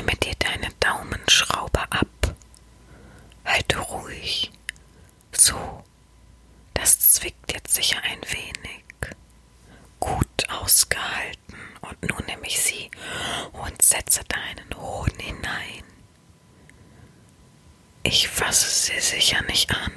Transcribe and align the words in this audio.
nehme 0.00 0.16
dir 0.16 0.34
deine 0.38 0.68
Daumenschraube 0.80 1.80
ab. 1.90 2.34
Halte 3.44 3.78
ruhig. 3.78 4.50
So, 5.30 5.84
das 6.72 6.98
zwickt 7.00 7.52
jetzt 7.52 7.74
sicher 7.74 8.00
ein 8.02 8.20
wenig. 8.22 8.84
Gut 9.98 10.48
ausgehalten. 10.48 11.54
Und 11.82 12.02
nun 12.08 12.24
nehme 12.26 12.46
ich 12.46 12.62
sie 12.62 12.90
und 13.52 13.82
setze 13.82 14.22
deinen 14.24 14.74
Hoden 14.80 15.18
hinein. 15.18 15.84
Ich 18.02 18.26
fasse 18.28 18.70
sie 18.70 19.00
sicher 19.00 19.42
nicht 19.42 19.70
an. 19.70 19.92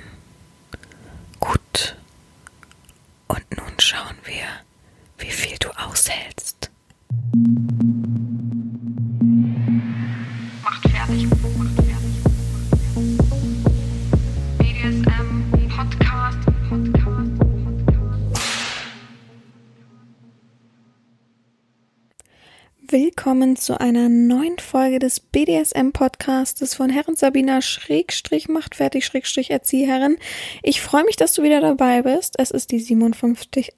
Zu 23.63 23.79
einer 23.79 24.09
neuen 24.09 24.59
Folge 24.59 24.99
des 24.99 25.21
BDSM-Podcastes 25.21 26.75
von 26.75 26.89
Herren 26.89 27.15
Sabina 27.15 27.61
Schrägstrich 27.61 28.49
macht 28.49 28.75
fertig 28.75 29.05
Schrägstrich 29.05 29.51
Erzieherin. 29.51 30.17
Ich 30.63 30.81
freue 30.81 31.05
mich, 31.05 31.15
dass 31.15 31.31
du 31.31 31.43
wieder 31.43 31.61
dabei 31.61 32.01
bist. 32.01 32.35
Es 32.39 32.51
ist 32.51 32.71
die 32.71 32.81
57. 32.81 33.73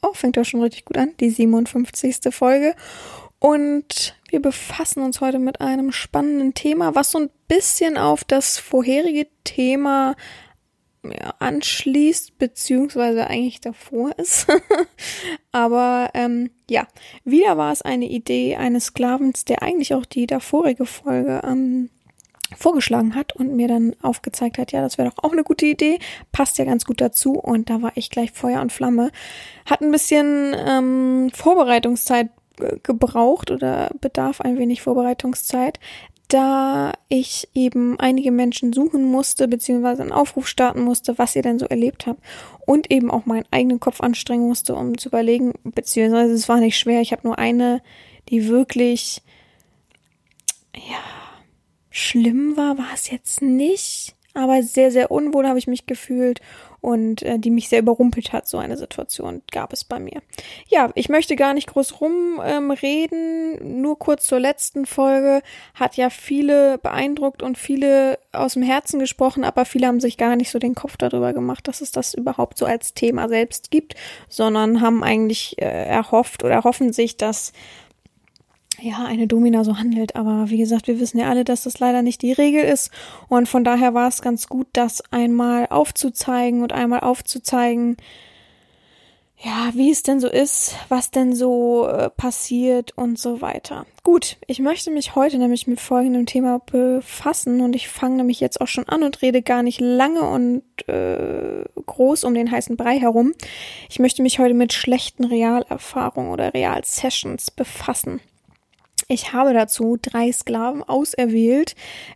Oh, 0.00 0.12
fängt 0.14 0.36
ja 0.38 0.44
schon 0.44 0.62
richtig 0.62 0.86
gut 0.86 0.96
an. 0.96 1.12
Die 1.20 1.28
57. 1.28 2.32
Folge. 2.34 2.74
Und 3.38 4.16
wir 4.30 4.40
befassen 4.40 5.02
uns 5.02 5.20
heute 5.20 5.38
mit 5.38 5.60
einem 5.60 5.92
spannenden 5.92 6.54
Thema, 6.54 6.94
was 6.94 7.10
so 7.10 7.18
ein 7.18 7.30
bisschen 7.48 7.98
auf 7.98 8.24
das 8.24 8.58
vorherige 8.58 9.26
Thema 9.44 10.16
anschließt, 11.38 12.38
beziehungsweise 12.38 13.26
eigentlich 13.26 13.60
davor 13.60 14.16
ist. 14.18 14.46
Aber 15.52 16.10
ähm, 16.14 16.50
ja, 16.70 16.86
wieder 17.24 17.56
war 17.56 17.72
es 17.72 17.82
eine 17.82 18.06
Idee 18.06 18.56
eines 18.56 18.86
Sklavens, 18.86 19.44
der 19.44 19.62
eigentlich 19.62 19.94
auch 19.94 20.06
die 20.06 20.26
davorige 20.26 20.86
Folge 20.86 21.42
ähm, 21.44 21.90
vorgeschlagen 22.56 23.14
hat 23.14 23.34
und 23.34 23.54
mir 23.56 23.66
dann 23.66 23.96
aufgezeigt 24.02 24.58
hat, 24.58 24.72
ja, 24.72 24.82
das 24.82 24.98
wäre 24.98 25.08
doch 25.08 25.24
auch 25.24 25.32
eine 25.32 25.42
gute 25.42 25.66
Idee, 25.66 25.98
passt 26.32 26.58
ja 26.58 26.64
ganz 26.64 26.84
gut 26.84 27.00
dazu 27.00 27.32
und 27.32 27.70
da 27.70 27.82
war 27.82 27.92
ich 27.94 28.10
gleich 28.10 28.32
Feuer 28.32 28.60
und 28.60 28.72
Flamme. 28.72 29.10
Hat 29.64 29.80
ein 29.80 29.90
bisschen 29.90 30.54
ähm, 30.66 31.30
Vorbereitungszeit 31.32 32.28
gebraucht 32.82 33.50
oder 33.50 33.90
bedarf 34.00 34.40
ein 34.40 34.58
wenig 34.58 34.82
Vorbereitungszeit, 34.82 35.80
da 36.32 36.94
ich 37.08 37.48
eben 37.52 38.00
einige 38.00 38.30
Menschen 38.30 38.72
suchen 38.72 39.04
musste, 39.04 39.48
beziehungsweise 39.48 40.00
einen 40.00 40.12
Aufruf 40.12 40.48
starten 40.48 40.80
musste, 40.80 41.18
was 41.18 41.36
ihr 41.36 41.42
denn 41.42 41.58
so 41.58 41.66
erlebt 41.66 42.06
habt. 42.06 42.22
Und 42.64 42.90
eben 42.90 43.10
auch 43.10 43.26
meinen 43.26 43.44
eigenen 43.50 43.80
Kopf 43.80 44.00
anstrengen 44.00 44.48
musste, 44.48 44.74
um 44.74 44.96
zu 44.96 45.10
überlegen, 45.10 45.52
beziehungsweise 45.62 46.32
es 46.32 46.48
war 46.48 46.58
nicht 46.58 46.78
schwer, 46.78 47.02
ich 47.02 47.12
habe 47.12 47.26
nur 47.26 47.38
eine, 47.38 47.82
die 48.30 48.48
wirklich, 48.48 49.20
ja, 50.74 51.02
schlimm 51.90 52.56
war, 52.56 52.78
war 52.78 52.94
es 52.94 53.10
jetzt 53.10 53.42
nicht, 53.42 54.14
aber 54.32 54.62
sehr, 54.62 54.90
sehr 54.90 55.10
unwohl 55.10 55.46
habe 55.46 55.58
ich 55.58 55.66
mich 55.66 55.84
gefühlt 55.84 56.40
und 56.82 57.22
äh, 57.22 57.38
die 57.38 57.50
mich 57.50 57.68
sehr 57.68 57.78
überrumpelt 57.78 58.32
hat. 58.32 58.46
So 58.48 58.58
eine 58.58 58.76
Situation 58.76 59.40
gab 59.50 59.72
es 59.72 59.84
bei 59.84 59.98
mir. 59.98 60.20
Ja, 60.68 60.90
ich 60.94 61.08
möchte 61.08 61.36
gar 61.36 61.54
nicht 61.54 61.68
groß 61.68 62.00
rumreden. 62.00 63.58
Ähm, 63.60 63.80
Nur 63.80 63.98
kurz 63.98 64.26
zur 64.26 64.40
letzten 64.40 64.84
Folge 64.84 65.42
hat 65.74 65.96
ja 65.96 66.10
viele 66.10 66.78
beeindruckt 66.78 67.42
und 67.42 67.56
viele 67.56 68.18
aus 68.32 68.54
dem 68.54 68.62
Herzen 68.62 68.98
gesprochen, 68.98 69.44
aber 69.44 69.64
viele 69.64 69.86
haben 69.86 70.00
sich 70.00 70.18
gar 70.18 70.34
nicht 70.34 70.50
so 70.50 70.58
den 70.58 70.74
Kopf 70.74 70.96
darüber 70.96 71.32
gemacht, 71.32 71.68
dass 71.68 71.80
es 71.80 71.92
das 71.92 72.14
überhaupt 72.14 72.58
so 72.58 72.66
als 72.66 72.94
Thema 72.94 73.28
selbst 73.28 73.70
gibt, 73.70 73.94
sondern 74.28 74.80
haben 74.80 75.04
eigentlich 75.04 75.62
äh, 75.62 75.86
erhofft 75.86 76.42
oder 76.42 76.64
hoffen 76.64 76.92
sich, 76.92 77.16
dass 77.16 77.52
ja, 78.82 79.04
eine 79.04 79.26
Domina 79.26 79.64
so 79.64 79.78
handelt. 79.78 80.16
Aber 80.16 80.50
wie 80.50 80.58
gesagt, 80.58 80.88
wir 80.88 80.98
wissen 80.98 81.18
ja 81.18 81.30
alle, 81.30 81.44
dass 81.44 81.62
das 81.62 81.78
leider 81.78 82.02
nicht 82.02 82.22
die 82.22 82.32
Regel 82.32 82.64
ist. 82.64 82.90
Und 83.28 83.48
von 83.48 83.64
daher 83.64 83.94
war 83.94 84.08
es 84.08 84.22
ganz 84.22 84.48
gut, 84.48 84.66
das 84.72 85.02
einmal 85.12 85.66
aufzuzeigen 85.68 86.62
und 86.62 86.72
einmal 86.72 87.00
aufzuzeigen, 87.00 87.96
ja, 89.44 89.70
wie 89.74 89.90
es 89.90 90.04
denn 90.04 90.20
so 90.20 90.28
ist, 90.28 90.76
was 90.88 91.10
denn 91.10 91.34
so 91.34 91.88
äh, 91.88 92.10
passiert 92.10 92.96
und 92.96 93.18
so 93.18 93.40
weiter. 93.40 93.86
Gut, 94.04 94.36
ich 94.46 94.60
möchte 94.60 94.92
mich 94.92 95.16
heute 95.16 95.36
nämlich 95.38 95.66
mit 95.66 95.80
folgendem 95.80 96.26
Thema 96.26 96.60
befassen 96.60 97.60
und 97.60 97.74
ich 97.74 97.88
fange 97.88 98.18
nämlich 98.18 98.38
jetzt 98.38 98.60
auch 98.60 98.68
schon 98.68 98.88
an 98.88 99.02
und 99.02 99.20
rede 99.20 99.42
gar 99.42 99.64
nicht 99.64 99.80
lange 99.80 100.22
und 100.22 100.62
äh, 100.88 101.64
groß 101.74 102.22
um 102.22 102.34
den 102.34 102.52
heißen 102.52 102.76
Brei 102.76 103.00
herum. 103.00 103.32
Ich 103.90 103.98
möchte 103.98 104.22
mich 104.22 104.38
heute 104.38 104.54
mit 104.54 104.72
schlechten 104.72 105.24
Realerfahrungen 105.24 106.30
oder 106.30 106.54
Realsessions 106.54 107.50
befassen. 107.50 108.20
Ich 109.08 109.32
habe 109.32 109.52
dazu 109.52 109.98
drei 110.00 110.30
Sklaven 110.32 110.82
auserwählt, 110.82 111.74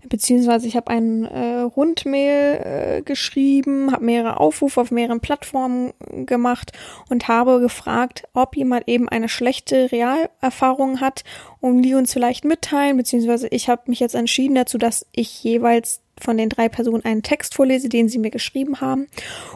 beziehungsweise 0.09 0.67
ich 0.67 0.77
habe 0.77 0.91
ein 0.91 1.25
äh, 1.25 1.61
Rundmail 1.61 2.99
äh, 2.99 3.03
geschrieben, 3.03 3.93
habe 3.93 4.05
mehrere 4.05 4.41
Aufrufe 4.41 4.81
auf 4.81 4.91
mehreren 4.91 5.21
Plattformen 5.21 5.93
gemacht 6.27 6.73
und 7.11 7.29
habe 7.29 7.61
gefragt, 7.61 8.25
ob 8.35 8.57
jemand 8.57 8.89
eben 8.89 9.09
eine 9.09 9.29
schlechte 9.29 9.91
Realerfahrung 9.93 11.01
hat 11.01 11.25
und 11.61 11.83
die 11.83 11.95
uns 11.95 12.13
vielleicht 12.13 12.45
mitteilen, 12.45 12.97
beziehungsweise 12.97 13.49
ich 13.49 13.69
habe 13.69 13.83
mich 13.87 14.01
jetzt 14.01 14.15
entschieden 14.15 14.55
dazu, 14.55 14.79
dass 14.79 15.07
ich 15.13 15.43
jeweils 15.43 16.03
von 16.19 16.37
den 16.39 16.49
drei 16.49 16.69
Personen 16.69 17.05
einen 17.05 17.23
Text 17.23 17.55
vorlese, 17.55 17.89
den 17.89 18.09
sie 18.09 18.19
mir 18.19 18.31
geschrieben 18.31 18.81
haben 18.81 19.07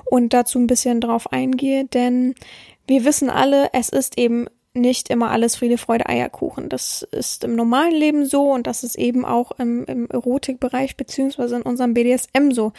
und 0.04 0.32
dazu 0.32 0.58
ein 0.58 0.66
bisschen 0.66 1.00
drauf 1.00 1.32
eingehe, 1.32 1.86
denn 1.86 2.34
wir 2.86 3.04
wissen 3.04 3.30
alle, 3.30 3.70
es 3.72 3.88
ist 3.88 4.18
eben 4.18 4.46
nicht 4.72 5.10
immer 5.10 5.30
alles 5.30 5.56
Friede, 5.56 5.78
Freude, 5.78 6.08
Eierkuchen. 6.08 6.68
Das 6.68 7.02
ist 7.02 7.42
im 7.44 7.56
normalen 7.56 7.92
Leben 7.92 8.24
so 8.26 8.52
und 8.52 8.66
das 8.66 8.84
ist 8.84 8.96
eben 8.96 9.24
auch 9.24 9.52
im, 9.58 9.84
im 9.86 10.08
Erotikbereich 10.08 10.96
beziehungsweise 10.96 11.56
in 11.56 11.62
unserem 11.62 11.94
BDSM 11.94 12.52
so. 12.52 12.72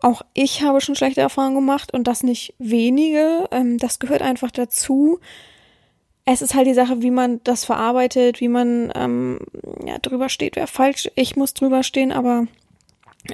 Auch 0.00 0.22
ich 0.34 0.62
habe 0.62 0.80
schon 0.80 0.96
schlechte 0.96 1.20
Erfahrungen 1.20 1.54
gemacht 1.54 1.94
und 1.94 2.08
das 2.08 2.22
nicht 2.22 2.54
wenige. 2.58 3.48
Ähm, 3.52 3.78
das 3.78 3.98
gehört 3.98 4.22
einfach 4.22 4.50
dazu. 4.50 5.20
Es 6.24 6.42
ist 6.42 6.54
halt 6.54 6.66
die 6.66 6.74
Sache, 6.74 7.02
wie 7.02 7.12
man 7.12 7.40
das 7.44 7.64
verarbeitet, 7.64 8.40
wie 8.40 8.48
man 8.48 8.92
ähm, 8.96 9.38
ja, 9.86 9.98
drüber 9.98 10.28
steht, 10.28 10.56
wer 10.56 10.66
falsch. 10.66 11.08
Ich 11.14 11.36
muss 11.36 11.54
drüber 11.54 11.84
stehen, 11.84 12.10
aber 12.10 12.48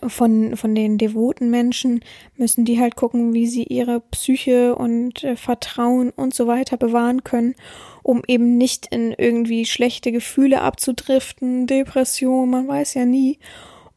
von, 0.06 0.56
von 0.56 0.74
den 0.74 0.98
devoten 0.98 1.50
Menschen 1.50 2.00
müssen 2.36 2.64
die 2.64 2.80
halt 2.80 2.96
gucken, 2.96 3.32
wie 3.32 3.46
sie 3.46 3.64
ihre 3.64 4.00
Psyche 4.00 4.74
und 4.74 5.24
äh, 5.24 5.36
Vertrauen 5.36 6.10
und 6.10 6.34
so 6.34 6.46
weiter 6.46 6.76
bewahren 6.76 7.24
können, 7.24 7.54
um 8.02 8.22
eben 8.26 8.56
nicht 8.56 8.86
in 8.90 9.12
irgendwie 9.12 9.66
schlechte 9.66 10.12
Gefühle 10.12 10.60
abzudriften, 10.60 11.66
Depression, 11.66 12.50
man 12.50 12.68
weiß 12.68 12.94
ja 12.94 13.04
nie. 13.04 13.38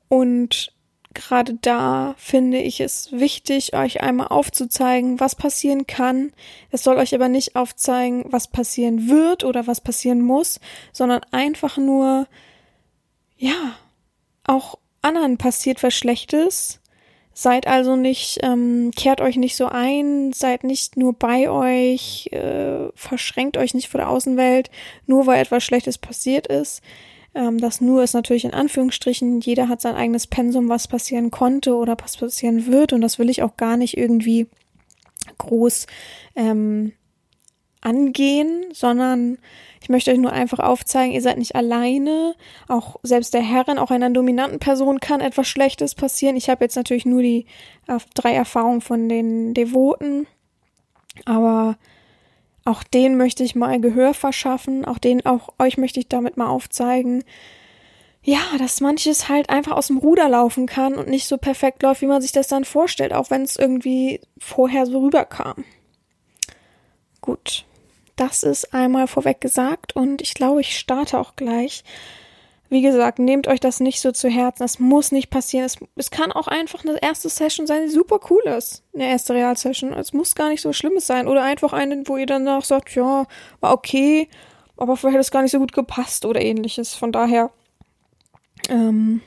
Und 0.08 0.76
gerade 1.16 1.56
da 1.56 2.14
finde 2.18 2.60
ich 2.60 2.80
es 2.82 3.12
wichtig, 3.12 3.74
euch 3.74 4.02
einmal 4.02 4.28
aufzuzeigen, 4.28 5.20
was 5.20 5.36
passieren 5.36 5.88
kann. 5.88 6.32
Es 6.70 6.84
soll 6.84 6.98
euch 6.98 7.16
aber 7.16 7.30
nicht 7.30 7.56
aufzeigen, 7.56 8.26
was 8.30 8.48
passieren 8.48 9.10
wird 9.10 9.44
oder 9.44 9.66
was 9.66 9.82
passieren 9.82 10.22
muss, 10.22 10.60
sondern 10.92 11.22
einfach 11.32 11.78
nur, 11.78 12.28
ja, 13.38 13.76
auch 14.44 14.78
anderen 15.06 15.38
passiert 15.38 15.84
was 15.84 15.94
Schlechtes. 15.94 16.82
Seid 17.38 17.68
also 17.68 17.98
nicht, 17.98 18.40
ähm, 18.44 18.92
kehrt 18.96 19.20
euch 19.20 19.36
nicht 19.36 19.58
so 19.58 19.66
ein, 19.66 20.32
seid 20.32 20.64
nicht 20.64 20.96
nur 20.96 21.12
bei 21.14 21.50
euch, 21.50 22.30
äh, 22.32 22.88
verschränkt 22.96 23.58
euch 23.58 23.74
nicht 23.74 23.90
vor 23.90 24.00
der 24.00 24.10
Außenwelt, 24.10 24.72
nur 25.06 25.28
weil 25.28 25.42
etwas 25.42 25.64
Schlechtes 25.64 25.98
passiert 25.98 26.48
ist. 26.48 26.82
Ähm, 27.36 27.58
das 27.58 27.82
nur 27.82 28.04
ist 28.04 28.14
natürlich 28.14 28.46
in 28.46 28.54
Anführungsstrichen, 28.54 29.42
jeder 29.42 29.68
hat 29.68 29.82
sein 29.82 29.96
eigenes 29.96 30.28
Pensum, 30.28 30.70
was 30.70 30.88
passieren 30.88 31.30
konnte 31.30 31.76
oder 31.76 31.98
was 32.02 32.16
passieren 32.16 32.68
wird 32.68 32.94
und 32.94 33.02
das 33.02 33.20
will 33.20 33.30
ich 33.30 33.44
auch 33.44 33.58
gar 33.58 33.76
nicht 33.76 33.98
irgendwie 33.98 34.48
groß 35.38 35.88
ähm, 36.36 36.94
angehen, 37.86 38.66
sondern 38.74 39.38
ich 39.82 39.90
möchte 39.90 40.12
euch 40.12 40.18
nur 40.18 40.32
einfach 40.32 40.60
aufzeigen, 40.60 41.14
ihr 41.14 41.22
seid 41.22 41.38
nicht 41.38 41.56
alleine. 41.56 42.36
Auch 42.68 42.96
selbst 43.04 43.34
der 43.36 43.44
Herrin, 43.44 43.78
auch 43.78 43.92
einer 43.92 44.10
dominanten 44.10 44.60
Person 44.60 45.00
kann 45.00 45.22
etwas 45.22 45.48
Schlechtes 45.48 45.94
passieren. 45.94 46.36
Ich 46.36 46.50
habe 46.50 46.66
jetzt 46.66 46.76
natürlich 46.76 47.06
nur 47.06 47.22
die 47.22 47.46
drei 48.16 48.34
Erfahrungen 48.34 48.82
von 48.82 49.08
den 49.08 49.54
Devoten, 49.54 50.26
aber 51.26 51.78
auch 52.64 52.84
denen 52.84 53.16
möchte 53.16 53.44
ich 53.44 53.54
mal 53.54 53.80
Gehör 53.80 54.16
verschaffen. 54.16 54.86
Auch 54.86 54.98
denen, 54.98 55.24
auch 55.24 55.50
euch 55.60 55.78
möchte 55.78 56.00
ich 56.00 56.10
damit 56.10 56.36
mal 56.36 56.48
aufzeigen, 56.48 57.24
ja, 58.24 58.40
dass 58.58 58.82
manches 58.82 59.30
halt 59.30 59.52
einfach 59.52 59.74
aus 59.74 59.88
dem 59.88 60.00
Ruder 60.00 60.28
laufen 60.28 60.66
kann 60.66 60.96
und 60.96 61.08
nicht 61.08 61.28
so 61.28 61.38
perfekt 61.38 61.84
läuft, 61.84 62.02
wie 62.02 62.08
man 62.08 62.24
sich 62.24 62.32
das 62.32 62.48
dann 62.48 62.66
vorstellt, 62.66 63.14
auch 63.14 63.30
wenn 63.30 63.44
es 63.44 63.56
irgendwie 63.56 64.20
vorher 64.40 64.88
so 64.88 65.00
rüberkam. 65.00 65.64
Gut. 67.22 67.55
Das 68.28 68.42
ist 68.42 68.74
einmal 68.74 69.06
vorweg 69.06 69.40
gesagt 69.40 69.96
und 69.96 70.20
ich 70.20 70.34
glaube, 70.34 70.62
ich 70.62 70.80
starte 70.80 71.20
auch 71.20 71.36
gleich. 71.36 71.84
wie 72.70 72.82
gesagt, 72.82 73.20
nehmt 73.20 73.48
euch 73.48 73.60
das 73.60 73.80
nicht 73.80 74.02
so 74.02 74.12
zu 74.12 74.28
Herzen. 74.28 74.64
Das 74.64 74.80
muss 74.80 75.12
nicht 75.12 75.30
passieren. 75.30 75.66
Es, 75.66 75.78
es 75.96 76.10
kann 76.10 76.32
auch 76.32 76.48
einfach 76.48 76.84
eine 76.84 76.98
erste 77.00 77.30
Session 77.30 77.68
sein, 77.68 77.84
die 77.84 77.92
super 77.92 78.20
cool 78.32 78.42
ist. 78.48 78.82
Eine 78.96 79.08
erste 79.08 79.36
Realsession. 79.36 79.94
Es 79.94 80.12
muss 80.12 80.34
gar 80.34 80.50
nicht 80.50 80.62
so 80.62 80.74
Schlimmes 80.74 81.06
sein. 81.06 81.28
Oder 81.28 81.44
einfach 81.44 81.72
eine, 81.72 82.02
wo 82.08 82.18
ihr 82.18 82.26
danach 82.26 82.66
sagt, 82.66 82.96
ja, 82.96 83.28
war 83.60 83.74
okay, 83.74 84.28
aber 84.76 84.98
vielleicht 84.98 85.14
hat 85.14 85.22
es 85.22 85.32
gar 85.32 85.44
nicht 85.44 85.52
so 85.52 85.60
gut 85.60 85.74
gepasst 85.74 86.26
oder 86.26 86.42
ähnliches. 86.42 86.96
Von 86.96 87.12
daher, 87.12 87.52
ähm, 88.70 89.22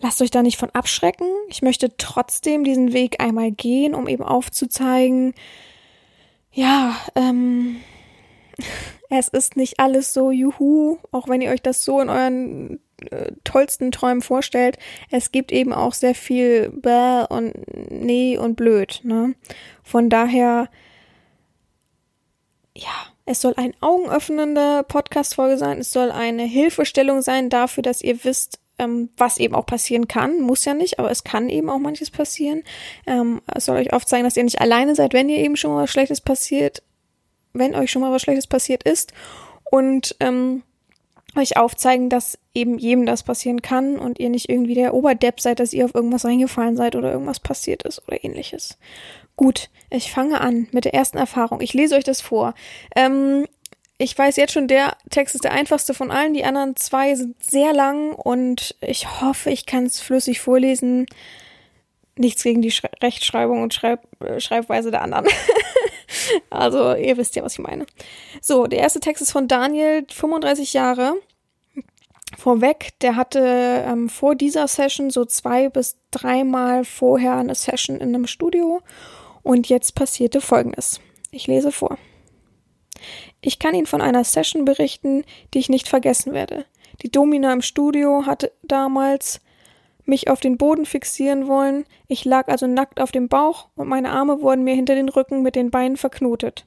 lasst 0.00 0.22
euch 0.22 0.30
da 0.30 0.44
nicht 0.44 0.58
von 0.58 0.70
abschrecken. 0.70 1.26
Ich 1.48 1.62
möchte 1.62 1.96
trotzdem 1.96 2.62
diesen 2.62 2.92
Weg 2.92 3.20
einmal 3.20 3.50
gehen, 3.50 3.92
um 3.96 4.06
eben 4.06 4.22
aufzuzeigen, 4.22 5.34
ja, 6.56 6.96
ähm, 7.14 7.76
es 9.10 9.28
ist 9.28 9.56
nicht 9.56 9.78
alles 9.78 10.12
so 10.12 10.30
juhu, 10.30 10.98
auch 11.12 11.28
wenn 11.28 11.40
ihr 11.40 11.50
euch 11.50 11.62
das 11.62 11.84
so 11.84 12.00
in 12.00 12.08
euren 12.08 12.80
äh, 13.10 13.32
tollsten 13.44 13.92
Träumen 13.92 14.22
vorstellt. 14.22 14.78
Es 15.10 15.30
gibt 15.32 15.52
eben 15.52 15.72
auch 15.72 15.92
sehr 15.92 16.14
viel 16.14 16.70
bäh 16.70 17.24
und 17.28 17.54
nee 17.90 18.38
und 18.38 18.56
blöd, 18.56 19.00
ne? 19.04 19.34
Von 19.82 20.08
daher, 20.08 20.70
ja, 22.74 22.88
es 23.26 23.42
soll 23.42 23.52
ein 23.56 23.74
augenöffnende 23.80 24.82
Podcast-Folge 24.88 25.58
sein. 25.58 25.78
Es 25.78 25.92
soll 25.92 26.10
eine 26.10 26.44
Hilfestellung 26.44 27.20
sein 27.20 27.50
dafür, 27.50 27.82
dass 27.82 28.00
ihr 28.00 28.24
wisst, 28.24 28.60
ähm, 28.78 29.10
was 29.16 29.38
eben 29.38 29.54
auch 29.54 29.66
passieren 29.66 30.08
kann. 30.08 30.40
Muss 30.40 30.64
ja 30.64 30.74
nicht, 30.74 30.98
aber 30.98 31.10
es 31.10 31.24
kann 31.24 31.48
eben 31.48 31.70
auch 31.70 31.78
manches 31.78 32.10
passieren. 32.10 32.62
Ähm, 33.06 33.40
es 33.54 33.66
soll 33.66 33.76
euch 33.76 33.92
aufzeigen, 33.92 34.24
dass 34.24 34.36
ihr 34.36 34.44
nicht 34.44 34.60
alleine 34.60 34.94
seid, 34.94 35.12
wenn 35.12 35.28
ihr 35.28 35.38
eben 35.38 35.56
schon 35.56 35.72
mal 35.72 35.84
was 35.84 35.90
Schlechtes 35.90 36.20
passiert, 36.20 36.82
wenn 37.52 37.74
euch 37.74 37.90
schon 37.90 38.02
mal 38.02 38.12
was 38.12 38.22
Schlechtes 38.22 38.46
passiert 38.46 38.82
ist. 38.82 39.12
Und 39.70 40.16
ähm, 40.20 40.62
euch 41.36 41.56
aufzeigen, 41.56 42.08
dass 42.08 42.38
eben 42.54 42.78
jedem 42.78 43.06
das 43.06 43.22
passieren 43.22 43.62
kann 43.62 43.98
und 43.98 44.18
ihr 44.18 44.30
nicht 44.30 44.48
irgendwie 44.48 44.74
der 44.74 44.94
Oberdepp 44.94 45.40
seid, 45.40 45.60
dass 45.60 45.72
ihr 45.72 45.84
auf 45.84 45.94
irgendwas 45.94 46.24
reingefallen 46.24 46.76
seid 46.76 46.96
oder 46.96 47.12
irgendwas 47.12 47.40
passiert 47.40 47.82
ist 47.82 48.06
oder 48.06 48.24
ähnliches. 48.24 48.78
Gut, 49.36 49.68
ich 49.90 50.10
fange 50.10 50.40
an 50.40 50.66
mit 50.72 50.86
der 50.86 50.94
ersten 50.94 51.18
Erfahrung. 51.18 51.60
Ich 51.60 51.74
lese 51.74 51.96
euch 51.96 52.04
das 52.04 52.22
vor. 52.22 52.54
Ähm, 52.94 53.46
ich 53.98 54.16
weiß 54.16 54.36
jetzt 54.36 54.52
schon, 54.52 54.68
der 54.68 54.96
Text 55.10 55.34
ist 55.34 55.44
der 55.44 55.52
einfachste 55.52 55.94
von 55.94 56.10
allen. 56.10 56.34
Die 56.34 56.44
anderen 56.44 56.76
zwei 56.76 57.14
sind 57.14 57.42
sehr 57.42 57.72
lang 57.72 58.12
und 58.12 58.76
ich 58.80 59.20
hoffe, 59.20 59.50
ich 59.50 59.64
kann 59.64 59.86
es 59.86 60.00
flüssig 60.00 60.40
vorlesen. 60.40 61.06
Nichts 62.18 62.42
gegen 62.42 62.62
die 62.62 62.70
Schre 62.70 62.90
Rechtschreibung 63.02 63.62
und 63.62 63.74
Schreib 63.74 64.06
äh, 64.22 64.40
Schreibweise 64.40 64.90
der 64.90 65.02
anderen. 65.02 65.26
also, 66.50 66.94
ihr 66.94 67.16
wisst 67.16 67.36
ja, 67.36 67.42
was 67.42 67.54
ich 67.54 67.58
meine. 67.58 67.86
So, 68.40 68.66
der 68.66 68.80
erste 68.80 69.00
Text 69.00 69.22
ist 69.22 69.32
von 69.32 69.48
Daniel, 69.48 70.06
35 70.10 70.72
Jahre. 70.72 71.14
Vorweg, 72.36 72.98
der 73.00 73.16
hatte 73.16 73.84
ähm, 73.86 74.08
vor 74.08 74.34
dieser 74.34 74.68
Session 74.68 75.10
so 75.10 75.24
zwei 75.24 75.68
bis 75.68 75.96
dreimal 76.10 76.84
vorher 76.84 77.36
eine 77.36 77.54
Session 77.54 77.96
in 77.96 78.14
einem 78.14 78.26
Studio 78.26 78.82
und 79.42 79.68
jetzt 79.68 79.94
passierte 79.94 80.40
Folgendes. 80.40 81.00
Ich 81.30 81.46
lese 81.46 81.72
vor. 81.72 81.98
Ich 83.40 83.58
kann 83.58 83.74
Ihnen 83.74 83.86
von 83.86 84.00
einer 84.00 84.24
Session 84.24 84.64
berichten, 84.64 85.24
die 85.54 85.58
ich 85.58 85.68
nicht 85.68 85.88
vergessen 85.88 86.32
werde. 86.32 86.64
Die 87.02 87.10
Domina 87.10 87.52
im 87.52 87.62
Studio 87.62 88.24
hatte 88.26 88.52
damals 88.62 89.40
mich 90.04 90.30
auf 90.30 90.40
den 90.40 90.56
Boden 90.56 90.86
fixieren 90.86 91.46
wollen. 91.46 91.84
Ich 92.08 92.24
lag 92.24 92.48
also 92.48 92.66
nackt 92.66 93.00
auf 93.00 93.12
dem 93.12 93.28
Bauch 93.28 93.68
und 93.74 93.88
meine 93.88 94.10
Arme 94.10 94.40
wurden 94.40 94.64
mir 94.64 94.74
hinter 94.74 94.94
den 94.94 95.08
Rücken 95.08 95.42
mit 95.42 95.56
den 95.56 95.70
Beinen 95.70 95.96
verknotet. 95.96 96.64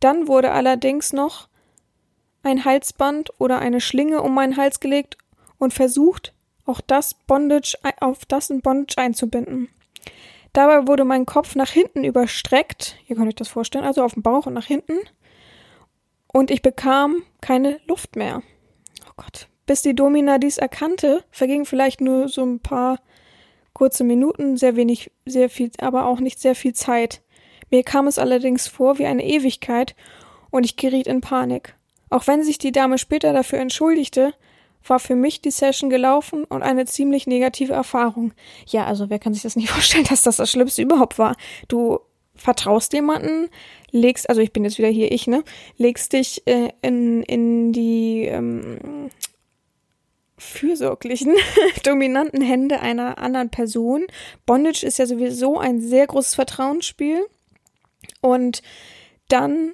Dann 0.00 0.28
wurde 0.28 0.52
allerdings 0.52 1.12
noch 1.12 1.48
ein 2.42 2.64
Halsband 2.64 3.30
oder 3.38 3.58
eine 3.58 3.80
Schlinge 3.80 4.22
um 4.22 4.34
meinen 4.34 4.56
Hals 4.56 4.80
gelegt 4.80 5.16
und 5.58 5.72
versucht, 5.72 6.32
auch 6.64 6.80
das 6.80 7.14
Bondage, 7.14 7.76
auf 8.00 8.24
das 8.26 8.50
ein 8.50 8.60
Bondage 8.60 8.98
einzubinden. 8.98 9.68
Dabei 10.52 10.86
wurde 10.86 11.04
mein 11.04 11.26
Kopf 11.26 11.54
nach 11.54 11.70
hinten 11.70 12.02
überstreckt, 12.04 12.96
ihr 13.06 13.16
könnt 13.16 13.28
euch 13.28 13.34
das 13.34 13.48
vorstellen, 13.48 13.84
also 13.84 14.02
auf 14.02 14.14
dem 14.14 14.22
Bauch 14.22 14.46
und 14.46 14.54
nach 14.54 14.64
hinten, 14.64 14.98
und 16.36 16.50
ich 16.50 16.60
bekam 16.60 17.22
keine 17.40 17.80
Luft 17.86 18.14
mehr. 18.14 18.42
Oh 19.06 19.12
Gott. 19.16 19.48
Bis 19.64 19.80
die 19.80 19.94
Domina 19.94 20.36
dies 20.36 20.58
erkannte, 20.58 21.24
vergingen 21.30 21.64
vielleicht 21.64 22.02
nur 22.02 22.28
so 22.28 22.44
ein 22.44 22.60
paar 22.60 23.00
kurze 23.72 24.04
Minuten, 24.04 24.58
sehr 24.58 24.76
wenig, 24.76 25.10
sehr 25.24 25.48
viel, 25.48 25.70
aber 25.78 26.04
auch 26.04 26.20
nicht 26.20 26.38
sehr 26.38 26.54
viel 26.54 26.74
Zeit. 26.74 27.22
Mir 27.70 27.84
kam 27.84 28.06
es 28.06 28.18
allerdings 28.18 28.68
vor 28.68 28.98
wie 28.98 29.06
eine 29.06 29.24
Ewigkeit 29.24 29.96
und 30.50 30.66
ich 30.66 30.76
geriet 30.76 31.06
in 31.06 31.22
Panik. 31.22 31.74
Auch 32.10 32.26
wenn 32.26 32.42
sich 32.42 32.58
die 32.58 32.70
Dame 32.70 32.98
später 32.98 33.32
dafür 33.32 33.58
entschuldigte, 33.58 34.34
war 34.84 35.00
für 35.00 35.16
mich 35.16 35.40
die 35.40 35.50
Session 35.50 35.88
gelaufen 35.88 36.44
und 36.44 36.62
eine 36.62 36.84
ziemlich 36.84 37.26
negative 37.26 37.72
Erfahrung. 37.72 38.34
Ja, 38.66 38.84
also 38.84 39.08
wer 39.08 39.18
kann 39.18 39.32
sich 39.32 39.42
das 39.42 39.56
nicht 39.56 39.70
vorstellen, 39.70 40.04
dass 40.04 40.20
das 40.20 40.36
das 40.36 40.50
Schlimmste 40.50 40.82
überhaupt 40.82 41.18
war? 41.18 41.34
Du 41.68 41.98
vertraust 42.36 42.92
jemanden, 42.92 43.48
legst, 43.90 44.28
also 44.28 44.40
ich 44.40 44.52
bin 44.52 44.64
jetzt 44.64 44.78
wieder 44.78 44.88
hier 44.88 45.12
ich, 45.12 45.26
ne, 45.26 45.44
legst 45.76 46.12
dich 46.12 46.46
äh, 46.46 46.70
in, 46.82 47.22
in 47.22 47.72
die 47.72 48.24
ähm, 48.24 49.10
fürsorglichen, 50.38 51.34
dominanten 51.82 52.42
Hände 52.42 52.80
einer 52.80 53.18
anderen 53.18 53.50
Person. 53.50 54.06
Bondage 54.44 54.84
ist 54.84 54.98
ja 54.98 55.06
sowieso 55.06 55.58
ein 55.58 55.80
sehr 55.80 56.06
großes 56.06 56.34
Vertrauensspiel. 56.34 57.26
Und 58.20 58.62
dann 59.28 59.72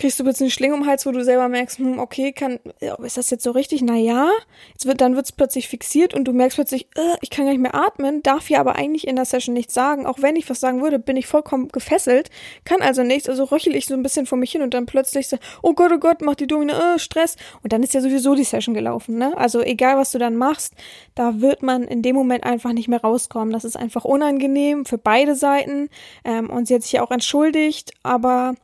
kriegst 0.00 0.18
du 0.18 0.24
jetzt 0.24 0.40
eine 0.40 0.50
Schlinge 0.50 0.74
um 0.74 0.80
den 0.80 0.88
Hals, 0.88 1.04
wo 1.04 1.12
du 1.12 1.22
selber 1.22 1.48
merkst, 1.48 1.78
hm, 1.78 1.98
okay, 1.98 2.32
kann, 2.32 2.58
ist 3.04 3.18
das 3.18 3.30
jetzt 3.30 3.44
so 3.44 3.50
richtig? 3.50 3.82
Naja, 3.82 4.30
jetzt 4.72 4.86
wird, 4.86 5.00
dann 5.00 5.14
wird's 5.14 5.30
plötzlich 5.30 5.68
fixiert 5.68 6.14
und 6.14 6.24
du 6.24 6.32
merkst 6.32 6.56
plötzlich, 6.56 6.88
äh, 6.96 7.16
ich 7.20 7.30
kann 7.30 7.44
gar 7.44 7.52
nicht 7.52 7.60
mehr 7.60 7.74
atmen, 7.74 8.22
darf 8.22 8.46
hier 8.46 8.60
aber 8.60 8.76
eigentlich 8.76 9.06
in 9.06 9.16
der 9.16 9.26
Session 9.26 9.54
nichts 9.54 9.74
sagen. 9.74 10.06
Auch 10.06 10.22
wenn 10.22 10.36
ich 10.36 10.48
was 10.48 10.58
sagen 10.58 10.82
würde, 10.82 10.98
bin 10.98 11.16
ich 11.16 11.26
vollkommen 11.26 11.68
gefesselt, 11.68 12.30
kann 12.64 12.80
also 12.80 13.02
nichts, 13.02 13.28
also 13.28 13.44
röchel 13.44 13.76
ich 13.76 13.86
so 13.86 13.94
ein 13.94 14.02
bisschen 14.02 14.26
vor 14.26 14.38
mich 14.38 14.52
hin 14.52 14.62
und 14.62 14.72
dann 14.72 14.86
plötzlich 14.86 15.28
so, 15.28 15.36
oh 15.62 15.74
Gott, 15.74 15.92
oh 15.94 15.98
Gott, 15.98 16.22
macht 16.22 16.40
die 16.40 16.46
Domina, 16.46 16.94
äh, 16.94 16.98
Stress. 16.98 17.36
Und 17.62 17.72
dann 17.72 17.82
ist 17.82 17.92
ja 17.92 18.00
sowieso 18.00 18.34
die 18.34 18.44
Session 18.44 18.74
gelaufen, 18.74 19.18
ne? 19.18 19.36
Also 19.36 19.60
egal, 19.60 19.98
was 19.98 20.12
du 20.12 20.18
dann 20.18 20.36
machst, 20.36 20.74
da 21.14 21.40
wird 21.40 21.62
man 21.62 21.82
in 21.84 22.00
dem 22.00 22.16
Moment 22.16 22.44
einfach 22.44 22.72
nicht 22.72 22.88
mehr 22.88 23.02
rauskommen. 23.02 23.52
Das 23.52 23.64
ist 23.64 23.76
einfach 23.76 24.06
unangenehm 24.06 24.86
für 24.86 24.98
beide 24.98 25.34
Seiten. 25.34 25.90
Ähm, 26.24 26.48
und 26.48 26.68
sie 26.68 26.74
hat 26.74 26.82
sich 26.82 26.92
ja 26.92 27.02
auch 27.02 27.10
entschuldigt, 27.10 27.92
aber 28.02 28.54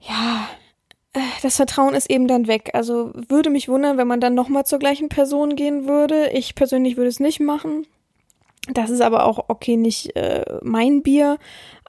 ja, 0.00 0.48
äh, 1.12 1.20
das 1.42 1.56
Vertrauen 1.56 1.94
ist 1.94 2.10
eben 2.10 2.28
dann 2.28 2.46
weg. 2.46 2.70
Also 2.74 3.12
würde 3.14 3.50
mich 3.50 3.68
wundern, 3.68 3.98
wenn 3.98 4.08
man 4.08 4.20
dann 4.20 4.34
nochmal 4.34 4.66
zur 4.66 4.78
gleichen 4.78 5.08
Person 5.08 5.56
gehen 5.56 5.86
würde. 5.86 6.30
Ich 6.32 6.54
persönlich 6.54 6.96
würde 6.96 7.08
es 7.08 7.20
nicht 7.20 7.40
machen. 7.40 7.86
Das 8.68 8.90
ist 8.90 9.00
aber 9.00 9.24
auch 9.24 9.46
okay, 9.48 9.76
nicht 9.76 10.14
äh, 10.16 10.44
mein 10.62 11.02
Bier. 11.02 11.38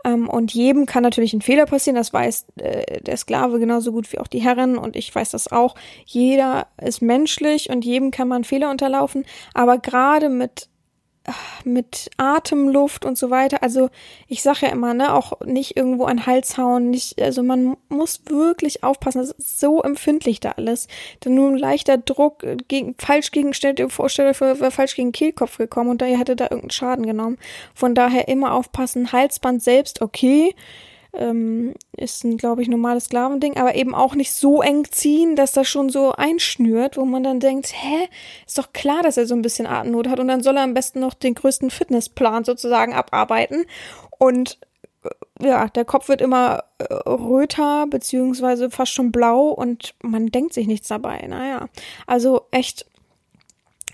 Ähm, 0.04 0.30
und 0.30 0.54
jedem 0.54 0.86
kann 0.86 1.04
natürlich 1.04 1.34
ein 1.34 1.42
Fehler 1.42 1.66
passieren. 1.66 1.96
Das 1.96 2.14
weiß 2.14 2.46
äh, 2.58 3.02
der 3.02 3.18
Sklave 3.18 3.60
genauso 3.60 3.92
gut 3.92 4.12
wie 4.12 4.20
auch 4.20 4.28
die 4.28 4.42
Herren. 4.42 4.78
Und 4.78 4.96
ich 4.96 5.14
weiß 5.14 5.32
das 5.32 5.52
auch. 5.52 5.76
Jeder 6.06 6.68
ist 6.82 7.02
menschlich 7.02 7.70
und 7.70 7.86
jedem 7.86 8.12
kann 8.12 8.28
man 8.28 8.44
Fehler 8.44 8.72
unterlaufen. 8.72 9.26
Aber 9.54 9.78
gerade 9.78 10.30
mit 10.30 10.70
mit 11.64 12.10
Atemluft 12.18 13.06
und 13.06 13.18
so 13.18 13.30
weiter. 13.30 13.64
Also 13.64 13.90
ich 14.28 14.42
sage 14.42 14.60
ja 14.64 14.70
immer, 14.70 14.94
ne, 14.94 15.14
auch 15.14 15.40
nicht 15.46 15.78
irgendwo 15.78 16.06
an 16.06 16.26
Hals 16.26 16.58
hauen, 16.58 16.90
nicht, 16.90 17.22
also 17.22 17.44
man 17.44 17.78
muss 17.90 18.22
wirklich 18.26 18.84
aufpassen. 18.84 19.20
Das 19.20 19.32
ist 19.32 19.60
so 19.60 19.82
empfindlich 19.82 20.40
da 20.40 20.52
alles. 20.52 20.88
Denn 21.24 21.36
nur 21.36 21.50
ein 21.50 21.58
leichter 21.58 21.98
Druck 21.98 22.46
gegen, 22.68 22.96
falsch 22.98 23.32
gegen, 23.32 23.54
stellt 23.54 23.80
ihr 23.80 23.90
vor, 23.90 24.10
stellt 24.10 24.30
euch 24.30 24.42
wäre 24.42 24.72
falsch 24.72 24.96
gegen 24.96 25.12
Kehlkopf 25.12 25.58
gekommen 25.58 25.90
und 25.90 26.02
da 26.02 26.06
hätte 26.06 26.36
da 26.36 26.46
irgendeinen 26.46 26.72
Schaden 26.72 27.06
genommen. 27.06 27.38
Von 27.74 27.96
daher 27.96 28.28
immer 28.28 28.54
aufpassen. 28.54 29.12
Halsband 29.12 29.62
selbst, 29.62 30.02
okay 30.02 30.56
ähm, 31.14 31.74
ist 31.96 32.24
ein, 32.24 32.38
glaube 32.38 32.62
ich, 32.62 32.68
normales 32.68 33.06
Sklavending, 33.06 33.58
aber 33.58 33.76
eben 33.76 33.94
auch 33.94 34.16
nicht 34.16 34.34
so 34.34 34.62
eng 34.62 34.86
ziehen, 34.90 35.36
dass 35.36 35.52
das 35.52 35.68
schon 35.68 35.90
so 35.90 36.14
einschnürt, 36.14 36.98
wo 36.98 37.06
man 37.06 37.24
dann 37.24 37.40
denkt, 37.40 37.74
hä, 37.74 38.08
ist 38.46 38.58
doch 38.58 38.74
klar, 38.74 39.04
dass 39.04 39.18
er 39.18 39.26
so 39.26 39.36
ein 39.36 39.42
bisschen 39.42 39.68
Atemnot 39.68 40.08
hat 40.08 40.20
und 40.20 40.28
dann 40.28 40.44
soll 40.44 40.58
er 40.58 40.64
am 40.64 40.74
besten 40.74 41.00
noch 41.00 41.14
den 41.14 41.36
größten 41.36 41.70
Fitnessplan 41.70 42.44
sozusagen 42.44 42.94
abarbeiten 42.94 43.66
und 44.18 44.60
äh, 45.04 45.48
ja, 45.48 45.68
der 45.68 45.86
Kopf 45.86 46.08
wird 46.08 46.22
immer 46.22 46.64
äh, 46.78 46.94
röter, 47.10 47.88
beziehungsweise 47.88 48.70
fast 48.70 48.94
schon 48.94 49.12
blau 49.12 49.50
und 49.50 49.96
man 50.02 50.28
denkt 50.28 50.54
sich 50.54 50.68
nichts 50.68 50.88
dabei. 50.88 51.26
Naja, 51.28 51.68
also 52.08 52.48
echt 52.52 52.86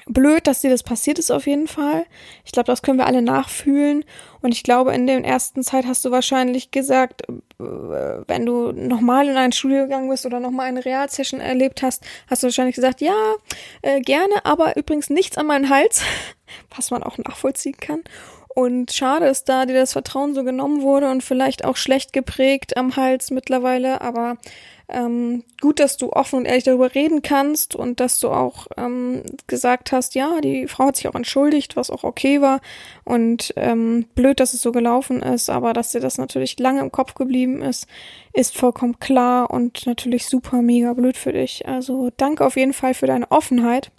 blöd, 0.08 0.48
dass 0.48 0.62
dir 0.62 0.70
das 0.70 0.84
passiert 0.84 1.20
ist 1.20 1.32
auf 1.32 1.48
jeden 1.48 1.68
Fall. 1.68 2.06
Ich 2.46 2.52
glaube, 2.52 2.68
das 2.68 2.82
können 2.82 2.98
wir 2.98 3.08
alle 3.08 3.22
nachfühlen. 3.22 4.06
Und 4.42 4.54
ich 4.54 4.64
glaube, 4.64 4.94
in 4.94 5.08
der 5.08 5.24
ersten 5.24 5.64
Zeit 5.64 5.86
hast 5.86 6.06
du 6.06 6.12
wahrscheinlich 6.12 6.72
gesagt, 6.72 7.24
äh, 7.30 7.34
wenn 7.60 8.46
du 8.46 8.72
nochmal 8.72 9.28
in 9.28 9.38
ein 9.38 9.52
Studio 9.52 9.84
gegangen 9.84 10.10
bist 10.10 10.26
oder 10.26 10.40
nochmal 10.40 10.68
eine 10.68 10.86
Realsession 10.86 11.40
erlebt 11.40 11.82
hast, 11.82 12.04
hast 12.30 12.44
du 12.44 12.48
wahrscheinlich 12.48 12.76
gesagt, 12.76 13.02
ja, 13.02 13.36
äh, 13.82 14.00
gerne, 14.02 14.46
aber 14.46 14.78
übrigens 14.78 15.10
nichts 15.10 15.38
an 15.38 15.48
meinen 15.48 15.70
Hals, 15.70 16.02
was 16.76 16.92
man 16.92 17.04
auch 17.04 17.18
nachvollziehen 17.18 17.78
kann. 17.78 18.04
Und 18.58 18.92
schade 18.92 19.28
ist 19.28 19.50
da, 19.50 19.66
dir 19.68 19.76
das 19.76 19.94
Vertrauen 19.94 20.34
so 20.34 20.44
genommen 20.44 20.82
wurde 20.82 21.12
und 21.12 21.22
vielleicht 21.22 21.64
auch 21.64 21.78
schlecht 21.78 22.12
geprägt 22.12 22.76
am 22.76 22.96
Hals 22.96 23.30
mittlerweile, 23.30 24.02
aber 24.02 24.38
Ähm, 24.90 25.44
gut, 25.60 25.82
dass 25.82 25.98
du 25.98 26.14
offen 26.14 26.38
und 26.40 26.46
ehrlich 26.46 26.64
darüber 26.64 26.96
reden 26.96 27.22
kannst 27.22 27.76
und 27.76 28.00
dass 28.00 28.22
du 28.22 28.30
auch 28.30 28.68
ähm, 28.78 29.22
gesagt 29.46 29.92
hast, 29.92 30.16
ja, 30.16 30.40
die 30.40 30.66
Frau 30.68 30.86
hat 30.88 30.96
sich 30.96 31.10
auch 31.10 31.16
entschuldigt, 31.16 31.76
was 31.76 31.90
auch 31.92 32.06
okay 32.06 32.40
war. 32.40 32.62
Und 33.04 33.54
ähm, 33.58 34.06
blöd, 34.16 34.40
dass 34.40 34.54
es 34.54 34.62
so 34.62 34.72
gelaufen 34.72 35.22
ist, 35.22 35.50
aber 35.50 35.74
dass 35.74 35.92
dir 35.92 36.00
das 36.00 36.18
natürlich 36.18 36.58
lange 36.58 36.80
im 36.80 36.92
Kopf 36.94 37.16
geblieben 37.16 37.62
ist, 37.62 37.86
ist 38.32 38.56
vollkommen 38.56 38.98
klar 39.00 39.50
und 39.52 39.86
natürlich 39.86 40.26
super 40.26 40.62
mega 40.62 40.94
blöd 40.94 41.18
für 41.18 41.34
dich. 41.34 41.68
Also 41.68 42.10
danke 42.16 42.46
auf 42.46 42.56
jeden 42.56 42.74
Fall 42.74 42.94
für 42.94 43.08
deine 43.08 43.30
Offenheit. 43.30 43.92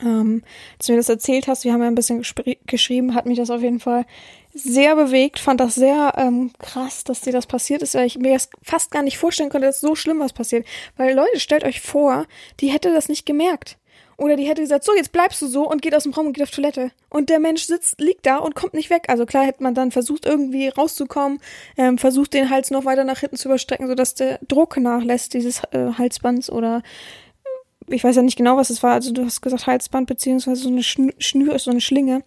Ähm, 0.00 0.42
als 0.76 0.86
du 0.86 0.92
mir 0.92 0.98
das 0.98 1.08
erzählt 1.08 1.48
hast, 1.48 1.64
wir 1.64 1.72
haben 1.72 1.82
ja 1.82 1.88
ein 1.88 1.94
bisschen 1.94 2.24
geschrieben, 2.66 3.14
hat 3.14 3.26
mich 3.26 3.38
das 3.38 3.50
auf 3.50 3.62
jeden 3.62 3.80
Fall 3.80 4.06
sehr 4.54 4.96
bewegt, 4.96 5.38
fand 5.38 5.60
das 5.60 5.74
sehr 5.74 6.14
ähm, 6.16 6.52
krass, 6.58 7.04
dass 7.04 7.20
dir 7.20 7.32
das 7.32 7.46
passiert 7.46 7.82
ist, 7.82 7.94
weil 7.94 8.06
ich 8.06 8.18
mir 8.18 8.32
das 8.32 8.48
fast 8.62 8.90
gar 8.90 9.02
nicht 9.02 9.18
vorstellen 9.18 9.50
konnte, 9.50 9.66
dass 9.66 9.80
so 9.80 9.94
schlimm 9.94 10.20
was 10.20 10.32
passiert. 10.32 10.66
Weil 10.96 11.14
Leute, 11.14 11.40
stellt 11.40 11.64
euch 11.64 11.80
vor, 11.80 12.26
die 12.60 12.68
hätte 12.68 12.92
das 12.92 13.08
nicht 13.08 13.26
gemerkt. 13.26 13.76
Oder 14.16 14.34
die 14.34 14.48
hätte 14.48 14.62
gesagt, 14.62 14.82
so, 14.82 14.92
jetzt 14.94 15.12
bleibst 15.12 15.40
du 15.40 15.46
so 15.46 15.68
und 15.68 15.80
geht 15.80 15.94
aus 15.94 16.02
dem 16.02 16.12
Raum 16.12 16.26
und 16.26 16.32
geht 16.32 16.42
auf 16.42 16.50
Toilette. 16.50 16.90
Und 17.08 17.30
der 17.30 17.38
Mensch 17.38 17.62
sitzt, 17.62 18.00
liegt 18.00 18.26
da 18.26 18.38
und 18.38 18.56
kommt 18.56 18.74
nicht 18.74 18.90
weg. 18.90 19.04
Also 19.06 19.26
klar 19.26 19.46
hätte 19.46 19.62
man 19.62 19.74
dann 19.74 19.92
versucht, 19.92 20.26
irgendwie 20.26 20.68
rauszukommen, 20.68 21.38
ähm, 21.76 21.98
versucht, 21.98 22.34
den 22.34 22.50
Hals 22.50 22.72
noch 22.72 22.84
weiter 22.84 23.04
nach 23.04 23.20
hinten 23.20 23.36
zu 23.36 23.46
überstrecken, 23.46 23.86
sodass 23.86 24.14
der 24.14 24.40
Druck 24.48 24.76
nachlässt, 24.76 25.34
dieses 25.34 25.62
äh, 25.70 25.92
Halsbands 25.96 26.50
oder 26.50 26.82
ich 27.90 28.04
weiß 28.04 28.16
ja 28.16 28.22
nicht 28.22 28.36
genau, 28.36 28.56
was 28.56 28.70
es 28.70 28.82
war. 28.82 28.92
Also 28.92 29.12
du 29.12 29.24
hast 29.24 29.40
gesagt 29.40 29.66
Halsband 29.66 30.06
beziehungsweise 30.06 30.62
so 30.62 30.68
eine 30.68 30.82
Schnür, 30.82 31.58
so 31.58 31.70
eine 31.70 31.80
Schlinge. 31.80 32.22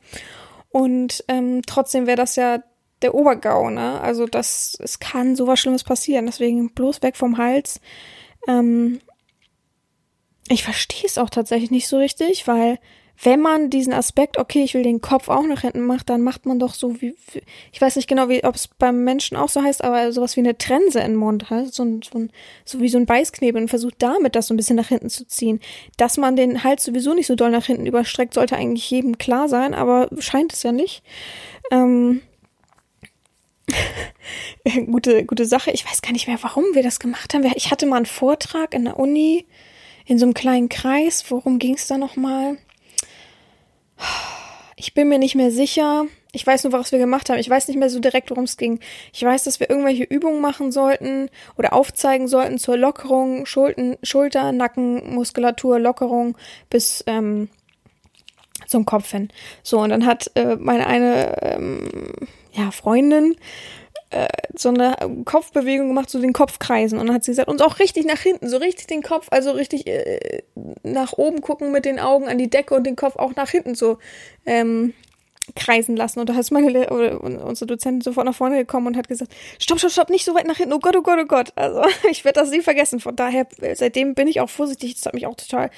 Und 0.70 1.24
ähm, 1.28 1.62
trotzdem 1.66 2.08
wäre 2.08 2.18
das 2.18 2.36
ja 2.36 2.64
der 3.02 3.16
Obergau, 3.16 3.70
ne? 3.70 4.00
Also 4.02 4.26
das, 4.26 4.78
es 4.80 5.00
kann 5.00 5.36
sowas 5.36 5.60
Schlimmes 5.60 5.84
passieren. 5.84 6.26
Deswegen 6.26 6.74
bloß 6.74 7.02
weg 7.02 7.18
vom 7.18 7.38
Hals. 7.38 7.82
Ähm, 8.48 9.00
ich 10.48 10.64
verstehe 10.64 11.06
es 11.06 11.18
auch 11.18 11.30
tatsächlich 11.30 11.72
nicht 11.72 11.88
so 11.88 11.98
richtig, 11.98 12.48
weil 12.48 12.80
wenn 13.24 13.40
man 13.40 13.70
diesen 13.70 13.94
Aspekt, 13.94 14.38
okay, 14.38 14.64
ich 14.64 14.74
will 14.74 14.84
den 14.84 15.00
Kopf 15.02 15.30
auch 15.30 15.46
nach 15.46 15.62
hinten 15.62 15.82
machen, 15.82 16.04
dann 16.08 16.22
macht 16.22 16.46
man 16.46 16.58
doch 16.58 16.74
so 16.74 17.02
wie, 17.02 17.16
ich 17.72 17.80
weiß 17.80 17.96
nicht 17.96 18.08
genau, 18.08 18.30
wie, 18.30 18.44
ob 18.44 18.56
es 18.56 18.68
beim 18.68 19.04
Menschen 19.04 19.38
auch 19.38 19.50
so 19.50 19.62
heißt, 19.62 19.84
aber 19.84 20.12
sowas 20.12 20.36
wie 20.36 20.42
eine 20.42 20.58
Trense 20.58 21.00
in 21.00 21.12
den 21.12 21.16
Mund 21.18 21.50
hat, 21.50 21.74
so, 21.74 21.84
ein, 21.84 22.02
so, 22.02 22.18
ein, 22.18 22.32
so 22.66 22.80
wie 22.80 22.90
so 22.90 22.98
ein 22.98 23.06
Beißknebel 23.06 23.62
und 23.62 23.68
versucht 23.68 23.96
damit 24.00 24.36
das 24.36 24.48
so 24.48 24.54
ein 24.54 24.58
bisschen 24.58 24.76
nach 24.76 24.88
hinten 24.88 25.10
zu 25.10 25.28
ziehen. 25.28 25.60
Dass 25.98 26.18
man 26.18 26.36
den 26.36 26.64
Hals 26.64 26.84
sowieso 26.84 27.14
nicht 27.14 27.28
so 27.28 27.36
doll 27.36 27.52
nach 27.52 27.66
hinten 27.66 27.86
überstreckt, 27.86 28.34
sollte 28.34 28.56
eigentlich 28.56 28.90
jedem 28.90 29.20
klar 29.20 29.48
sein, 29.48 29.76
aber 29.76 30.10
scheint 30.18 30.54
es 30.54 30.64
ja 30.64 30.72
nicht. 30.72 31.04
Ähm, 31.72 32.22
gute, 34.92 35.26
gute 35.26 35.46
Sache. 35.46 35.70
Ich 35.72 35.86
weiß 35.86 36.02
gar 36.02 36.12
nicht 36.12 36.28
mehr, 36.28 36.40
warum 36.42 36.66
wir 36.74 36.82
das 36.82 37.00
gemacht 37.00 37.34
haben. 37.34 37.46
Ich 37.56 37.70
hatte 37.70 37.86
mal 37.86 37.98
einen 37.98 38.06
Vortrag 38.08 38.74
in 38.74 38.86
der 38.86 38.98
Uni 38.98 39.46
in 40.06 40.18
so 40.18 40.26
einem 40.26 40.34
kleinen 40.34 40.70
Kreis. 40.70 41.26
Worum 41.30 41.60
ging 41.60 41.76
es 41.76 41.86
da 41.86 42.00
nochmal? 42.00 42.58
Ich 44.76 44.94
bin 44.94 45.10
mir 45.10 45.20
nicht 45.20 45.36
mehr 45.36 45.52
sicher. 45.52 46.06
Ich 46.32 46.48
weiß 46.48 46.64
nur, 46.64 46.74
was 46.74 46.92
wir 46.92 47.00
gemacht 47.00 47.30
haben. 47.30 47.38
Ich 47.40 47.50
weiß 47.50 47.68
nicht 47.68 47.78
mehr 47.78 47.90
so 47.90 48.00
direkt, 48.00 48.32
worum 48.32 48.46
es 48.46 48.58
ging. 48.58 48.80
Ich 49.14 49.24
weiß, 49.24 49.44
dass 49.44 49.60
wir 49.60 49.70
irgendwelche 49.70 50.04
Übungen 50.04 50.42
machen 50.42 50.72
sollten 50.72 51.30
oder 51.58 51.74
aufzeigen 51.74 52.28
sollten 52.28 52.58
zur 52.58 52.78
Lockerung, 52.78 53.46
Schulten, 53.46 53.98
Schulter, 54.02 54.52
Nacken, 54.52 55.14
Muskulatur, 55.14 55.78
Lockerung 55.78 56.38
bis 56.70 57.04
ähm, 57.06 57.50
zum 58.68 58.86
Kopf 58.86 59.12
hin. 59.12 59.30
So, 59.62 59.80
und 59.80 59.90
dann 59.90 60.06
hat 60.06 60.32
äh, 60.36 60.56
meine 60.56 60.88
eine 60.88 61.36
ähm, 61.44 61.90
ja, 62.54 62.72
Freundin 62.72 63.36
äh, 64.12 64.28
so 64.56 64.70
eine 64.70 64.96
Kopfbewegung 65.26 65.88
gemacht, 65.88 66.10
so 66.10 66.20
den 66.20 66.34
Kopfkreisen. 66.34 67.00
Und 67.00 67.08
dann 67.08 67.16
hat 67.16 67.24
sie 67.24 67.32
gesagt, 67.32 67.48
uns 67.48 67.62
auch 67.62 67.80
richtig 67.80 68.06
nach 68.06 68.20
hinten, 68.20 68.48
so 68.48 68.58
richtig 68.58 68.88
den 68.88 69.02
Kopf, 69.02 69.28
also 69.32 69.52
richtig 69.52 69.88
äh, 69.88 70.44
nach 70.84 71.14
oben 71.14 71.42
gucken 71.42 71.72
mit 71.72 71.86
den 71.86 72.00
Augen 72.00 72.28
an 72.28 72.38
die 72.38 72.50
Decke 72.50 72.76
und 72.76 72.86
den 72.86 72.96
Kopf 72.96 73.16
auch 73.16 73.36
nach 73.36 73.50
hinten 73.50 73.76
so 73.76 73.98
ähm, 74.46 74.94
kreisen 75.56 75.96
lassen. 75.96 76.20
Und 76.20 76.30
da 76.30 76.40
ist 76.40 76.52
meine 76.52 76.70
Le 76.70 76.90
oder 76.90 77.22
unsere 77.22 77.68
Dozentin 77.68 78.02
sofort 78.02 78.26
nach 78.26 78.36
vorne 78.36 78.58
gekommen 78.58 78.88
und 78.88 78.98
hat 78.98 79.08
gesagt, 79.08 79.34
stopp, 79.60 79.80
stopp, 79.80 79.92
stopp, 79.92 80.10
nicht 80.10 80.26
so 80.26 80.36
weit 80.36 80.48
nach 80.48 80.58
hinten. 80.58 80.74
Oh 80.74 80.80
Gott, 80.80 80.96
oh 80.96 81.02
Gott, 81.02 81.20
oh 81.22 81.26
Gott. 81.26 81.54
Also 81.56 81.82
ich 82.10 82.24
werde 82.26 82.40
das 82.40 82.52
nie 82.52 82.62
vergessen. 82.62 83.00
Von 83.00 83.16
daher, 83.16 83.48
seitdem 83.74 84.14
bin 84.14 84.28
ich 84.28 84.42
auch 84.42 84.50
vorsichtig. 84.50 84.96
Das 84.96 85.06
hat 85.06 85.14
mich 85.14 85.28
auch 85.28 85.36
total 85.36 85.70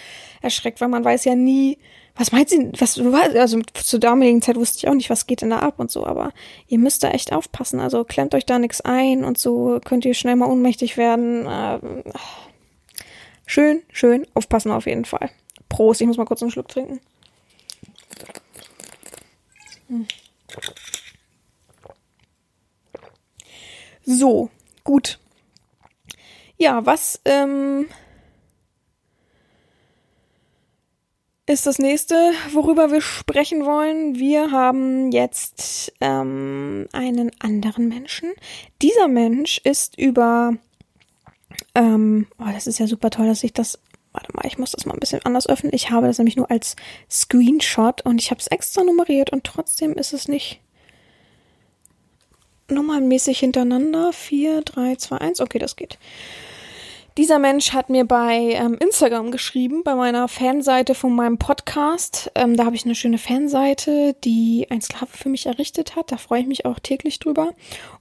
erschreckt, 0.41 0.81
weil 0.81 0.89
man 0.89 1.03
weiß 1.03 1.25
ja 1.25 1.35
nie, 1.35 1.77
was 2.15 2.31
meint 2.31 2.49
sie, 2.49 2.69
was, 2.77 2.99
also 2.99 3.59
zur 3.73 3.99
damaligen 3.99 4.41
Zeit 4.41 4.55
wusste 4.55 4.77
ich 4.77 4.87
auch 4.87 4.93
nicht, 4.93 5.09
was 5.09 5.25
geht 5.25 5.41
denn 5.41 5.49
da 5.49 5.59
ab 5.59 5.79
und 5.79 5.89
so, 5.89 6.05
aber 6.05 6.31
ihr 6.67 6.77
müsst 6.77 7.03
da 7.03 7.09
echt 7.09 7.33
aufpassen, 7.33 7.79
also 7.79 8.03
klemmt 8.03 8.35
euch 8.35 8.45
da 8.45 8.59
nichts 8.59 8.81
ein 8.81 9.23
und 9.23 9.39
so 9.39 9.79
könnt 9.83 10.05
ihr 10.05 10.13
schnell 10.13 10.35
mal 10.35 10.49
ohnmächtig 10.49 10.95
werden. 10.95 11.47
Ähm, 11.49 12.03
schön, 13.47 13.81
schön, 13.91 14.27
aufpassen 14.35 14.71
auf 14.71 14.85
jeden 14.85 15.05
Fall. 15.05 15.31
Prost, 15.69 16.01
ich 16.01 16.07
muss 16.07 16.17
mal 16.17 16.25
kurz 16.25 16.43
einen 16.43 16.51
Schluck 16.51 16.67
trinken. 16.67 16.99
So, 24.05 24.49
gut. 24.83 25.19
Ja, 26.57 26.85
was, 26.85 27.19
ähm, 27.25 27.87
ist 31.45 31.65
das 31.65 31.77
nächste, 31.77 32.15
worüber 32.53 32.91
wir 32.91 33.01
sprechen 33.01 33.65
wollen. 33.65 34.15
Wir 34.15 34.51
haben 34.51 35.11
jetzt 35.11 35.93
ähm, 35.99 36.87
einen 36.93 37.31
anderen 37.39 37.89
Menschen. 37.89 38.31
Dieser 38.81 39.07
Mensch 39.07 39.59
ist 39.63 39.97
über. 39.97 40.57
Ähm, 41.75 42.27
oh, 42.39 42.45
das 42.51 42.67
ist 42.67 42.79
ja 42.79 42.87
super 42.87 43.09
toll, 43.09 43.27
dass 43.27 43.43
ich 43.43 43.53
das. 43.53 43.79
Warte 44.13 44.31
mal, 44.33 44.45
ich 44.45 44.57
muss 44.57 44.71
das 44.71 44.85
mal 44.85 44.93
ein 44.93 44.99
bisschen 44.99 45.25
anders 45.25 45.49
öffnen. 45.49 45.73
Ich 45.73 45.89
habe 45.89 46.07
das 46.07 46.19
nämlich 46.19 46.37
nur 46.37 46.49
als 46.49 46.75
Screenshot 47.09 48.05
und 48.05 48.21
ich 48.21 48.29
habe 48.29 48.39
es 48.39 48.47
extra 48.47 48.83
nummeriert 48.83 49.31
und 49.31 49.43
trotzdem 49.43 49.93
ist 49.93 50.13
es 50.13 50.27
nicht 50.27 50.61
nummernmäßig 52.69 53.39
hintereinander. 53.39 54.13
4, 54.13 54.61
3, 54.61 54.95
2, 54.95 55.17
1. 55.17 55.41
Okay, 55.41 55.59
das 55.59 55.75
geht. 55.75 55.97
Dieser 57.15 57.37
Mensch 57.37 57.73
hat 57.73 57.91
mir 57.91 58.05
bei 58.05 58.53
ähm, 58.53 58.75
Instagram 58.79 59.29
geschrieben, 59.29 59.83
bei 59.83 59.93
meiner 59.93 60.27
Fanseite 60.27 60.95
von 60.95 61.13
meinem 61.13 61.37
Podcast. 61.37 62.31
Ähm, 62.33 62.57
da 62.57 62.65
habe 62.65 62.75
ich 62.75 62.85
eine 62.85 62.95
schöne 62.95 63.19
Fanseite, 63.19 64.15
die 64.23 64.65
ein 64.71 64.81
Sklave 64.81 65.11
für 65.11 65.29
mich 65.29 65.45
errichtet 65.45 65.95
hat. 65.95 66.11
Da 66.11 66.17
freue 66.17 66.41
ich 66.41 66.47
mich 66.47 66.65
auch 66.65 66.79
täglich 66.79 67.19
drüber. 67.19 67.51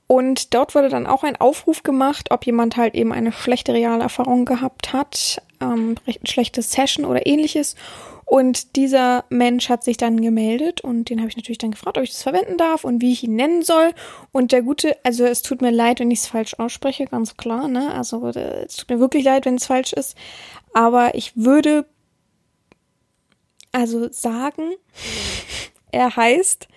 Und 0.06 0.54
dort 0.54 0.74
wurde 0.74 0.88
dann 0.88 1.06
auch 1.06 1.24
ein 1.24 1.36
Aufruf 1.36 1.82
gemacht, 1.82 2.30
ob 2.30 2.46
jemand 2.46 2.78
halt 2.78 2.94
eben 2.94 3.12
eine 3.12 3.32
schlechte 3.32 3.74
Realerfahrung 3.74 4.46
gehabt 4.46 4.94
hat, 4.94 5.42
ähm, 5.62 5.94
schlechte 6.24 6.62
Session 6.62 7.04
oder 7.04 7.26
ähnliches. 7.26 7.76
Und 8.32 8.76
dieser 8.76 9.26
Mensch 9.28 9.68
hat 9.68 9.84
sich 9.84 9.98
dann 9.98 10.22
gemeldet 10.22 10.80
und 10.80 11.10
den 11.10 11.18
habe 11.18 11.28
ich 11.28 11.36
natürlich 11.36 11.58
dann 11.58 11.72
gefragt, 11.72 11.98
ob 11.98 12.04
ich 12.04 12.12
das 12.12 12.22
verwenden 12.22 12.56
darf 12.56 12.82
und 12.82 13.02
wie 13.02 13.12
ich 13.12 13.24
ihn 13.24 13.36
nennen 13.36 13.62
soll. 13.62 13.92
Und 14.30 14.52
der 14.52 14.62
gute, 14.62 14.96
also 15.04 15.26
es 15.26 15.42
tut 15.42 15.60
mir 15.60 15.70
leid, 15.70 16.00
wenn 16.00 16.10
ich 16.10 16.20
es 16.20 16.28
falsch 16.28 16.54
ausspreche, 16.58 17.04
ganz 17.04 17.36
klar, 17.36 17.68
ne? 17.68 17.92
Also 17.92 18.26
äh, 18.28 18.64
es 18.64 18.76
tut 18.76 18.88
mir 18.88 19.00
wirklich 19.00 19.24
leid, 19.24 19.44
wenn 19.44 19.56
es 19.56 19.66
falsch 19.66 19.92
ist. 19.92 20.16
Aber 20.72 21.14
ich 21.14 21.36
würde 21.36 21.84
also 23.70 24.10
sagen, 24.10 24.76
er 25.92 26.16
heißt 26.16 26.68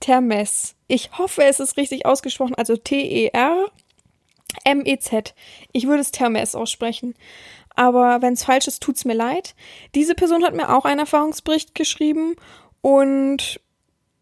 Termes. 0.00 0.76
Ich 0.88 1.18
hoffe, 1.18 1.44
es 1.44 1.60
ist 1.60 1.76
richtig 1.76 2.06
ausgesprochen, 2.06 2.54
also 2.54 2.76
T-E-R. 2.76 3.70
M-E-Z. 4.64 5.34
Ich 5.72 5.86
würde 5.86 6.02
es 6.02 6.10
Termes 6.10 6.54
aussprechen 6.54 7.14
aber 7.74 8.22
wenn 8.22 8.34
es 8.34 8.44
falsch 8.44 8.68
ist, 8.68 8.82
tut's 8.82 9.04
mir 9.04 9.14
leid. 9.14 9.54
Diese 9.94 10.14
Person 10.14 10.44
hat 10.44 10.54
mir 10.54 10.74
auch 10.74 10.84
einen 10.84 11.00
Erfahrungsbericht 11.00 11.74
geschrieben 11.74 12.36
und 12.80 13.60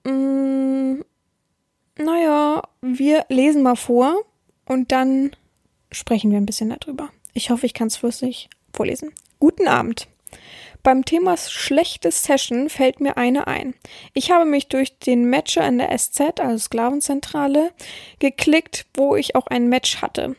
mh, 0.04 0.12
mm, 0.12 1.04
naja, 1.98 2.62
wir 2.80 3.26
lesen 3.28 3.62
mal 3.62 3.76
vor 3.76 4.24
und 4.64 4.92
dann 4.92 5.32
sprechen 5.92 6.30
wir 6.30 6.38
ein 6.38 6.46
bisschen 6.46 6.74
darüber. 6.78 7.10
Ich 7.34 7.50
hoffe, 7.50 7.66
ich 7.66 7.74
kann 7.74 7.88
es 7.88 7.96
flüssig 7.96 8.48
vorlesen. 8.72 9.12
Guten 9.38 9.68
Abend. 9.68 10.08
Beim 10.82 11.04
Thema 11.04 11.36
schlechte 11.36 12.10
Session 12.10 12.70
fällt 12.70 13.00
mir 13.00 13.18
eine 13.18 13.46
ein. 13.46 13.74
Ich 14.14 14.30
habe 14.30 14.46
mich 14.46 14.68
durch 14.68 14.98
den 14.98 15.28
Matcher 15.28 15.66
in 15.66 15.78
der 15.78 15.96
SZ, 15.96 16.40
also 16.40 16.56
Sklavenzentrale, 16.56 17.72
geklickt, 18.18 18.86
wo 18.94 19.14
ich 19.14 19.36
auch 19.36 19.46
ein 19.48 19.68
Match 19.68 20.00
hatte. 20.00 20.36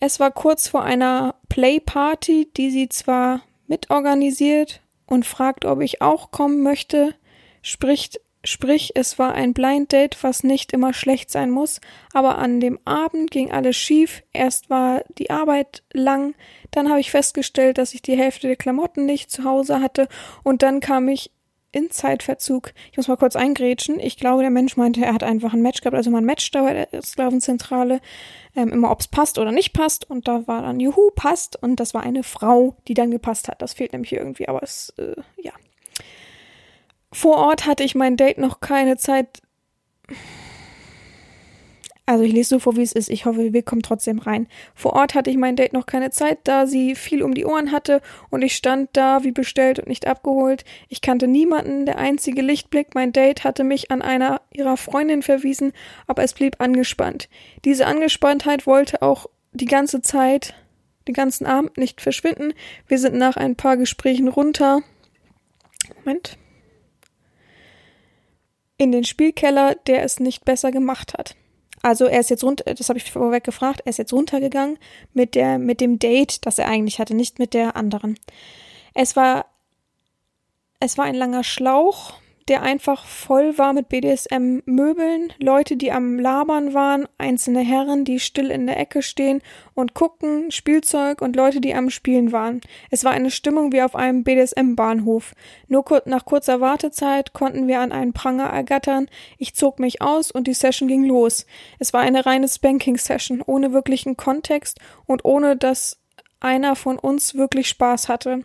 Es 0.00 0.20
war 0.20 0.30
kurz 0.30 0.68
vor 0.68 0.84
einer 0.84 1.34
Playparty, 1.48 2.50
die 2.56 2.70
sie 2.70 2.88
zwar 2.88 3.42
mitorganisiert 3.66 4.80
und 5.06 5.26
fragt, 5.26 5.64
ob 5.64 5.80
ich 5.80 6.02
auch 6.02 6.30
kommen 6.30 6.62
möchte, 6.62 7.14
spricht, 7.62 8.20
sprich, 8.44 8.92
es 8.94 9.18
war 9.18 9.34
ein 9.34 9.54
Blind 9.54 9.92
Date, 9.92 10.22
was 10.22 10.44
nicht 10.44 10.72
immer 10.72 10.94
schlecht 10.94 11.30
sein 11.30 11.50
muss, 11.50 11.80
aber 12.12 12.38
an 12.38 12.60
dem 12.60 12.78
Abend 12.84 13.30
ging 13.32 13.50
alles 13.50 13.76
schief. 13.76 14.22
Erst 14.32 14.70
war 14.70 15.02
die 15.18 15.30
Arbeit 15.30 15.82
lang, 15.92 16.34
dann 16.70 16.88
habe 16.88 17.00
ich 17.00 17.10
festgestellt, 17.10 17.78
dass 17.78 17.94
ich 17.94 18.02
die 18.02 18.16
Hälfte 18.16 18.46
der 18.46 18.56
Klamotten 18.56 19.04
nicht 19.04 19.30
zu 19.30 19.44
Hause 19.44 19.80
hatte 19.80 20.06
und 20.44 20.62
dann 20.62 20.78
kam 20.80 21.08
ich 21.08 21.32
in 21.70 21.90
Zeitverzug. 21.90 22.72
Ich 22.90 22.96
muss 22.96 23.08
mal 23.08 23.16
kurz 23.16 23.36
eingrätschen. 23.36 24.00
Ich 24.00 24.16
glaube, 24.16 24.42
der 24.42 24.50
Mensch 24.50 24.76
meinte, 24.76 25.04
er 25.04 25.12
hat 25.12 25.22
einfach 25.22 25.52
ein 25.52 25.62
Match 25.62 25.80
gehabt. 25.80 25.96
Also 25.96 26.10
man 26.10 26.24
matcht 26.24 26.54
da 26.54 26.62
bei 26.62 26.86
der 26.86 27.02
Sklavenzentrale 27.02 28.00
ähm, 28.56 28.72
immer, 28.72 28.90
ob 28.90 29.00
es 29.00 29.08
passt 29.08 29.38
oder 29.38 29.52
nicht 29.52 29.72
passt. 29.74 30.08
Und 30.08 30.28
da 30.28 30.46
war 30.46 30.62
dann, 30.62 30.80
juhu, 30.80 31.10
passt. 31.14 31.62
Und 31.62 31.76
das 31.76 31.92
war 31.92 32.02
eine 32.02 32.22
Frau, 32.22 32.76
die 32.88 32.94
dann 32.94 33.10
gepasst 33.10 33.48
hat. 33.48 33.60
Das 33.60 33.74
fehlt 33.74 33.92
nämlich 33.92 34.12
irgendwie, 34.12 34.48
aber 34.48 34.62
es, 34.62 34.94
äh, 34.98 35.14
ja. 35.36 35.52
Vor 37.12 37.36
Ort 37.36 37.66
hatte 37.66 37.84
ich 37.84 37.94
mein 37.94 38.16
Date 38.16 38.38
noch 38.38 38.60
keine 38.60 38.96
Zeit 38.96 39.42
also 42.08 42.24
ich 42.24 42.32
lese 42.32 42.48
so 42.48 42.58
vor, 42.58 42.74
wie 42.74 42.82
es 42.82 42.92
ist. 42.92 43.10
Ich 43.10 43.26
hoffe, 43.26 43.52
wir 43.52 43.62
kommen 43.62 43.82
trotzdem 43.82 44.18
rein. 44.18 44.48
Vor 44.74 44.94
Ort 44.94 45.14
hatte 45.14 45.28
ich 45.28 45.36
mein 45.36 45.56
Date 45.56 45.74
noch 45.74 45.84
keine 45.84 46.10
Zeit, 46.10 46.38
da 46.44 46.66
sie 46.66 46.94
viel 46.94 47.22
um 47.22 47.34
die 47.34 47.44
Ohren 47.44 47.70
hatte 47.70 48.00
und 48.30 48.40
ich 48.40 48.56
stand 48.56 48.88
da 48.94 49.24
wie 49.24 49.30
bestellt 49.30 49.78
und 49.78 49.88
nicht 49.88 50.06
abgeholt. 50.06 50.64
Ich 50.88 51.02
kannte 51.02 51.28
niemanden, 51.28 51.84
der 51.84 51.98
einzige 51.98 52.40
Lichtblick, 52.40 52.94
mein 52.94 53.12
Date 53.12 53.44
hatte 53.44 53.62
mich 53.62 53.90
an 53.90 54.00
einer 54.00 54.40
ihrer 54.50 54.78
Freundin 54.78 55.20
verwiesen, 55.20 55.74
aber 56.06 56.22
es 56.22 56.32
blieb 56.32 56.62
angespannt. 56.62 57.28
Diese 57.66 57.86
Angespanntheit 57.86 58.66
wollte 58.66 59.02
auch 59.02 59.26
die 59.52 59.66
ganze 59.66 60.00
Zeit, 60.00 60.54
den 61.06 61.14
ganzen 61.14 61.44
Abend 61.44 61.76
nicht 61.76 62.00
verschwinden. 62.00 62.54
Wir 62.86 62.98
sind 62.98 63.16
nach 63.16 63.36
ein 63.36 63.54
paar 63.54 63.76
Gesprächen 63.76 64.28
runter. 64.28 64.80
Moment. 65.98 66.38
In 68.78 68.92
den 68.92 69.04
Spielkeller, 69.04 69.74
der 69.86 70.04
es 70.04 70.20
nicht 70.20 70.46
besser 70.46 70.70
gemacht 70.70 71.12
hat. 71.12 71.36
Also 71.82 72.06
er 72.06 72.20
ist 72.20 72.30
jetzt 72.30 72.44
runter, 72.44 72.74
das 72.74 72.88
habe 72.88 72.98
ich 72.98 73.10
vorweg 73.10 73.44
gefragt, 73.44 73.82
er 73.84 73.90
ist 73.90 73.98
jetzt 73.98 74.12
runtergegangen 74.12 74.78
mit 75.12 75.34
der, 75.34 75.58
mit 75.58 75.80
dem 75.80 75.98
Date, 75.98 76.44
das 76.46 76.58
er 76.58 76.68
eigentlich 76.68 76.98
hatte, 76.98 77.14
nicht 77.14 77.38
mit 77.38 77.54
der 77.54 77.76
anderen. 77.76 78.18
Es 78.94 79.16
war, 79.16 79.46
es 80.80 80.98
war 80.98 81.04
ein 81.04 81.14
langer 81.14 81.44
Schlauch, 81.44 82.14
der 82.48 82.62
einfach 82.62 83.04
voll 83.04 83.58
war 83.58 83.72
mit 83.72 83.88
BDSM-Möbeln, 83.88 85.32
Leute, 85.38 85.76
die 85.76 85.92
am 85.92 86.18
Labern 86.18 86.72
waren, 86.72 87.06
einzelne 87.18 87.60
Herren, 87.60 88.04
die 88.04 88.18
still 88.20 88.50
in 88.50 88.66
der 88.66 88.78
Ecke 88.78 89.02
stehen 89.02 89.42
und 89.74 89.94
gucken, 89.94 90.50
Spielzeug 90.50 91.20
und 91.20 91.36
Leute, 91.36 91.60
die 91.60 91.74
am 91.74 91.90
Spielen 91.90 92.32
waren. 92.32 92.60
Es 92.90 93.04
war 93.04 93.12
eine 93.12 93.30
Stimmung 93.30 93.72
wie 93.72 93.82
auf 93.82 93.94
einem 93.94 94.24
BDSM-Bahnhof. 94.24 95.34
Nur 95.68 95.84
nach 96.06 96.24
kurzer 96.24 96.60
Wartezeit 96.60 97.34
konnten 97.34 97.68
wir 97.68 97.80
an 97.80 97.92
einen 97.92 98.12
Pranger 98.12 98.46
ergattern, 98.46 99.08
ich 99.36 99.54
zog 99.54 99.78
mich 99.78 100.00
aus 100.00 100.30
und 100.30 100.46
die 100.46 100.54
Session 100.54 100.88
ging 100.88 101.04
los. 101.04 101.46
Es 101.78 101.92
war 101.92 102.00
eine 102.00 102.24
reine 102.26 102.48
Spanking-Session, 102.48 103.42
ohne 103.44 103.72
wirklichen 103.72 104.16
Kontext 104.16 104.80
und 105.06 105.24
ohne 105.24 105.56
dass 105.56 106.00
einer 106.40 106.76
von 106.76 106.98
uns 106.98 107.34
wirklich 107.34 107.68
Spaß 107.68 108.08
hatte. 108.08 108.44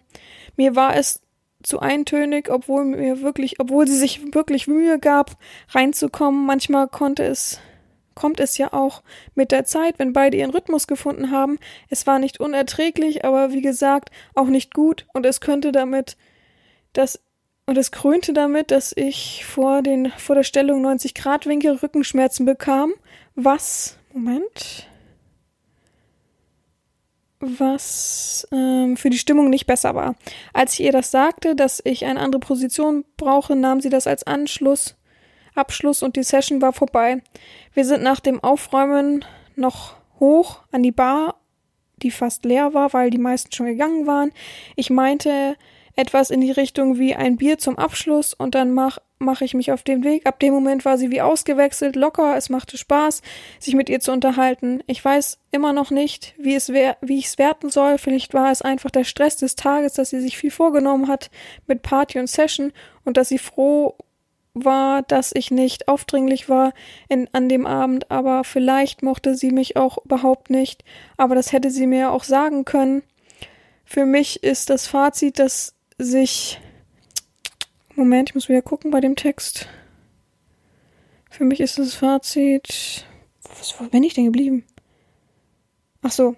Mir 0.55 0.75
war 0.75 0.95
es 0.95 1.22
zu 1.63 1.79
eintönig, 1.79 2.49
obwohl 2.49 2.85
mir 2.85 3.21
wirklich, 3.21 3.59
obwohl 3.59 3.87
sie 3.87 3.97
sich 3.97 4.33
wirklich 4.33 4.67
Mühe 4.67 4.99
gab, 4.99 5.37
reinzukommen. 5.69 6.45
Manchmal 6.45 6.87
konnte 6.87 7.23
es, 7.23 7.59
kommt 8.15 8.39
es 8.39 8.57
ja 8.57 8.73
auch 8.73 9.01
mit 9.33 9.51
der 9.51 9.65
Zeit, 9.65 9.97
wenn 9.97 10.13
beide 10.13 10.37
ihren 10.37 10.51
Rhythmus 10.51 10.87
gefunden 10.87 11.31
haben. 11.31 11.57
Es 11.89 12.05
war 12.05 12.19
nicht 12.19 12.39
unerträglich, 12.39 13.25
aber 13.25 13.51
wie 13.51 13.61
gesagt, 13.61 14.09
auch 14.35 14.47
nicht 14.47 14.73
gut 14.73 15.07
und 15.13 15.25
es 15.25 15.41
könnte 15.41 15.71
damit, 15.71 16.17
dass 16.93 17.19
und 17.65 17.77
es 17.77 17.91
krönte 17.91 18.33
damit, 18.33 18.71
dass 18.71 18.91
ich 18.95 19.45
vor 19.45 19.81
den, 19.81 20.11
vor 20.17 20.35
der 20.35 20.43
Stellung 20.43 20.81
90 20.81 21.13
Grad 21.13 21.45
Winkel 21.45 21.77
Rückenschmerzen 21.77 22.45
bekam, 22.45 22.91
was, 23.35 23.97
Moment, 24.11 24.89
was 27.43 28.47
ähm, 28.51 28.97
für 28.97 29.09
die 29.09 29.17
Stimmung 29.17 29.49
nicht 29.49 29.65
besser 29.65 29.95
war. 29.95 30.15
Als 30.53 30.73
ich 30.73 30.81
ihr 30.81 30.91
das 30.91 31.11
sagte, 31.11 31.55
dass 31.55 31.81
ich 31.83 32.05
eine 32.05 32.19
andere 32.19 32.39
Position 32.39 33.05
brauche, 33.17 33.55
nahm 33.55 33.81
sie 33.81 33.89
das 33.89 34.07
als 34.07 34.25
Anschluss, 34.25 34.95
Abschluss 35.55 36.01
und 36.01 36.15
die 36.15 36.23
Session 36.23 36.61
war 36.61 36.73
vorbei. 36.73 37.21
Wir 37.73 37.85
sind 37.85 38.03
nach 38.03 38.19
dem 38.19 38.43
Aufräumen 38.43 39.25
noch 39.55 39.95
hoch 40.19 40.61
an 40.71 40.83
die 40.83 40.91
Bar, 40.91 41.35
die 41.97 42.11
fast 42.11 42.45
leer 42.45 42.73
war, 42.73 42.93
weil 42.93 43.09
die 43.09 43.17
meisten 43.17 43.51
schon 43.51 43.67
gegangen 43.67 44.07
waren. 44.07 44.31
Ich 44.75 44.89
meinte 44.89 45.55
etwas 45.95 46.29
in 46.29 46.41
die 46.41 46.51
Richtung 46.51 46.97
wie 46.97 47.15
ein 47.15 47.37
Bier 47.37 47.57
zum 47.57 47.77
Abschluss 47.77 48.33
und 48.33 48.55
dann 48.55 48.71
mach 48.71 48.99
mache 49.23 49.45
ich 49.45 49.53
mich 49.53 49.71
auf 49.71 49.83
den 49.83 50.03
Weg. 50.03 50.27
Ab 50.27 50.39
dem 50.39 50.53
Moment 50.53 50.85
war 50.85 50.97
sie 50.97 51.09
wie 51.09 51.21
ausgewechselt, 51.21 51.95
locker, 51.95 52.35
es 52.35 52.49
machte 52.49 52.77
Spaß, 52.77 53.21
sich 53.59 53.73
mit 53.73 53.89
ihr 53.89 53.99
zu 53.99 54.11
unterhalten. 54.11 54.83
Ich 54.85 55.03
weiß 55.03 55.39
immer 55.51 55.73
noch 55.73 55.91
nicht, 55.91 56.35
wie 56.37 56.55
es 56.55 56.69
wär, 56.69 56.97
wie 57.01 57.17
ich 57.17 57.27
es 57.27 57.37
werten 57.37 57.69
soll. 57.69 57.97
Vielleicht 57.97 58.33
war 58.33 58.51
es 58.51 58.61
einfach 58.61 58.91
der 58.91 59.05
Stress 59.05 59.37
des 59.37 59.55
Tages, 59.55 59.93
dass 59.93 60.11
sie 60.11 60.21
sich 60.21 60.37
viel 60.37 60.51
vorgenommen 60.51 61.07
hat 61.07 61.31
mit 61.67 61.81
Party 61.81 62.19
und 62.19 62.27
Session 62.27 62.73
und 63.05 63.17
dass 63.17 63.29
sie 63.29 63.39
froh 63.39 63.95
war, 64.53 65.01
dass 65.01 65.31
ich 65.33 65.49
nicht 65.49 65.87
aufdringlich 65.87 66.47
war 66.47 66.73
in, 67.09 67.27
an 67.31 67.49
dem 67.49 67.65
Abend, 67.65 68.11
aber 68.11 68.43
vielleicht 68.43 69.01
mochte 69.01 69.35
sie 69.35 69.51
mich 69.51 69.77
auch 69.77 69.97
überhaupt 70.05 70.51
nicht, 70.51 70.83
aber 71.17 71.33
das 71.33 71.51
hätte 71.51 71.71
sie 71.71 71.87
mir 71.87 72.11
auch 72.11 72.23
sagen 72.23 72.63
können. 72.63 73.01
Für 73.83 74.05
mich 74.05 74.43
ist 74.43 74.69
das 74.69 74.85
Fazit, 74.85 75.39
dass 75.39 75.73
sich 76.03 76.59
Moment, 77.95 78.29
ich 78.29 78.35
muss 78.35 78.49
wieder 78.49 78.63
gucken 78.63 78.89
bei 78.89 79.01
dem 79.01 79.15
Text. 79.15 79.67
Für 81.29 81.43
mich 81.43 81.59
ist 81.59 81.77
das 81.77 81.93
Fazit. 81.93 83.05
Wo 83.77 83.85
bin 83.85 84.03
ich 84.03 84.15
denn 84.15 84.25
geblieben? 84.25 84.65
Ach 86.01 86.11
so. 86.11 86.35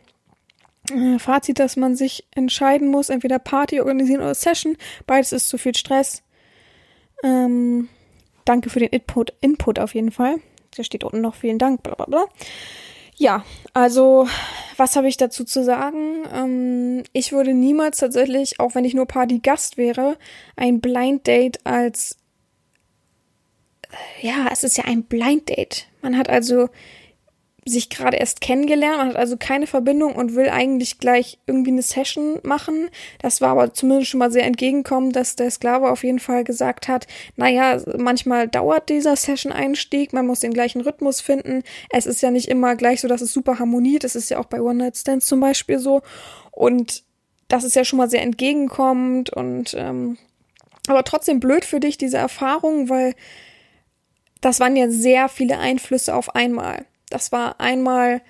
Äh, 0.91 1.17
Fazit, 1.17 1.59
dass 1.59 1.77
man 1.77 1.95
sich 1.95 2.27
entscheiden 2.35 2.89
muss, 2.89 3.09
entweder 3.09 3.39
Party 3.39 3.79
organisieren 3.79 4.21
oder 4.21 4.35
Session. 4.35 4.77
Beides 5.07 5.31
ist 5.31 5.47
zu 5.47 5.57
viel 5.57 5.75
Stress. 5.75 6.23
Ähm, 7.23 7.87
danke 8.43 8.69
für 8.69 8.79
den 8.79 8.89
Input, 8.89 9.33
Input 9.39 9.79
auf 9.79 9.95
jeden 9.95 10.11
Fall. 10.11 10.37
Da 10.75 10.83
steht 10.83 11.05
unten 11.05 11.21
noch 11.21 11.35
vielen 11.35 11.57
Dank, 11.57 11.83
bla 11.83 11.95
bla 11.95 12.05
bla. 12.05 12.25
Ja, 13.17 13.45
also 13.73 14.27
was 14.77 14.95
habe 14.95 15.07
ich 15.07 15.17
dazu 15.17 15.45
zu 15.45 15.63
sagen? 15.63 16.25
Ähm, 16.33 17.03
ich 17.13 17.31
würde 17.31 17.53
niemals 17.53 17.99
tatsächlich, 17.99 18.59
auch 18.59 18.75
wenn 18.75 18.85
ich 18.85 18.93
nur 18.93 19.05
Party-Gast 19.05 19.77
wäre, 19.77 20.17
ein 20.55 20.81
Blind 20.81 21.25
Date 21.27 21.65
als 21.65 22.17
äh, 23.89 24.27
ja, 24.27 24.47
es 24.51 24.63
ist 24.63 24.77
ja 24.77 24.85
ein 24.85 25.03
Blind 25.03 25.49
Date. 25.49 25.87
Man 26.01 26.17
hat 26.17 26.29
also 26.29 26.69
sich 27.67 27.89
gerade 27.89 28.17
erst 28.17 28.41
kennengelernt, 28.41 28.97
man 28.97 29.07
hat 29.09 29.15
also 29.15 29.37
keine 29.37 29.65
Verbindung 29.65 30.15
und 30.15 30.35
will 30.35 30.49
eigentlich 30.49 30.99
gleich 30.99 31.39
irgendwie 31.47 31.71
eine 31.71 31.81
Session 31.81 32.39
machen. 32.43 32.89
Das 33.19 33.41
war 33.41 33.49
aber 33.49 33.73
zumindest 33.73 34.11
schon 34.11 34.19
mal 34.19 34.31
sehr 34.31 34.43
entgegenkommen, 34.43 35.11
dass 35.11 35.35
der 35.35 35.49
Sklave 35.49 35.89
auf 35.89 36.03
jeden 36.03 36.19
Fall 36.19 36.43
gesagt 36.43 36.87
hat, 36.87 37.07
naja, 37.35 37.81
manchmal 37.97 38.47
dauert 38.47 38.89
dieser 38.89 39.15
Session-Einstieg, 39.15 40.13
man 40.13 40.27
muss 40.27 40.41
den 40.41 40.53
gleichen 40.53 40.81
Rhythmus 40.81 41.21
finden. 41.21 41.63
Es 41.89 42.05
ist 42.05 42.21
ja 42.21 42.29
nicht 42.29 42.49
immer 42.49 42.75
gleich 42.75 43.01
so, 43.01 43.07
dass 43.07 43.21
es 43.21 43.33
super 43.33 43.57
harmoniert. 43.57 44.03
Das 44.03 44.15
ist 44.15 44.29
ja 44.29 44.37
auch 44.37 44.45
bei 44.45 44.61
One-Night-Stands 44.61 45.25
zum 45.25 45.39
Beispiel 45.39 45.79
so. 45.79 46.03
Und 46.51 47.03
das 47.47 47.63
ist 47.63 47.75
ja 47.75 47.83
schon 47.83 47.97
mal 47.97 48.09
sehr 48.09 48.21
entgegenkommend 48.21 49.31
und 49.31 49.75
ähm, 49.77 50.17
aber 50.87 51.03
trotzdem 51.03 51.39
blöd 51.39 51.65
für 51.65 51.79
dich, 51.79 51.97
diese 51.97 52.17
Erfahrung, 52.17 52.89
weil 52.89 53.15
das 54.41 54.59
waren 54.59 54.75
ja 54.75 54.89
sehr 54.89 55.29
viele 55.29 55.57
Einflüsse 55.57 56.13
auf 56.13 56.35
einmal. 56.35 56.85
Das 57.09 57.31
war 57.31 57.59
einmal 57.59 58.21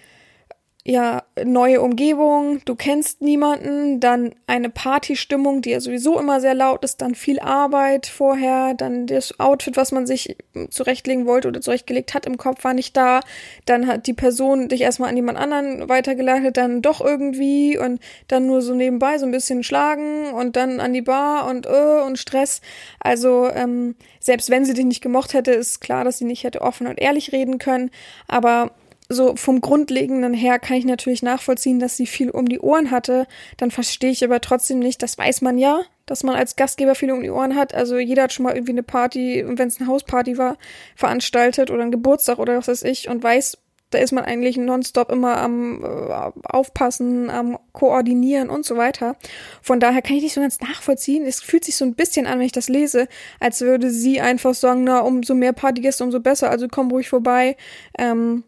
ja, 0.87 1.23
neue 1.43 1.81
Umgebung, 1.81 2.61
du 2.65 2.75
kennst 2.75 3.19
niemanden, 3.19 3.99
dann 3.99 4.35
eine 4.45 4.69
Partystimmung, 4.69 5.63
die 5.63 5.71
ja 5.71 5.79
sowieso 5.79 6.19
immer 6.19 6.39
sehr 6.39 6.53
laut 6.53 6.83
ist, 6.83 7.01
dann 7.01 7.15
viel 7.15 7.39
Arbeit 7.39 8.05
vorher, 8.05 8.75
dann 8.75 9.07
das 9.07 9.39
Outfit, 9.39 9.77
was 9.77 9.91
man 9.91 10.05
sich 10.05 10.37
zurechtlegen 10.69 11.25
wollte 11.25 11.47
oder 11.47 11.59
zurechtgelegt 11.59 12.13
hat 12.13 12.27
im 12.27 12.37
Kopf, 12.37 12.63
war 12.63 12.75
nicht 12.75 12.95
da, 12.95 13.21
dann 13.65 13.87
hat 13.87 14.05
die 14.05 14.13
Person 14.13 14.69
dich 14.69 14.81
erstmal 14.81 15.09
an 15.09 15.15
jemand 15.15 15.39
anderen 15.39 15.89
weitergeleitet, 15.89 16.55
dann 16.55 16.83
doch 16.83 17.01
irgendwie 17.01 17.79
und 17.79 17.99
dann 18.27 18.45
nur 18.45 18.61
so 18.61 18.75
nebenbei 18.75 19.17
so 19.17 19.25
ein 19.25 19.31
bisschen 19.31 19.63
schlagen 19.63 20.33
und 20.33 20.55
dann 20.55 20.79
an 20.79 20.93
die 20.93 21.01
Bar 21.01 21.47
und 21.47 21.65
äh, 21.65 22.03
und 22.05 22.19
Stress. 22.19 22.61
Also 22.99 23.49
ähm, 23.49 23.95
selbst 24.19 24.51
wenn 24.51 24.65
sie 24.65 24.75
dich 24.75 24.85
nicht 24.85 25.01
gemocht 25.01 25.33
hätte, 25.33 25.51
ist 25.51 25.81
klar, 25.81 26.03
dass 26.03 26.19
sie 26.19 26.25
nicht 26.25 26.43
hätte 26.43 26.61
offen 26.61 26.85
und 26.85 27.01
ehrlich 27.01 27.31
reden 27.31 27.57
können, 27.57 27.89
aber 28.27 28.69
so 29.07 29.35
vom 29.35 29.61
Grundlegenden 29.61 30.33
her 30.33 30.57
kann 30.59 30.77
ich 30.77 30.85
natürlich 30.85 31.21
nachvollziehen, 31.21 31.79
dass 31.79 31.95
sie 31.95 32.07
viel 32.07 32.29
um 32.29 32.47
die 32.47 32.59
Ohren 32.59 32.91
hatte. 32.91 33.27
Dann 33.57 33.71
verstehe 33.71 34.11
ich 34.11 34.23
aber 34.23 34.41
trotzdem 34.41 34.79
nicht, 34.79 35.03
das 35.03 35.17
weiß 35.17 35.41
man 35.41 35.57
ja, 35.57 35.81
dass 36.05 36.23
man 36.23 36.35
als 36.35 36.55
Gastgeber 36.55 36.95
viel 36.95 37.11
um 37.11 37.21
die 37.21 37.29
Ohren 37.29 37.55
hat. 37.55 37.73
Also 37.73 37.97
jeder 37.97 38.23
hat 38.23 38.33
schon 38.33 38.43
mal 38.43 38.55
irgendwie 38.55 38.71
eine 38.71 38.83
Party, 38.83 39.43
wenn 39.45 39.67
es 39.67 39.79
eine 39.79 39.89
Hausparty 39.89 40.37
war, 40.37 40.57
veranstaltet 40.95 41.69
oder 41.69 41.83
ein 41.83 41.91
Geburtstag 41.91 42.39
oder 42.39 42.57
was 42.57 42.67
weiß 42.67 42.83
ich 42.83 43.07
und 43.07 43.23
weiß, 43.23 43.57
da 43.91 43.99
ist 43.99 44.11
man 44.11 44.25
eigentlich 44.25 44.57
nonstop 44.57 45.11
immer 45.11 45.37
am 45.37 45.83
äh, 45.83 46.31
Aufpassen, 46.43 47.29
am 47.29 47.59
Koordinieren 47.71 48.49
und 48.49 48.65
so 48.65 48.77
weiter. 48.77 49.15
Von 49.61 49.79
daher 49.79 50.01
kann 50.01 50.17
ich 50.17 50.23
nicht 50.23 50.33
so 50.33 50.41
ganz 50.41 50.59
nachvollziehen. 50.59 51.25
Es 51.25 51.41
fühlt 51.41 51.63
sich 51.63 51.75
so 51.75 51.85
ein 51.85 51.93
bisschen 51.93 52.25
an, 52.25 52.39
wenn 52.39 52.45
ich 52.47 52.51
das 52.51 52.67
lese, 52.67 53.07
als 53.39 53.61
würde 53.61 53.91
sie 53.91 54.19
einfach 54.19 54.55
sagen, 54.55 54.83
na, 54.83 54.99
umso 54.99 55.35
mehr 55.35 55.53
Partygäste, 55.53 56.03
umso 56.03 56.19
besser, 56.19 56.49
also 56.49 56.67
komm 56.67 56.89
ruhig 56.89 57.07
vorbei. 57.07 57.55
Ähm, 57.97 58.43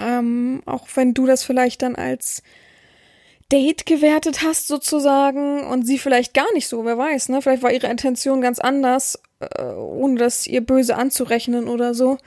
ähm, 0.00 0.62
auch 0.66 0.86
wenn 0.94 1.14
du 1.14 1.26
das 1.26 1.44
vielleicht 1.44 1.82
dann 1.82 1.96
als 1.96 2.42
Date 3.52 3.84
gewertet 3.84 4.42
hast 4.42 4.68
sozusagen 4.68 5.64
und 5.64 5.84
sie 5.84 5.98
vielleicht 5.98 6.34
gar 6.34 6.52
nicht 6.54 6.68
so, 6.68 6.84
wer 6.84 6.96
weiß, 6.96 7.30
ne? 7.30 7.42
Vielleicht 7.42 7.62
war 7.62 7.72
ihre 7.72 7.88
Intention 7.88 8.40
ganz 8.40 8.60
anders, 8.60 9.20
äh, 9.40 9.64
ohne 9.64 10.16
das 10.16 10.46
ihr 10.46 10.60
böse 10.60 10.96
anzurechnen 10.96 11.68
oder 11.68 11.94
so. 11.94 12.18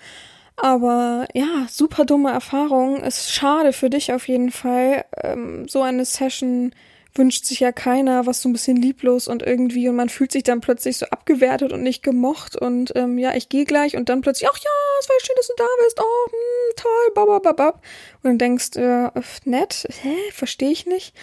Aber 0.55 1.27
ja, 1.33 1.65
super 1.69 2.05
dumme 2.05 2.31
Erfahrung. 2.31 2.97
Ist 2.97 3.31
schade 3.31 3.73
für 3.73 3.89
dich 3.89 4.13
auf 4.13 4.27
jeden 4.27 4.51
Fall. 4.51 5.05
Ähm, 5.23 5.67
so 5.67 5.81
eine 5.81 6.05
Session 6.05 6.73
wünscht 7.15 7.45
sich 7.45 7.59
ja 7.59 7.71
keiner, 7.71 8.25
was 8.25 8.41
so 8.41 8.49
ein 8.49 8.53
bisschen 8.53 8.77
lieblos 8.77 9.27
und 9.27 9.43
irgendwie 9.43 9.87
und 9.87 9.95
man 9.95 10.09
fühlt 10.09 10.31
sich 10.31 10.43
dann 10.43 10.61
plötzlich 10.61 10.97
so 10.97 11.05
abgewertet 11.07 11.71
und 11.71 11.83
nicht 11.83 12.01
gemocht 12.01 12.55
und 12.55 12.91
ähm, 12.95 13.19
ja, 13.19 13.35
ich 13.35 13.49
gehe 13.49 13.65
gleich 13.65 13.95
und 13.95 14.09
dann 14.09 14.21
plötzlich, 14.21 14.49
ach 14.51 14.57
ja, 14.57 14.71
es 14.99 15.09
war 15.09 15.15
schön, 15.21 15.35
dass 15.37 15.47
du 15.47 15.53
da 15.57 15.65
bist, 15.83 15.99
oh, 15.99 16.31
hm, 16.31 16.75
toll, 16.75 17.13
babababab. 17.13 17.83
Und 18.23 18.29
dann 18.29 18.37
denkst, 18.39 18.77
äh, 18.77 19.11
nett, 19.45 19.87
hä, 20.01 20.15
verstehe 20.31 20.71
ich 20.71 20.87
nicht. 20.87 21.13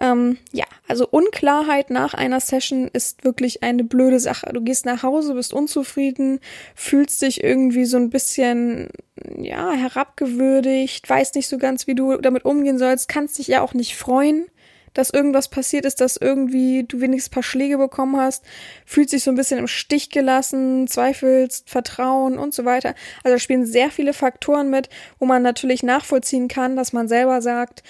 Ähm, 0.00 0.38
ja, 0.52 0.64
also 0.88 1.06
Unklarheit 1.08 1.90
nach 1.90 2.14
einer 2.14 2.40
Session 2.40 2.88
ist 2.92 3.24
wirklich 3.24 3.62
eine 3.62 3.84
blöde 3.84 4.18
Sache. 4.18 4.52
Du 4.52 4.60
gehst 4.60 4.86
nach 4.86 5.02
Hause, 5.02 5.34
bist 5.34 5.52
unzufrieden, 5.52 6.40
fühlst 6.74 7.22
dich 7.22 7.44
irgendwie 7.44 7.84
so 7.84 7.96
ein 7.96 8.10
bisschen, 8.10 8.88
ja, 9.36 9.70
herabgewürdigt, 9.70 11.08
weißt 11.08 11.36
nicht 11.36 11.48
so 11.48 11.58
ganz, 11.58 11.86
wie 11.86 11.94
du 11.94 12.16
damit 12.16 12.44
umgehen 12.44 12.78
sollst, 12.78 13.08
kannst 13.08 13.38
dich 13.38 13.48
ja 13.48 13.62
auch 13.62 13.74
nicht 13.74 13.96
freuen 13.96 14.46
dass 14.94 15.10
irgendwas 15.10 15.48
passiert 15.48 15.84
ist, 15.84 16.00
dass 16.00 16.16
irgendwie 16.16 16.84
du 16.84 17.00
wenigstens 17.00 17.30
ein 17.30 17.34
paar 17.34 17.42
Schläge 17.42 17.78
bekommen 17.78 18.16
hast, 18.16 18.44
fühlt 18.84 19.10
sich 19.10 19.22
so 19.22 19.30
ein 19.30 19.36
bisschen 19.36 19.58
im 19.58 19.68
Stich 19.68 20.10
gelassen, 20.10 20.88
zweifelst, 20.88 21.68
Vertrauen 21.68 22.38
und 22.38 22.54
so 22.54 22.64
weiter. 22.64 22.94
Also 23.22 23.34
da 23.34 23.38
spielen 23.38 23.66
sehr 23.66 23.90
viele 23.90 24.12
Faktoren 24.12 24.70
mit, 24.70 24.88
wo 25.18 25.26
man 25.26 25.42
natürlich 25.42 25.82
nachvollziehen 25.82 26.48
kann, 26.48 26.76
dass 26.76 26.92
man 26.92 27.08
selber 27.08 27.42
sagt, 27.42 27.82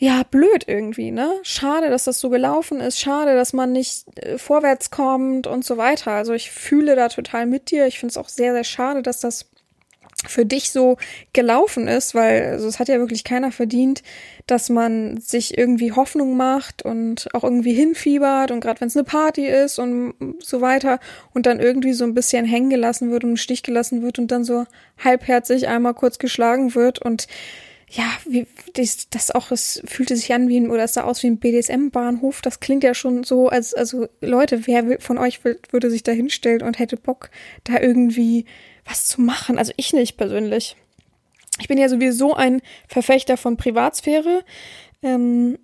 ja, 0.00 0.22
blöd 0.22 0.64
irgendwie, 0.66 1.10
ne? 1.10 1.30
Schade, 1.42 1.90
dass 1.90 2.04
das 2.04 2.20
so 2.20 2.30
gelaufen 2.30 2.80
ist, 2.80 2.98
schade, 2.98 3.34
dass 3.34 3.52
man 3.52 3.72
nicht 3.72 4.06
äh, 4.18 4.38
vorwärts 4.38 4.90
kommt 4.90 5.46
und 5.46 5.62
so 5.62 5.76
weiter. 5.76 6.12
Also 6.12 6.32
ich 6.32 6.50
fühle 6.50 6.96
da 6.96 7.10
total 7.10 7.44
mit 7.44 7.70
dir. 7.70 7.86
Ich 7.86 7.98
finde 7.98 8.12
es 8.12 8.16
auch 8.16 8.30
sehr, 8.30 8.54
sehr 8.54 8.64
schade, 8.64 9.02
dass 9.02 9.20
das 9.20 9.49
für 10.28 10.44
dich 10.44 10.70
so 10.70 10.96
gelaufen 11.32 11.88
ist, 11.88 12.14
weil 12.14 12.50
also 12.52 12.68
es 12.68 12.78
hat 12.78 12.88
ja 12.88 12.98
wirklich 12.98 13.24
keiner 13.24 13.52
verdient, 13.52 14.02
dass 14.46 14.68
man 14.68 15.18
sich 15.18 15.56
irgendwie 15.56 15.92
Hoffnung 15.92 16.36
macht 16.36 16.82
und 16.82 17.28
auch 17.34 17.44
irgendwie 17.44 17.72
hinfiebert 17.72 18.50
und 18.50 18.60
gerade 18.60 18.80
wenn 18.80 18.88
es 18.88 18.96
eine 18.96 19.04
Party 19.04 19.46
ist 19.46 19.78
und 19.78 20.14
so 20.40 20.60
weiter 20.60 21.00
und 21.34 21.46
dann 21.46 21.60
irgendwie 21.60 21.92
so 21.92 22.04
ein 22.04 22.14
bisschen 22.14 22.44
hängen 22.44 22.70
gelassen 22.70 23.10
wird 23.10 23.24
und 23.24 23.30
im 23.30 23.36
Stich 23.36 23.62
gelassen 23.62 24.02
wird 24.02 24.18
und 24.18 24.30
dann 24.30 24.44
so 24.44 24.64
halbherzig 25.02 25.68
einmal 25.68 25.94
kurz 25.94 26.18
geschlagen 26.18 26.74
wird 26.74 27.00
und 27.00 27.26
ja, 27.92 28.04
wie 28.24 28.46
das, 28.74 29.10
das 29.10 29.32
auch, 29.32 29.50
es 29.50 29.82
fühlte 29.84 30.14
sich 30.14 30.32
an 30.32 30.48
wie 30.48 30.60
ein, 30.60 30.70
oder 30.70 30.84
es 30.84 30.94
sah 30.94 31.02
aus 31.02 31.24
wie 31.24 31.26
ein 31.26 31.38
BDSM-Bahnhof. 31.38 32.40
Das 32.40 32.60
klingt 32.60 32.84
ja 32.84 32.94
schon 32.94 33.24
so, 33.24 33.48
als, 33.48 33.74
also 33.74 34.06
Leute, 34.20 34.68
wer 34.68 35.00
von 35.00 35.18
euch 35.18 35.40
würde 35.44 35.90
sich 35.90 36.04
da 36.04 36.12
hinstellen 36.12 36.62
und 36.62 36.78
hätte 36.78 36.96
Bock, 36.96 37.30
da 37.64 37.80
irgendwie 37.80 38.44
was 38.90 39.06
zu 39.06 39.20
machen. 39.20 39.58
Also 39.58 39.72
ich 39.76 39.92
nicht 39.92 40.16
persönlich. 40.16 40.76
Ich 41.60 41.68
bin 41.68 41.78
ja 41.78 41.88
sowieso 41.88 42.34
ein 42.34 42.60
Verfechter 42.88 43.36
von 43.36 43.56
Privatsphäre. 43.56 44.44
Ähm, 45.02 45.58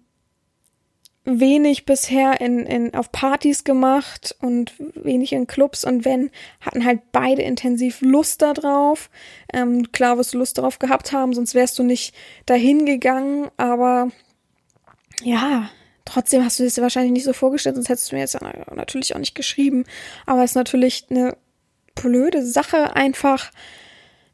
wenig 1.27 1.85
bisher 1.85 2.41
in, 2.41 2.61
in, 2.67 2.95
auf 2.95 3.11
Partys 3.11 3.65
gemacht 3.65 4.37
und 4.41 4.73
wenig 4.79 5.33
in 5.33 5.49
Clubs 5.49 5.85
und 5.85 6.05
wenn, 6.05 6.31
hatten 6.61 6.85
halt 6.85 7.01
beide 7.11 7.43
intensiv 7.43 8.01
Lust 8.01 8.43
darauf. 8.43 9.11
Ähm, 9.53 9.91
klar 9.91 10.19
wirst 10.19 10.35
du 10.35 10.39
Lust 10.39 10.57
darauf 10.57 10.79
gehabt 10.79 11.12
haben, 11.12 11.35
sonst 11.35 11.55
wärst 11.55 11.79
du 11.81 11.83
nicht 11.83 12.15
dahin 12.47 12.87
gegangen, 12.87 13.51
aber 13.57 14.09
ja, 15.25 15.69
trotzdem 16.05 16.45
hast 16.45 16.61
du 16.61 16.65
es 16.65 16.75
dir 16.75 16.83
wahrscheinlich 16.83 17.12
nicht 17.12 17.25
so 17.25 17.33
vorgestellt, 17.33 17.75
sonst 17.75 17.89
hättest 17.89 18.12
du 18.12 18.15
mir 18.15 18.21
jetzt 18.21 18.39
natürlich 18.41 19.15
auch 19.17 19.21
nicht 19.21 19.35
geschrieben. 19.35 19.85
Aber 20.27 20.45
es 20.45 20.53
ist 20.53 20.57
natürlich 20.57 21.07
eine 21.11 21.37
blöde 21.97 22.45
Sache 22.47 22.95
einfach, 22.95 23.51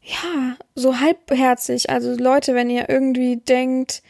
ja, 0.02 0.56
so 0.74 1.00
halbherzig. 1.00 1.88
Also 1.88 2.14
Leute, 2.14 2.54
wenn 2.54 2.68
ihr 2.68 2.90
irgendwie 2.90 3.36
denkt, 3.36 4.02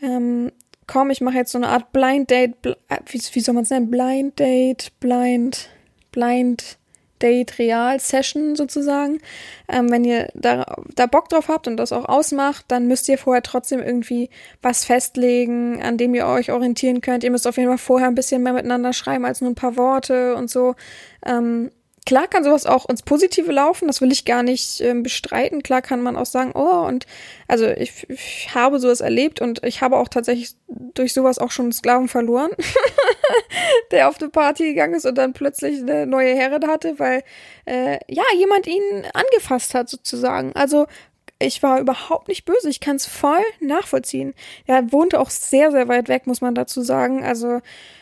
ähm, 0.00 0.52
komm, 0.86 1.10
ich 1.10 1.20
mache 1.20 1.36
jetzt 1.36 1.52
so 1.52 1.58
eine 1.58 1.68
Art 1.68 1.92
Blind 1.92 2.30
Date, 2.30 2.62
bl 2.62 2.76
äh, 2.88 2.98
wie, 3.06 3.20
wie 3.32 3.40
soll 3.40 3.54
man 3.54 3.64
es 3.64 3.70
nennen? 3.70 3.90
Blind 3.90 4.38
Date, 4.38 4.92
Blind, 5.00 5.68
Blind 6.12 6.78
Date 7.20 7.58
Real 7.58 7.98
Session 7.98 8.56
sozusagen. 8.56 9.18
Ähm, 9.68 9.90
wenn 9.90 10.04
ihr 10.04 10.28
da, 10.34 10.76
da 10.94 11.06
Bock 11.06 11.28
drauf 11.28 11.48
habt 11.48 11.66
und 11.66 11.76
das 11.76 11.92
auch 11.92 12.04
ausmacht, 12.04 12.66
dann 12.68 12.86
müsst 12.86 13.08
ihr 13.08 13.18
vorher 13.18 13.42
trotzdem 13.42 13.80
irgendwie 13.80 14.30
was 14.62 14.84
festlegen, 14.84 15.82
an 15.82 15.98
dem 15.98 16.14
ihr 16.14 16.26
euch 16.26 16.52
orientieren 16.52 17.00
könnt. 17.00 17.24
Ihr 17.24 17.30
müsst 17.30 17.46
auf 17.46 17.56
jeden 17.56 17.68
Fall 17.68 17.78
vorher 17.78 18.08
ein 18.08 18.14
bisschen 18.14 18.42
mehr 18.42 18.52
miteinander 18.52 18.92
schreiben 18.92 19.24
als 19.24 19.40
nur 19.40 19.50
ein 19.50 19.56
paar 19.56 19.76
Worte 19.76 20.36
und 20.36 20.50
so. 20.50 20.74
Ähm, 21.26 21.70
Klar 22.06 22.26
kann 22.26 22.44
sowas 22.44 22.64
auch 22.64 22.88
ins 22.88 23.02
Positive 23.02 23.52
laufen, 23.52 23.86
das 23.86 24.00
will 24.00 24.12
ich 24.12 24.24
gar 24.24 24.42
nicht 24.42 24.80
äh, 24.80 24.94
bestreiten. 24.94 25.62
Klar 25.62 25.82
kann 25.82 26.00
man 26.00 26.16
auch 26.16 26.26
sagen, 26.26 26.52
oh, 26.54 26.86
und 26.86 27.06
also 27.46 27.66
ich, 27.66 28.08
ich 28.08 28.54
habe 28.54 28.78
sowas 28.78 29.00
erlebt 29.00 29.40
und 29.40 29.62
ich 29.64 29.82
habe 29.82 29.96
auch 29.96 30.08
tatsächlich 30.08 30.54
durch 30.94 31.12
sowas 31.12 31.38
auch 31.38 31.50
schon 31.50 31.66
einen 31.66 31.72
Sklaven 31.72 32.08
verloren, 32.08 32.50
der 33.90 34.08
auf 34.08 34.20
eine 34.20 34.30
Party 34.30 34.64
gegangen 34.64 34.94
ist 34.94 35.06
und 35.06 35.16
dann 35.16 35.32
plötzlich 35.32 35.80
eine 35.80 36.06
neue 36.06 36.34
Herrin 36.34 36.66
hatte, 36.66 36.98
weil 36.98 37.22
äh, 37.66 37.98
ja 38.08 38.24
jemand 38.36 38.66
ihn 38.66 39.06
angefasst 39.12 39.74
hat 39.74 39.88
sozusagen. 39.88 40.52
Also 40.54 40.86
ich 41.40 41.62
war 41.62 41.80
überhaupt 41.80 42.28
nicht 42.28 42.44
böse. 42.44 42.68
Ich 42.68 42.80
kann 42.80 42.96
es 42.96 43.06
voll 43.06 43.42
nachvollziehen. 43.60 44.34
Er 44.66 44.90
wohnte 44.92 45.20
auch 45.20 45.30
sehr, 45.30 45.70
sehr 45.70 45.88
weit 45.88 46.08
weg, 46.08 46.26
muss 46.26 46.40
man 46.40 46.54
dazu 46.54 46.82
sagen. 46.82 47.24
Also 47.24 47.60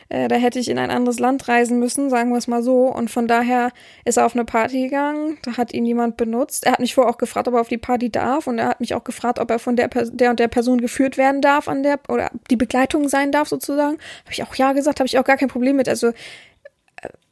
äh, 0.09 0.29
da 0.29 0.37
hätte 0.37 0.59
ich 0.59 0.69
in 0.69 0.79
ein 0.79 0.91
anderes 0.91 1.19
Land 1.19 1.49
reisen 1.49 1.79
müssen, 1.79 2.11
sagen 2.11 2.31
wir 2.31 2.39
es 2.39 2.47
mal 2.47 2.63
so. 2.63 2.87
Und 2.87 3.11
von 3.11 3.27
daher 3.27 3.73
ist 4.05 4.19
er 4.19 4.27
auf 4.27 4.35
eine 4.35 4.45
Party 4.45 4.85
gegangen, 4.85 5.39
da 5.43 5.57
hat 5.57 5.75
ihn 5.75 5.85
jemand 5.85 6.17
benutzt. 6.17 6.65
Er 6.65 6.73
hat 6.73 6.81
mich 6.81 6.95
vorher 6.95 7.13
auch 7.13 7.19
gefragt, 7.19 7.49
ob 7.49 7.55
er 7.55 7.61
auf 7.61 7.69
die 7.69 7.79
Party 7.79 8.11
darf. 8.11 8.47
Und 8.47 8.59
er 8.59 8.69
hat 8.69 8.81
mich 8.81 8.95
auch 8.95 9.05
gefragt, 9.05 9.39
ob 9.39 9.51
er 9.51 9.59
von 9.59 9.77
der, 9.77 9.89
der 9.89 10.31
und 10.31 10.39
der 10.39 10.49
Person 10.49 10.81
geführt 10.81 11.17
werden 11.19 11.41
darf 11.41 11.69
an 11.69 11.83
der, 11.83 11.99
oder 12.09 12.31
die 12.51 12.57
Begleitung 12.57 13.09
sein 13.09 13.33
darf 13.33 13.49
sozusagen. 13.49 13.99
Habe 14.25 14.33
ich 14.33 14.43
auch 14.43 14.55
ja 14.55 14.73
gesagt, 14.73 15.01
habe 15.01 15.07
ich 15.09 15.19
auch 15.19 15.25
gar 15.25 15.37
kein 15.37 15.49
Problem 15.49 15.77
mit. 15.77 15.89
Also, 15.89 16.09
äh, 16.09 16.13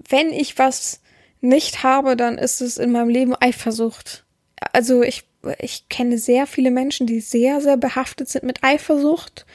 wenn 0.09 0.31
ich 0.31 0.59
was 0.59 1.01
nicht 1.41 1.83
habe, 1.85 2.17
dann 2.17 2.39
ist 2.39 2.61
es 2.61 2.79
in 2.79 2.91
meinem 2.91 3.09
Leben 3.09 3.35
Eifersucht. 3.39 4.25
Also 4.73 5.03
ich, 5.03 5.25
ich 5.59 5.89
kenne 5.89 6.19
sehr 6.19 6.47
viele 6.47 6.71
Menschen, 6.71 7.07
die 7.07 7.21
sehr, 7.21 7.61
sehr 7.61 7.77
behaftet 7.77 8.29
sind 8.29 8.45
mit 8.45 8.65
Eifersucht. 8.65 9.47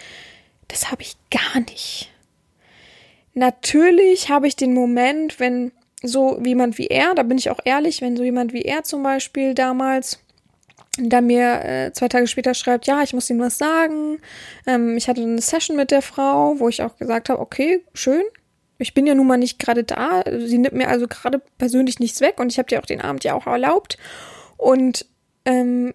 Das 0.68 0.92
habe 0.92 1.02
ich 1.02 1.18
gar 1.32 1.62
nicht. 1.62 2.12
Natürlich 3.34 4.30
habe 4.30 4.48
ich 4.48 4.56
den 4.56 4.74
Moment, 4.74 5.40
wenn 5.40 5.72
so 6.02 6.40
jemand 6.44 6.78
wie 6.78 6.88
er, 6.88 7.14
da 7.14 7.24
bin 7.24 7.38
ich 7.38 7.50
auch 7.50 7.60
ehrlich, 7.64 8.02
wenn 8.02 8.16
so 8.16 8.24
jemand 8.24 8.54
wie 8.54 8.64
er 8.64 8.84
zum 8.84 9.04
Beispiel 9.04 9.54
damals 9.54 10.20
da 10.98 11.22
mir 11.22 11.64
äh, 11.64 11.94
zwei 11.94 12.08
Tage 12.08 12.28
später 12.28 12.54
schreibt, 12.54 12.88
ja, 12.88 13.02
ich 13.04 13.14
muss 13.14 13.30
Ihnen 13.30 13.40
was 13.40 13.58
sagen. 13.58 14.20
Ähm, 14.66 14.98
ich 14.98 15.08
hatte 15.08 15.22
eine 15.22 15.42
Session 15.42 15.78
mit 15.78 15.92
der 15.92 16.02
Frau, 16.02 16.60
wo 16.60 16.68
ich 16.68 16.82
auch 16.82 16.98
gesagt 16.98 17.30
habe, 17.30 17.40
okay, 17.40 17.84
schön. 17.94 18.24
Ich 18.80 18.94
bin 18.94 19.06
ja 19.06 19.14
nun 19.14 19.28
mal 19.28 19.38
nicht 19.38 19.60
gerade 19.60 19.84
da. 19.84 20.24
Sie 20.46 20.58
nimmt 20.58 20.74
mir 20.74 20.88
also 20.88 21.08
gerade 21.08 21.42
persönlich 21.58 22.00
nichts 22.00 22.22
weg 22.22 22.40
und 22.40 22.52
ich 22.52 22.58
habe 22.58 22.68
dir 22.68 22.80
auch 22.80 22.86
den 22.86 23.02
Abend 23.02 23.24
ja 23.24 23.34
auch 23.34 23.46
erlaubt. 23.46 23.98
Und 24.58 25.06
ähm, 25.46 25.94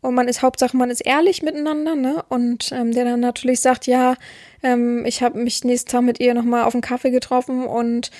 und 0.00 0.14
man 0.14 0.28
ist 0.28 0.42
Hauptsache, 0.42 0.76
man 0.76 0.90
ist 0.90 1.00
ehrlich 1.00 1.42
miteinander, 1.42 1.94
ne? 1.96 2.24
Und 2.28 2.70
ähm, 2.72 2.92
der 2.92 3.04
dann 3.04 3.20
natürlich 3.20 3.60
sagt, 3.60 3.86
ja, 3.86 4.16
ähm, 4.62 5.04
ich 5.06 5.22
habe 5.22 5.38
mich 5.38 5.64
nächsten 5.64 5.90
Tag 5.90 6.02
mit 6.02 6.20
ihr 6.20 6.34
nochmal 6.34 6.64
auf 6.64 6.74
einen 6.74 6.82
Kaffee 6.82 7.10
getroffen 7.10 7.64
und 7.64 8.10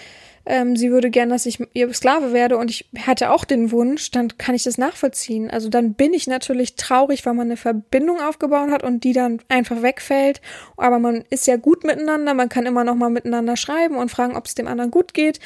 ähm, 0.48 0.76
sie 0.76 0.90
würde 0.90 1.10
gern, 1.10 1.28
dass 1.28 1.44
ich 1.44 1.58
ihr 1.74 1.92
Sklave 1.92 2.32
werde 2.32 2.56
und 2.56 2.70
ich 2.70 2.88
hatte 3.06 3.30
auch 3.30 3.44
den 3.44 3.70
Wunsch, 3.70 4.10
dann 4.10 4.38
kann 4.38 4.54
ich 4.54 4.62
das 4.62 4.78
nachvollziehen. 4.78 5.50
Also 5.50 5.68
dann 5.68 5.92
bin 5.92 6.14
ich 6.14 6.26
natürlich 6.26 6.74
traurig, 6.74 7.26
weil 7.26 7.34
man 7.34 7.48
eine 7.48 7.58
Verbindung 7.58 8.20
aufgebaut 8.20 8.70
hat 8.70 8.82
und 8.82 9.04
die 9.04 9.12
dann 9.12 9.40
einfach 9.48 9.82
wegfällt. 9.82 10.40
Aber 10.78 10.98
man 10.98 11.24
ist 11.28 11.46
ja 11.46 11.56
gut 11.56 11.84
miteinander, 11.84 12.32
man 12.32 12.48
kann 12.48 12.64
immer 12.64 12.82
noch 12.82 12.94
mal 12.94 13.10
miteinander 13.10 13.56
schreiben 13.56 13.96
und 13.96 14.10
fragen, 14.10 14.36
ob 14.36 14.46
es 14.46 14.54
dem 14.54 14.66
anderen 14.66 14.90
gut 14.90 15.12
geht. 15.12 15.38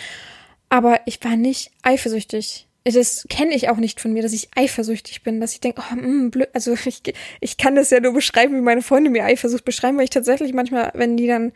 Aber 0.68 1.00
ich 1.04 1.22
war 1.24 1.36
nicht 1.36 1.72
eifersüchtig 1.82 2.68
das 2.84 3.26
kenne 3.28 3.54
ich 3.54 3.68
auch 3.68 3.76
nicht 3.76 4.00
von 4.00 4.12
mir, 4.12 4.22
dass 4.22 4.32
ich 4.32 4.48
eifersüchtig 4.56 5.22
bin, 5.22 5.40
dass 5.40 5.52
ich 5.52 5.60
denke, 5.60 5.82
oh, 5.82 5.94
mh, 5.94 6.02
hm, 6.02 6.30
blöd, 6.30 6.48
also 6.52 6.72
ich, 6.84 7.02
ich 7.40 7.56
kann 7.56 7.74
das 7.74 7.90
ja 7.90 8.00
nur 8.00 8.12
beschreiben, 8.12 8.56
wie 8.56 8.60
meine 8.60 8.82
Freunde 8.82 9.10
mir 9.10 9.24
Eifersucht 9.24 9.64
beschreiben, 9.64 9.96
weil 9.96 10.04
ich 10.04 10.10
tatsächlich 10.10 10.52
manchmal, 10.52 10.90
wenn 10.94 11.16
die 11.16 11.26
dann 11.26 11.52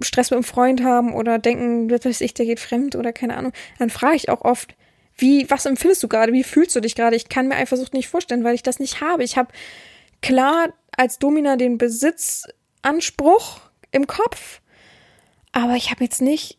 Stress 0.00 0.30
mit 0.30 0.38
einem 0.38 0.44
Freund 0.44 0.82
haben 0.82 1.12
oder 1.14 1.38
denken, 1.38 1.88
dass 1.88 2.20
ich, 2.20 2.34
der 2.34 2.46
geht 2.46 2.60
fremd 2.60 2.96
oder 2.96 3.12
keine 3.12 3.36
Ahnung, 3.36 3.52
dann 3.78 3.90
frage 3.90 4.16
ich 4.16 4.30
auch 4.30 4.42
oft, 4.42 4.74
wie, 5.18 5.50
was 5.50 5.66
empfindest 5.66 6.02
du 6.02 6.08
gerade, 6.08 6.32
wie 6.32 6.44
fühlst 6.44 6.76
du 6.76 6.80
dich 6.80 6.94
gerade? 6.94 7.16
Ich 7.16 7.28
kann 7.28 7.48
mir 7.48 7.56
Eifersucht 7.56 7.92
nicht 7.92 8.08
vorstellen, 8.08 8.44
weil 8.44 8.54
ich 8.54 8.62
das 8.62 8.78
nicht 8.78 9.00
habe. 9.00 9.24
Ich 9.24 9.36
habe 9.36 9.52
klar 10.22 10.72
als 10.96 11.18
Domina 11.18 11.56
den 11.56 11.76
Besitzanspruch 11.76 13.60
im 13.90 14.06
Kopf, 14.06 14.60
aber 15.52 15.74
ich 15.74 15.90
habe 15.90 16.04
jetzt 16.04 16.22
nicht 16.22 16.57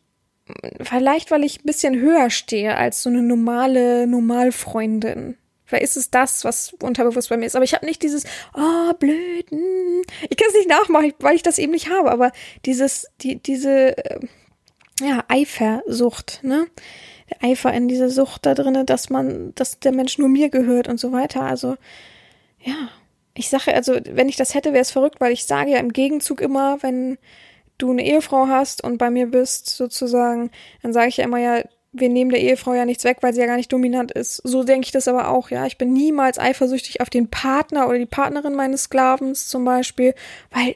vielleicht, 0.82 1.32
weil 1.32 1.44
ich 1.44 1.60
ein 1.60 1.66
bisschen 1.66 2.00
höher 2.00 2.30
stehe 2.30 2.76
als 2.76 3.04
so 3.04 3.10
eine 3.10 3.22
normale 3.22 4.08
Normalfreundin. 4.08 5.38
Vielleicht 5.70 5.84
ist 5.84 5.98
es 5.98 6.10
das, 6.10 6.44
was 6.46 6.74
unterbewusst 6.82 7.30
bei 7.30 7.38
mir 7.38 7.46
ist. 7.46 7.56
Aber 7.56 7.64
ich 7.64 7.76
habe 7.76 7.86
nicht 7.86 8.02
dieses, 8.02 8.24
oh, 8.56 8.94
blöd, 8.98 9.52
hm. 9.52 10.02
ich 10.28 10.36
kann 10.36 10.48
es 10.50 10.56
nicht 10.56 10.70
nachmachen, 10.70 11.14
weil 11.20 11.36
ich 11.36 11.44
das 11.44 11.60
eben 11.60 11.74
nicht 11.74 11.92
habe. 11.92 12.12
Aber 12.12 12.32
dieses, 12.66 13.08
die, 13.22 13.36
diese, 13.36 13.96
äh, 13.98 14.20
ja, 15.00 15.24
Eifersucht, 15.28 16.40
ne? 16.44 16.68
Der 17.30 17.52
Eifer 17.52 17.72
in 17.72 17.88
dieser 17.88 18.10
Sucht 18.10 18.48
da 18.48 18.56
drinne, 18.56 18.84
dass 18.86 19.12
man, 19.12 19.54
dass 19.54 19.80
der 19.80 19.92
Mensch 19.92 20.18
nur 20.18 20.30
mir 20.30 20.50
gehört 20.50 20.88
und 20.88 21.00
so 21.00 21.12
weiter. 21.12 21.44
Also, 21.44 21.76
ja. 22.62 22.90
Ich 23.36 23.50
sage, 23.50 23.74
also, 23.74 23.94
wenn 24.10 24.28
ich 24.28 24.36
das 24.38 24.56
hätte, 24.56 24.74
wäre 24.74 24.82
es 24.82 24.92
verrückt, 24.92 25.22
weil 25.22 25.32
ich 25.32 25.46
sage 25.46 25.70
ja 25.72 25.78
im 25.78 25.94
Gegenzug 25.94 26.42
immer, 26.42 26.82
wenn 26.82 27.20
du 27.80 27.92
eine 27.92 28.06
Ehefrau 28.06 28.48
hast 28.48 28.84
und 28.84 29.00
bei 29.00 29.10
mir 29.10 29.28
bist, 29.28 29.70
sozusagen, 29.70 30.52
dann 30.84 30.94
sage 30.94 31.10
ich 31.10 31.18
ja 31.18 31.24
immer, 31.24 31.40
ja, 31.40 31.64
wir 31.92 32.10
nehmen 32.10 32.30
der 32.30 32.42
Ehefrau 32.42 32.74
ja 32.76 32.86
nichts 32.86 33.04
weg, 33.04 33.18
weil 33.22 33.34
sie 33.34 33.40
ja 33.40 33.48
gar 33.48 33.58
nicht 33.58 33.74
dominant 33.74 34.12
ist. 34.12 34.36
So 34.44 34.64
denke 34.64 34.86
ich 34.86 34.92
das 34.92 35.08
aber 35.08 35.30
auch, 35.30 35.50
ja. 35.50 35.66
Ich 35.66 35.80
bin 35.80 35.92
niemals 35.92 36.38
eifersüchtig 36.38 37.02
auf 37.02 37.10
den 37.10 37.30
Partner 37.30 37.88
oder 37.88 37.98
die 37.98 38.06
Partnerin 38.06 38.54
meines 38.54 38.84
Sklavens 38.84 39.48
zum 39.48 39.66
Beispiel, 39.66 40.14
weil, 40.52 40.76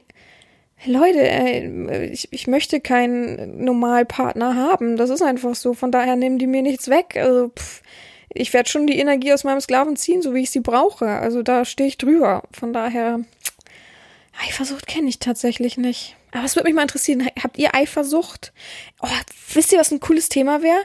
Leute, 0.85 1.19
äh, 1.19 2.07
ich, 2.07 2.29
ich 2.31 2.47
möchte 2.47 2.81
keinen 2.81 3.63
Normalpartner 3.63 4.55
haben. 4.55 4.97
Das 4.97 5.11
ist 5.11 5.21
einfach 5.21 5.55
so. 5.55 5.73
Von 5.73 5.91
daher 5.91 6.15
nehmen 6.15 6.39
die 6.39 6.47
mir 6.47 6.61
nichts 6.61 6.89
weg. 6.89 7.15
Also, 7.15 7.49
pff, 7.49 7.83
ich 8.33 8.53
werde 8.53 8.69
schon 8.69 8.87
die 8.87 8.97
Energie 8.97 9.31
aus 9.31 9.43
meinem 9.43 9.61
Sklaven 9.61 9.95
ziehen, 9.95 10.21
so 10.21 10.33
wie 10.33 10.41
ich 10.41 10.51
sie 10.51 10.59
brauche. 10.59 11.07
Also 11.07 11.43
da 11.43 11.65
stehe 11.65 11.87
ich 11.87 11.97
drüber. 11.97 12.43
Von 12.51 12.73
daher, 12.73 13.19
Eifersucht 14.39 14.87
kenne 14.87 15.09
ich 15.09 15.19
tatsächlich 15.19 15.77
nicht. 15.77 16.15
Aber 16.31 16.45
es 16.45 16.55
würde 16.55 16.67
mich 16.67 16.75
mal 16.75 16.81
interessieren, 16.81 17.27
habt 17.41 17.57
ihr 17.57 17.75
Eifersucht? 17.75 18.53
Oh, 19.01 19.07
wisst 19.53 19.71
ihr, 19.71 19.79
was 19.79 19.91
ein 19.91 19.99
cooles 19.99 20.29
Thema 20.29 20.63
wäre? 20.63 20.81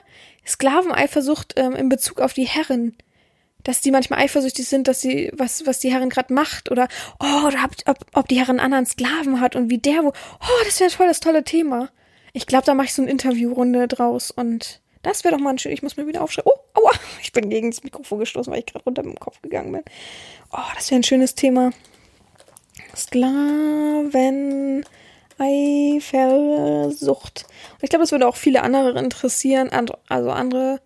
Sklaveneifersucht 0.46 1.54
ähm, 1.56 1.74
in 1.74 1.88
Bezug 1.88 2.20
auf 2.20 2.32
die 2.32 2.46
Herren. 2.46 2.96
Dass 3.64 3.80
die 3.80 3.90
manchmal 3.90 4.20
eifersüchtig 4.20 4.68
sind, 4.68 4.88
dass 4.88 5.00
sie, 5.00 5.30
was, 5.34 5.66
was 5.66 5.80
die 5.80 5.92
Herren 5.92 6.11
gerade 6.11 6.32
macht. 6.32 6.70
Oder, 6.70 6.88
oh, 7.20 7.46
oder 7.46 7.64
ob, 7.64 7.72
ob, 7.87 8.06
ob 8.14 8.28
die 8.28 8.38
Herren 8.38 8.61
anderen 8.61 8.87
Sklaven 8.87 9.40
hat 9.40 9.56
und 9.56 9.70
wie 9.70 9.78
der 9.78 10.04
wo. 10.04 10.08
Oh, 10.08 10.64
das 10.64 10.80
wäre 10.80 10.90
voll 10.90 11.08
das 11.08 11.20
tolle 11.20 11.44
Thema. 11.44 11.90
Ich 12.32 12.46
glaube, 12.46 12.64
da 12.64 12.74
mache 12.74 12.87
ich 12.87 12.94
so 12.94 13.02
eine 13.02 13.11
Interviewrunde 13.11 13.88
draus 13.88 14.30
und 14.30 14.80
das 15.02 15.24
wäre 15.24 15.34
doch 15.34 15.42
mal 15.42 15.50
ein 15.50 15.58
schön. 15.58 15.72
Ich 15.72 15.82
muss 15.82 15.96
mir 15.96 16.06
wieder 16.06 16.22
aufschreiben. 16.22 16.50
Oh, 16.54 16.80
aua, 16.80 16.92
ich 17.22 17.32
bin 17.32 17.50
gegen 17.50 17.70
das 17.70 17.82
Mikrofon 17.82 18.20
gestoßen, 18.20 18.52
weil 18.52 18.61
ich 18.61 18.66
gerade 18.66 18.84
runter 18.84 19.02
mit 19.02 19.16
dem 19.16 19.20
Kopf 19.20 19.42
gegangen 19.42 19.72
bin. 19.72 19.82
Oh, 20.52 20.58
das 20.74 20.90
wäre 20.90 21.00
ein 21.00 21.04
schönes 21.04 21.34
Thema. 21.34 21.72
Sklaven. 22.96 24.84
Eifersucht. 25.38 27.46
Und 27.74 27.82
ich 27.82 27.90
glaube, 27.90 28.02
das 28.02 28.12
würde 28.12 28.26
auch 28.26 28.36
viele 28.36 28.62
andere 28.62 28.98
interessieren, 28.98 29.70
also 30.08 30.30
andere. 30.30 30.80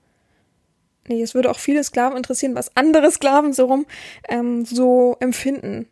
Nee, 1.08 1.22
es 1.22 1.34
würde 1.34 1.50
auch 1.50 1.58
viele 1.58 1.82
Sklaven 1.82 2.16
interessieren, 2.16 2.54
was 2.54 2.76
andere 2.76 3.10
Sklaven 3.10 3.52
so 3.52 3.66
rum 3.66 3.86
ähm, 4.28 4.64
so 4.64 5.16
empfinden. 5.20 5.88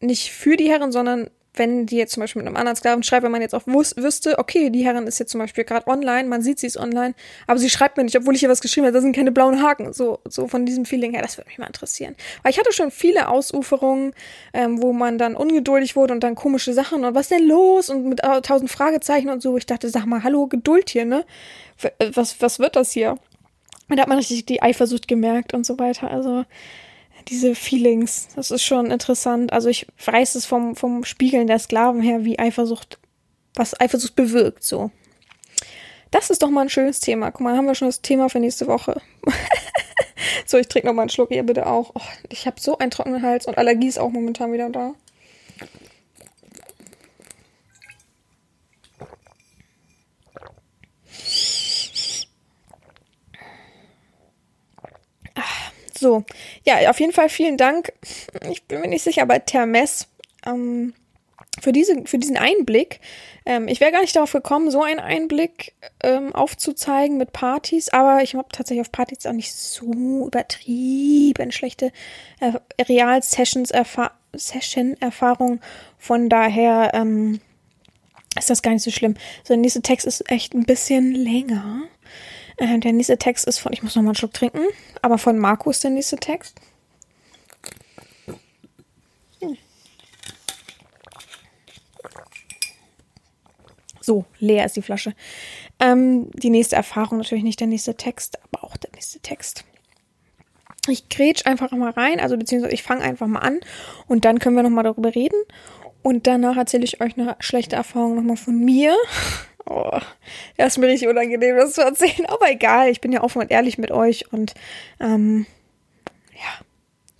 Nicht 0.00 0.30
für 0.30 0.56
die 0.56 0.70
Herren, 0.70 0.92
sondern 0.92 1.28
wenn 1.60 1.84
die 1.84 1.96
jetzt 1.96 2.14
zum 2.14 2.22
Beispiel 2.22 2.40
mit 2.40 2.48
einem 2.48 2.56
anderen 2.56 2.74
Sklaven 2.74 3.02
schreibt, 3.02 3.22
wenn 3.22 3.30
man 3.30 3.42
jetzt 3.42 3.54
auch 3.54 3.66
wus 3.66 3.94
wüsste, 3.96 4.38
okay, 4.38 4.70
die 4.70 4.82
Herrin 4.82 5.06
ist 5.06 5.18
jetzt 5.18 5.30
zum 5.30 5.40
Beispiel 5.40 5.64
gerade 5.64 5.86
online, 5.86 6.26
man 6.26 6.40
sieht, 6.40 6.58
sie 6.58 6.66
ist 6.66 6.78
online, 6.78 7.14
aber 7.46 7.58
sie 7.58 7.68
schreibt 7.68 7.98
mir 7.98 8.04
nicht, 8.04 8.16
obwohl 8.16 8.34
ich 8.34 8.42
ihr 8.42 8.48
was 8.48 8.62
geschrieben 8.62 8.86
habe, 8.86 8.94
da 8.94 9.02
sind 9.02 9.14
keine 9.14 9.30
blauen 9.30 9.62
Haken. 9.62 9.92
So, 9.92 10.20
so 10.26 10.48
von 10.48 10.64
diesem 10.64 10.86
Feeling 10.86 11.12
her, 11.12 11.20
das 11.20 11.36
würde 11.36 11.48
mich 11.48 11.58
mal 11.58 11.66
interessieren. 11.66 12.16
Weil 12.42 12.52
ich 12.52 12.58
hatte 12.58 12.72
schon 12.72 12.90
viele 12.90 13.28
Ausuferungen, 13.28 14.14
ähm, 14.54 14.80
wo 14.80 14.94
man 14.94 15.18
dann 15.18 15.36
ungeduldig 15.36 15.96
wurde 15.96 16.14
und 16.14 16.24
dann 16.24 16.34
komische 16.34 16.72
Sachen 16.72 17.04
und 17.04 17.14
was 17.14 17.28
denn 17.28 17.46
los 17.46 17.90
und 17.90 18.08
mit 18.08 18.20
tausend 18.42 18.70
Fragezeichen 18.70 19.28
und 19.28 19.42
so. 19.42 19.54
Ich 19.58 19.66
dachte, 19.66 19.90
sag 19.90 20.06
mal, 20.06 20.22
hallo, 20.22 20.46
Geduld 20.46 20.88
hier, 20.88 21.04
ne? 21.04 21.26
Was, 22.14 22.40
was 22.40 22.58
wird 22.58 22.74
das 22.74 22.90
hier? 22.92 23.18
Und 23.90 23.96
da 23.96 24.02
hat 24.02 24.08
man 24.08 24.18
richtig 24.18 24.46
die 24.46 24.62
Eifersucht 24.62 25.08
gemerkt 25.08 25.52
und 25.52 25.66
so 25.66 25.78
weiter. 25.78 26.10
Also, 26.10 26.46
diese 27.28 27.54
Feelings. 27.54 28.28
Das 28.36 28.50
ist 28.50 28.62
schon 28.62 28.90
interessant. 28.90 29.52
Also 29.52 29.68
ich 29.68 29.86
weiß 30.04 30.34
es 30.34 30.46
vom, 30.46 30.76
vom 30.76 31.04
Spiegeln 31.04 31.46
der 31.46 31.58
Sklaven 31.58 32.00
her, 32.00 32.24
wie 32.24 32.38
Eifersucht, 32.38 32.98
was 33.54 33.78
Eifersucht 33.80 34.16
bewirkt, 34.16 34.62
so. 34.64 34.90
Das 36.10 36.30
ist 36.30 36.42
doch 36.42 36.50
mal 36.50 36.62
ein 36.62 36.70
schönes 36.70 36.98
Thema. 36.98 37.30
Guck 37.30 37.42
mal, 37.42 37.56
haben 37.56 37.66
wir 37.66 37.74
schon 37.76 37.88
das 37.88 38.02
Thema 38.02 38.28
für 38.28 38.40
nächste 38.40 38.66
Woche. 38.66 39.00
so, 40.46 40.58
ich 40.58 40.66
trinke 40.66 40.88
noch 40.88 40.94
mal 40.94 41.02
einen 41.02 41.10
Schluck, 41.10 41.30
ihr 41.30 41.44
bitte 41.44 41.66
auch. 41.66 41.92
Oh, 41.94 42.00
ich 42.28 42.46
habe 42.46 42.60
so 42.60 42.78
einen 42.78 42.90
trockenen 42.90 43.22
Hals 43.22 43.46
und 43.46 43.58
Allergie 43.58 43.86
ist 43.86 43.98
auch 43.98 44.10
momentan 44.10 44.52
wieder 44.52 44.70
da. 44.70 44.94
So, 56.00 56.24
ja, 56.64 56.90
auf 56.90 56.98
jeden 56.98 57.12
Fall 57.12 57.28
vielen 57.28 57.58
Dank. 57.58 57.92
Ich 58.50 58.64
bin 58.64 58.80
mir 58.80 58.88
nicht 58.88 59.04
sicher, 59.04 59.22
aber 59.22 59.44
Termes 59.44 60.08
ähm, 60.46 60.94
für, 61.60 61.72
diese, 61.72 62.06
für 62.06 62.18
diesen 62.18 62.38
Einblick. 62.38 63.00
Ähm, 63.44 63.68
ich 63.68 63.80
wäre 63.80 63.92
gar 63.92 64.00
nicht 64.00 64.16
darauf 64.16 64.32
gekommen, 64.32 64.70
so 64.70 64.82
einen 64.82 64.98
Einblick 64.98 65.74
ähm, 66.02 66.34
aufzuzeigen 66.34 67.18
mit 67.18 67.34
Partys, 67.34 67.90
aber 67.90 68.22
ich 68.22 68.34
habe 68.34 68.48
tatsächlich 68.50 68.80
auf 68.80 68.92
Partys 68.92 69.26
auch 69.26 69.34
nicht 69.34 69.54
so 69.54 70.24
übertrieben 70.26 71.52
schlechte 71.52 71.92
äh, 72.40 72.54
Real-Sessions-Session-Erfahrung. 72.82 75.60
Von 75.98 76.30
daher 76.30 76.92
ähm, 76.94 77.42
ist 78.38 78.48
das 78.48 78.62
gar 78.62 78.72
nicht 78.72 78.84
so 78.84 78.90
schlimm. 78.90 79.16
So, 79.44 79.48
der 79.48 79.58
nächste 79.58 79.82
Text 79.82 80.06
ist 80.06 80.30
echt 80.30 80.54
ein 80.54 80.64
bisschen 80.64 81.14
länger. 81.14 81.82
Äh, 82.60 82.78
der 82.78 82.92
nächste 82.92 83.16
Text 83.16 83.46
ist 83.46 83.58
von, 83.58 83.72
ich 83.72 83.82
muss 83.82 83.96
noch 83.96 84.02
mal 84.02 84.10
einen 84.10 84.16
Schluck 84.16 84.34
trinken, 84.34 84.62
aber 85.00 85.16
von 85.16 85.38
Marco 85.38 85.70
ist 85.70 85.82
der 85.82 85.90
nächste 85.90 86.16
Text. 86.16 86.60
Hm. 89.40 89.56
So, 94.02 94.26
leer 94.38 94.66
ist 94.66 94.76
die 94.76 94.82
Flasche. 94.82 95.14
Ähm, 95.78 96.30
die 96.34 96.50
nächste 96.50 96.76
Erfahrung, 96.76 97.18
natürlich 97.18 97.44
nicht 97.44 97.60
der 97.60 97.66
nächste 97.66 97.96
Text, 97.96 98.38
aber 98.44 98.62
auch 98.62 98.76
der 98.76 98.90
nächste 98.94 99.20
Text. 99.20 99.64
Ich 100.86 101.08
grätsch 101.08 101.46
einfach 101.46 101.70
mal 101.72 101.90
rein, 101.90 102.20
also 102.20 102.36
beziehungsweise 102.36 102.74
ich 102.74 102.82
fange 102.82 103.02
einfach 103.02 103.26
mal 103.26 103.40
an 103.40 103.60
und 104.06 104.26
dann 104.26 104.38
können 104.38 104.56
wir 104.56 104.62
noch 104.62 104.70
mal 104.70 104.82
darüber 104.82 105.14
reden. 105.14 105.40
Und 106.02 106.26
danach 106.26 106.58
erzähle 106.58 106.84
ich 106.84 107.00
euch 107.00 107.16
eine 107.18 107.36
schlechte 107.40 107.76
Erfahrung 107.76 108.16
noch 108.16 108.22
mal 108.22 108.36
von 108.36 108.58
mir. 108.58 108.94
Oh, 109.72 110.00
das 110.56 110.72
ist 110.72 110.78
mir 110.78 110.88
richtig 110.88 111.06
unangenehm, 111.08 111.56
das 111.56 111.74
zu 111.74 111.82
erzählen. 111.82 112.26
Aber 112.26 112.50
egal, 112.50 112.88
ich 112.88 113.00
bin 113.00 113.12
ja 113.12 113.22
offen 113.22 113.40
und 113.40 113.52
ehrlich 113.52 113.78
mit 113.78 113.92
euch 113.92 114.32
und 114.32 114.54
ähm, 114.98 115.46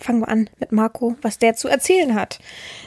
fangen 0.02 0.20
wir 0.20 0.28
an 0.28 0.50
mit 0.58 0.72
Marco, 0.72 1.16
was 1.22 1.38
der 1.38 1.54
zu 1.54 1.68
erzählen 1.68 2.14
hat. 2.14 2.38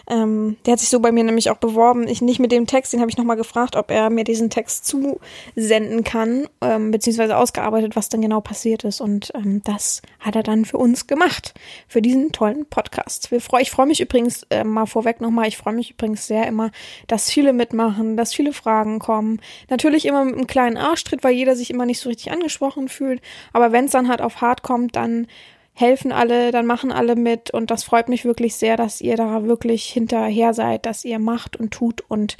Ähm, 0.10 0.58
der 0.66 0.74
hat 0.74 0.80
sich 0.80 0.90
so 0.90 1.00
bei 1.00 1.12
mir 1.12 1.24
nämlich 1.24 1.50
auch 1.50 1.58
beworben. 1.58 2.08
Ich 2.08 2.22
nicht 2.22 2.40
mit 2.40 2.52
dem 2.52 2.68
Text, 2.68 2.94
den 2.94 3.00
habe 3.00 3.10
ich 3.10 3.18
nochmal 3.18 3.38
gefragt, 3.38 3.76
ob 3.76 3.92
er 3.92 4.10
mir 4.10 4.24
diesen 4.24 4.50
Text 4.50 4.86
zusenden 4.86 6.04
kann, 6.04 6.48
ähm, 6.62 6.92
beziehungsweise 6.92 7.38
ausgearbeitet, 7.38 7.96
was 7.96 8.10
dann 8.10 8.22
genau 8.22 8.42
passiert 8.42 8.84
ist. 8.84 9.02
Und 9.02 9.32
ähm, 9.36 9.62
das 9.64 10.02
hat 10.20 10.36
er 10.36 10.44
dann 10.44 10.66
für 10.66 10.78
uns 10.78 11.08
gemacht, 11.08 11.54
für 11.88 12.02
diesen 12.02 12.32
tollen 12.32 12.66
Podcast. 12.66 13.32
Wir 13.32 13.42
freu, 13.42 13.60
ich 13.62 13.72
freue 13.72 13.88
mich 13.88 14.02
übrigens 14.02 14.44
äh, 14.50 14.64
mal 14.64 14.86
vorweg 14.86 15.22
nochmal, 15.22 15.48
ich 15.48 15.58
freue 15.58 15.74
mich 15.74 15.92
übrigens 15.92 16.28
sehr 16.28 16.48
immer, 16.48 16.72
dass 17.08 17.30
viele 17.30 17.54
mitmachen, 17.54 18.18
dass 18.18 18.34
viele 18.34 18.54
Fragen 18.54 19.00
kommen. 19.00 19.40
Natürlich 19.70 20.06
immer 20.06 20.26
mit 20.26 20.36
einem 20.36 20.48
kleinen 20.48 20.78
Arschtritt, 20.78 21.24
weil 21.24 21.34
jeder 21.34 21.56
sich 21.56 21.70
immer 21.70 21.86
nicht 21.86 22.00
so 22.00 22.10
richtig 22.10 22.32
angesprochen 22.32 22.90
fühlt. 22.90 23.22
Aber 23.54 23.72
wenn 23.72 23.86
es 23.86 23.92
dann 23.92 24.10
halt 24.10 24.22
auf 24.22 24.42
hart 24.42 24.64
kommt, 24.64 24.96
dann 24.96 25.28
helfen 25.74 26.12
alle, 26.12 26.52
dann 26.52 26.66
machen 26.66 26.92
alle 26.92 27.16
mit 27.16 27.52
und 27.52 27.72
das 27.72 27.84
freut 27.84 28.10
mich 28.10 28.26
wirklich 28.26 28.56
sehr, 28.56 28.78
dass 28.78 29.02
ihr 29.02 29.18
da 29.18 29.44
wirklich 29.44 29.86
hinterher 29.86 30.54
seid, 30.54 30.86
dass 30.86 31.04
ihr 31.04 31.20
macht 31.20 31.58
und 31.58 31.72
tut 31.72 32.02
und 32.08 32.38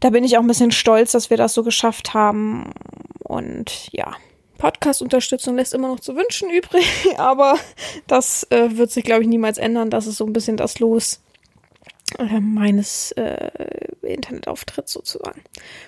da 0.00 0.10
bin 0.10 0.24
ich 0.24 0.36
auch 0.36 0.42
ein 0.42 0.48
bisschen 0.48 0.72
stolz, 0.72 1.12
dass 1.12 1.30
wir 1.30 1.36
das 1.36 1.54
so 1.54 1.62
geschafft 1.62 2.14
haben 2.14 2.72
und 3.22 3.88
ja. 3.92 4.16
Podcast-Unterstützung 4.58 5.56
lässt 5.56 5.72
immer 5.72 5.88
noch 5.88 6.00
zu 6.00 6.16
wünschen 6.16 6.50
übrig, 6.54 6.86
aber 7.16 7.58
das 8.06 8.46
äh, 8.50 8.76
wird 8.76 8.90
sich, 8.90 9.04
glaube 9.04 9.22
ich, 9.22 9.28
niemals 9.28 9.56
ändern. 9.56 9.88
Das 9.88 10.06
ist 10.06 10.16
so 10.16 10.26
ein 10.26 10.34
bisschen 10.34 10.58
das 10.58 10.80
Los 10.80 11.22
äh, 12.18 12.40
meines 12.40 13.12
äh, 13.12 13.50
Internetauftritts 14.02 14.92
sozusagen. 14.92 15.42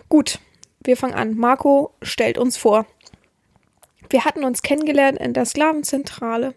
Gut, 0.08 0.38
wir 0.82 0.96
fangen 0.96 1.14
an. 1.14 1.36
Marco 1.36 1.92
stellt 2.00 2.38
uns 2.38 2.56
vor. 2.56 2.86
Wir 4.12 4.26
hatten 4.26 4.44
uns 4.44 4.60
kennengelernt 4.60 5.18
in 5.18 5.32
der 5.32 5.46
Sklavenzentrale. 5.46 6.54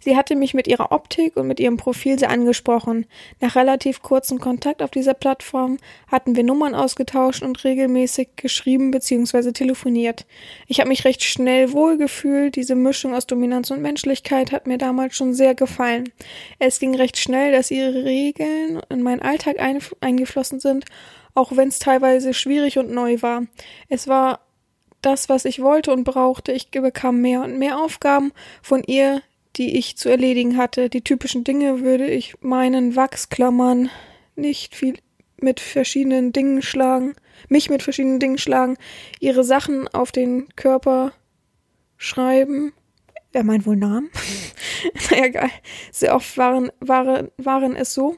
Sie 0.00 0.16
hatte 0.16 0.36
mich 0.36 0.54
mit 0.54 0.66
ihrer 0.66 0.90
Optik 0.90 1.36
und 1.36 1.46
mit 1.46 1.60
ihrem 1.60 1.76
Profil 1.76 2.18
sehr 2.18 2.30
angesprochen. 2.30 3.04
Nach 3.40 3.56
relativ 3.56 4.00
kurzem 4.00 4.38
Kontakt 4.38 4.82
auf 4.82 4.90
dieser 4.90 5.12
Plattform 5.12 5.76
hatten 6.10 6.34
wir 6.34 6.44
Nummern 6.44 6.74
ausgetauscht 6.74 7.42
und 7.42 7.62
regelmäßig 7.62 8.30
geschrieben 8.36 8.90
bzw. 8.90 9.52
telefoniert. 9.52 10.24
Ich 10.66 10.80
habe 10.80 10.88
mich 10.88 11.04
recht 11.04 11.22
schnell 11.22 11.74
wohlgefühlt. 11.74 12.56
Diese 12.56 12.74
Mischung 12.74 13.14
aus 13.14 13.26
Dominanz 13.26 13.70
und 13.70 13.82
Menschlichkeit 13.82 14.50
hat 14.50 14.66
mir 14.66 14.78
damals 14.78 15.14
schon 15.14 15.34
sehr 15.34 15.54
gefallen. 15.54 16.10
Es 16.58 16.78
ging 16.78 16.94
recht 16.94 17.18
schnell, 17.18 17.52
dass 17.52 17.70
ihre 17.70 18.04
Regeln 18.04 18.80
in 18.88 19.02
meinen 19.02 19.20
Alltag 19.20 19.56
eingeflossen 20.00 20.58
sind, 20.58 20.86
auch 21.34 21.54
wenn 21.54 21.68
es 21.68 21.80
teilweise 21.80 22.32
schwierig 22.32 22.78
und 22.78 22.90
neu 22.90 23.20
war. 23.20 23.42
Es 23.90 24.08
war 24.08 24.40
das, 25.02 25.28
was 25.28 25.44
ich 25.44 25.60
wollte 25.60 25.92
und 25.92 26.04
brauchte. 26.04 26.52
Ich 26.52 26.70
bekam 26.70 27.20
mehr 27.20 27.42
und 27.42 27.58
mehr 27.58 27.78
Aufgaben 27.78 28.32
von 28.62 28.82
ihr, 28.84 29.22
die 29.56 29.76
ich 29.76 29.96
zu 29.96 30.08
erledigen 30.08 30.56
hatte. 30.56 30.88
Die 30.88 31.02
typischen 31.02 31.44
Dinge 31.44 31.80
würde 31.80 32.06
ich 32.06 32.34
meinen 32.40 32.96
Wachsklammern 32.96 33.90
nicht 34.36 34.74
viel 34.74 34.94
mit 35.40 35.60
verschiedenen 35.60 36.32
Dingen 36.32 36.62
schlagen, 36.62 37.14
mich 37.48 37.70
mit 37.70 37.82
verschiedenen 37.82 38.20
Dingen 38.20 38.38
schlagen, 38.38 38.76
ihre 39.20 39.44
Sachen 39.44 39.88
auf 39.88 40.12
den 40.12 40.48
Körper 40.56 41.12
schreiben. 41.96 42.72
Er 43.32 43.44
meint 43.44 43.66
wohl 43.66 43.76
Namen. 43.76 44.10
naja, 45.10 45.26
egal. 45.26 45.50
Sehr 45.92 46.14
oft 46.14 46.36
waren, 46.38 46.72
waren, 46.80 47.30
waren 47.36 47.76
es 47.76 47.94
so. 47.94 48.16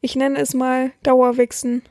Ich 0.00 0.16
nenne 0.16 0.38
es 0.38 0.54
mal 0.54 0.92
Dauerwichsen. 1.02 1.82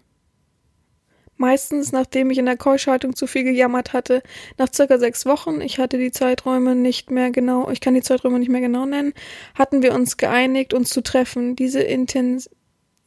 Meistens, 1.37 1.91
nachdem 1.91 2.31
ich 2.31 2.39
in 2.39 2.45
der 2.45 2.57
Keuschhaltung 2.57 3.15
zu 3.15 3.27
viel 3.27 3.43
gejammert 3.43 3.93
hatte, 3.93 4.23
nach 4.57 4.73
circa 4.73 4.97
sechs 4.97 5.25
Wochen, 5.25 5.61
ich 5.61 5.77
hatte 5.77 5.97
die 5.97 6.11
Zeiträume 6.11 6.75
nicht 6.75 7.11
mehr 7.11 7.29
genau, 7.31 7.69
ich 7.69 7.79
kann 7.79 7.93
die 7.93 8.01
Zeiträume 8.01 8.39
nicht 8.39 8.49
mehr 8.49 8.61
genau 8.61 8.85
nennen, 8.85 9.13
hatten 9.53 9.83
wir 9.83 9.93
uns 9.93 10.17
geeinigt, 10.17 10.73
uns 10.73 10.89
zu 10.89 11.01
treffen. 11.01 11.55
Diese 11.55 11.81
Intens 11.81 12.49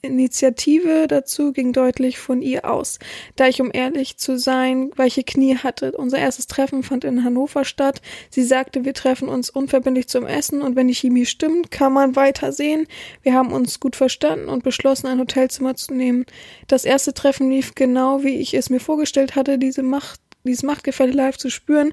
Initiative 0.02 1.06
dazu 1.08 1.52
ging 1.52 1.72
deutlich 1.72 2.18
von 2.18 2.40
ihr 2.42 2.64
aus. 2.64 2.98
Da 3.36 3.48
ich, 3.48 3.60
um 3.60 3.70
ehrlich 3.72 4.16
zu 4.16 4.38
sein, 4.38 4.90
weiche 4.96 5.24
Knie 5.24 5.56
hatte. 5.56 5.92
Unser 5.92 6.18
erstes 6.18 6.46
Treffen 6.46 6.82
fand 6.82 7.04
in 7.04 7.24
Hannover 7.24 7.64
statt. 7.64 8.00
Sie 8.30 8.42
sagte, 8.42 8.84
wir 8.84 8.94
treffen 8.94 9.28
uns 9.28 9.50
unverbindlich 9.50 10.08
zum 10.08 10.26
Essen 10.26 10.62
und 10.62 10.76
wenn 10.76 10.88
die 10.88 10.94
Chemie 10.94 11.26
stimmt, 11.26 11.70
kann 11.70 11.92
man 11.92 12.16
weiter 12.16 12.52
sehen. 12.52 12.86
Wir 13.22 13.34
haben 13.34 13.52
uns 13.52 13.80
gut 13.80 13.96
verstanden 13.96 14.48
und 14.48 14.64
beschlossen, 14.64 15.06
ein 15.06 15.20
Hotelzimmer 15.20 15.74
zu 15.74 15.92
nehmen. 15.94 16.24
Das 16.66 16.84
erste 16.84 17.12
Treffen 17.12 17.50
lief 17.50 17.74
genau, 17.74 18.22
wie 18.22 18.36
ich 18.36 18.54
es 18.54 18.70
mir 18.70 18.80
vorgestellt 18.80 19.36
hatte. 19.36 19.58
Diese 19.58 19.82
Macht, 19.82 20.20
dieses 20.44 20.62
Machtgefälle 20.62 21.12
live 21.12 21.36
zu 21.36 21.50
spüren, 21.50 21.92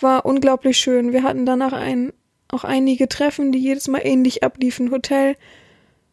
war 0.00 0.24
unglaublich 0.24 0.78
schön. 0.78 1.12
Wir 1.12 1.24
hatten 1.24 1.44
danach 1.44 1.72
ein, 1.72 2.12
auch 2.48 2.64
einige 2.64 3.08
Treffen, 3.08 3.50
die 3.50 3.58
jedes 3.58 3.88
Mal 3.88 4.02
ähnlich 4.04 4.44
abliefen. 4.44 4.92
Hotel, 4.92 5.34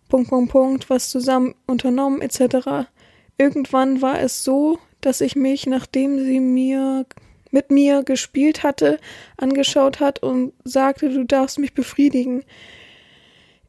Punkt, 0.09 0.29
Punkt, 0.29 0.51
Punkt, 0.51 0.89
was 0.89 1.09
zusammen 1.09 1.55
unternommen, 1.65 2.21
etc. 2.21 2.87
Irgendwann 3.37 4.01
war 4.01 4.19
es 4.19 4.43
so, 4.43 4.79
dass 5.01 5.21
ich 5.21 5.35
mich, 5.35 5.67
nachdem 5.67 6.19
sie 6.19 6.39
mir 6.39 7.05
mit 7.51 7.71
mir 7.71 8.03
gespielt 8.03 8.63
hatte, 8.63 8.99
angeschaut 9.37 9.99
hat 9.99 10.21
und 10.21 10.53
sagte, 10.63 11.09
du 11.09 11.23
darfst 11.23 11.57
mich 11.57 11.73
befriedigen. 11.73 12.43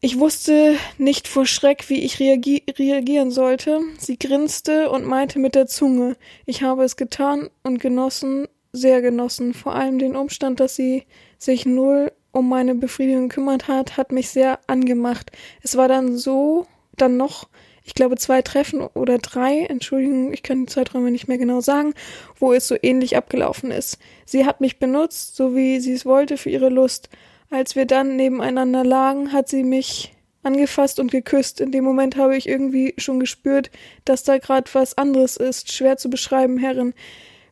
Ich 0.01 0.18
wusste 0.18 0.77
nicht 0.99 1.27
vor 1.27 1.46
Schreck, 1.46 1.88
wie 1.88 2.05
ich 2.05 2.20
reagi 2.20 2.64
reagieren 2.79 3.31
sollte. 3.31 3.81
Sie 3.99 4.18
grinste 4.18 4.90
und 4.90 5.07
meinte 5.07 5.38
mit 5.38 5.55
der 5.55 5.66
Zunge, 5.66 6.16
ich 6.44 6.62
habe 6.62 6.85
es 6.85 6.96
getan 6.96 7.49
und 7.62 7.81
genossen, 7.81 8.46
sehr 8.72 9.01
genossen. 9.01 9.55
Vor 9.55 9.75
allem 9.75 9.99
den 9.99 10.16
Umstand, 10.16 10.61
dass 10.61 10.77
sie 10.77 11.05
sich 11.38 11.64
null 11.64 12.12
um 12.37 12.51
meine 12.51 12.75
Befriedigung 12.75 13.29
gekümmert 13.29 13.66
hat, 13.66 13.96
hat 13.96 14.12
mich 14.12 14.29
sehr 14.29 14.59
angemacht. 14.66 15.33
Es 15.62 15.77
war 15.77 15.88
dann 15.88 16.18
so, 16.18 16.66
dann 16.96 17.16
noch, 17.16 17.49
ich 17.83 17.94
glaube, 17.94 18.16
zwei 18.16 18.42
Treffen 18.42 18.83
oder 18.83 19.16
drei, 19.18 19.61
Entschuldigung, 19.61 20.35
ich 20.35 20.42
kann 20.42 20.66
die 20.66 20.72
Zeiträume 20.72 21.11
nicht 21.11 21.29
mehr 21.29 21.38
genau 21.38 21.61
sagen, 21.61 21.94
wo 22.38 22.53
es 22.53 22.68
so 22.68 22.77
ähnlich 22.83 23.16
abgelaufen 23.16 23.70
ist. 23.70 23.99
Sie 24.27 24.44
hat 24.44 24.61
mich 24.61 24.79
benutzt, 24.79 25.35
so 25.35 25.57
wie 25.57 25.81
sie 25.81 25.94
es 25.94 26.05
wollte, 26.05 26.37
für 26.37 26.51
ihre 26.51 26.68
Lust. 26.68 27.09
Als 27.49 27.75
wir 27.75 27.87
dann 27.87 28.16
nebeneinander 28.16 28.85
lagen, 28.85 29.33
hat 29.33 29.49
sie 29.49 29.62
mich 29.62 30.12
angefasst 30.42 31.01
und 31.01 31.11
geküsst. 31.11 31.62
In 31.62 31.72
dem 31.72 31.85
Moment 31.85 32.16
habe 32.16 32.37
ich 32.37 32.49
irgendwie 32.49 32.92
schon 32.99 33.18
gespürt, 33.18 33.70
dass 34.05 34.25
da 34.25 34.37
gerade 34.37 34.70
was 34.75 34.99
anderes 34.99 35.38
ist. 35.38 35.72
Schwer 35.72 35.96
zu 35.96 36.11
beschreiben, 36.11 36.59
Herren. 36.59 36.92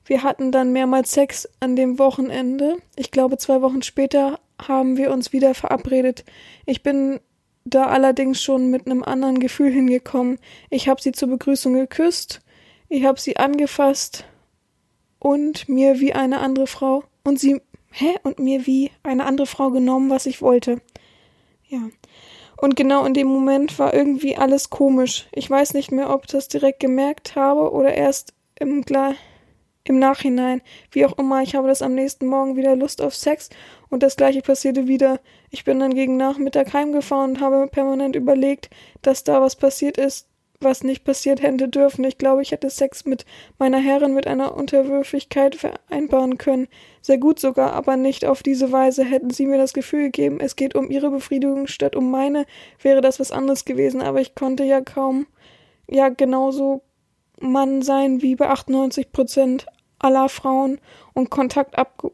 Wir 0.04 0.22
hatten 0.22 0.52
dann 0.52 0.72
mehrmals 0.72 1.12
Sex 1.12 1.48
an 1.60 1.76
dem 1.76 1.98
Wochenende. 1.98 2.76
Ich 2.96 3.10
glaube, 3.10 3.38
zwei 3.38 3.62
Wochen 3.62 3.80
später 3.80 4.38
haben 4.60 4.96
wir 4.96 5.10
uns 5.10 5.32
wieder 5.32 5.54
verabredet. 5.54 6.24
Ich 6.66 6.82
bin 6.82 7.20
da 7.64 7.86
allerdings 7.86 8.42
schon 8.42 8.70
mit 8.70 8.86
einem 8.86 9.02
anderen 9.02 9.38
Gefühl 9.38 9.72
hingekommen. 9.72 10.38
Ich 10.70 10.88
habe 10.88 11.00
sie 11.00 11.12
zur 11.12 11.28
Begrüßung 11.28 11.74
geküsst, 11.74 12.40
ich 12.88 13.04
habe 13.04 13.18
sie 13.18 13.36
angefasst 13.36 14.24
und 15.18 15.68
mir 15.68 16.00
wie 16.00 16.12
eine 16.12 16.40
andere 16.40 16.66
Frau 16.66 17.04
und 17.24 17.40
sie 17.40 17.60
hä 17.90 18.14
und 18.22 18.38
mir 18.38 18.66
wie 18.66 18.90
eine 19.02 19.24
andere 19.24 19.46
Frau 19.46 19.70
genommen, 19.70 20.10
was 20.10 20.26
ich 20.26 20.42
wollte. 20.42 20.80
Ja. 21.66 21.88
Und 22.56 22.76
genau 22.76 23.04
in 23.04 23.14
dem 23.14 23.26
Moment 23.26 23.78
war 23.78 23.94
irgendwie 23.94 24.36
alles 24.36 24.70
komisch. 24.70 25.26
Ich 25.32 25.48
weiß 25.48 25.74
nicht 25.74 25.90
mehr, 25.92 26.10
ob 26.10 26.24
ich 26.24 26.32
das 26.32 26.48
direkt 26.48 26.80
gemerkt 26.80 27.36
habe 27.36 27.72
oder 27.72 27.94
erst 27.94 28.34
im, 28.58 28.82
Gla 28.82 29.14
im 29.84 29.98
Nachhinein. 29.98 30.62
Wie 30.90 31.04
auch 31.04 31.16
immer, 31.18 31.42
ich 31.42 31.54
habe 31.54 31.68
das 31.68 31.82
am 31.82 31.94
nächsten 31.94 32.26
Morgen 32.26 32.56
wieder 32.56 32.74
Lust 32.74 33.02
auf 33.02 33.14
Sex 33.14 33.50
und 33.90 34.02
das 34.02 34.16
gleiche 34.16 34.40
passierte 34.40 34.88
wieder. 34.88 35.20
Ich 35.50 35.64
bin 35.64 35.78
dann 35.78 35.94
gegen 35.94 36.16
Nachmittag 36.16 36.72
heimgefahren 36.72 37.32
und 37.32 37.40
habe 37.40 37.68
permanent 37.68 38.16
überlegt, 38.16 38.70
dass 39.02 39.24
da 39.24 39.40
was 39.40 39.56
passiert 39.56 39.98
ist, 39.98 40.26
was 40.60 40.82
nicht 40.82 41.04
passiert 41.04 41.42
hätte 41.42 41.68
dürfen. 41.68 42.04
Ich 42.04 42.16
glaube, 42.16 42.40
ich 42.40 42.52
hätte 42.52 42.70
Sex 42.70 43.04
mit 43.04 43.26
meiner 43.58 43.78
Herrin 43.78 44.14
mit 44.14 44.26
einer 44.26 44.56
Unterwürfigkeit 44.56 45.54
vereinbaren 45.54 46.38
können. 46.38 46.68
Sehr 47.02 47.18
gut 47.18 47.38
sogar, 47.38 47.74
aber 47.74 47.96
nicht 47.96 48.24
auf 48.24 48.42
diese 48.42 48.72
Weise 48.72 49.04
hätten 49.04 49.30
sie 49.30 49.46
mir 49.46 49.58
das 49.58 49.74
Gefühl 49.74 50.04
gegeben, 50.04 50.40
es 50.40 50.56
geht 50.56 50.74
um 50.74 50.90
ihre 50.90 51.10
Befriedigung 51.10 51.66
statt 51.66 51.94
um 51.94 52.10
meine, 52.10 52.46
wäre 52.80 53.02
das 53.02 53.20
was 53.20 53.30
anderes 53.30 53.66
gewesen, 53.66 54.00
aber 54.00 54.20
ich 54.20 54.34
konnte 54.34 54.64
ja 54.64 54.80
kaum, 54.80 55.26
ja, 55.86 56.08
genauso 56.08 56.82
Mann 57.40 57.82
sein 57.82 58.22
wie 58.22 58.36
bei 58.36 58.48
98 58.48 59.12
Prozent 59.12 59.66
aller 60.04 60.28
Frauen 60.28 60.78
und 61.14 61.30
Kontakt 61.30 61.76
ab 61.78 62.04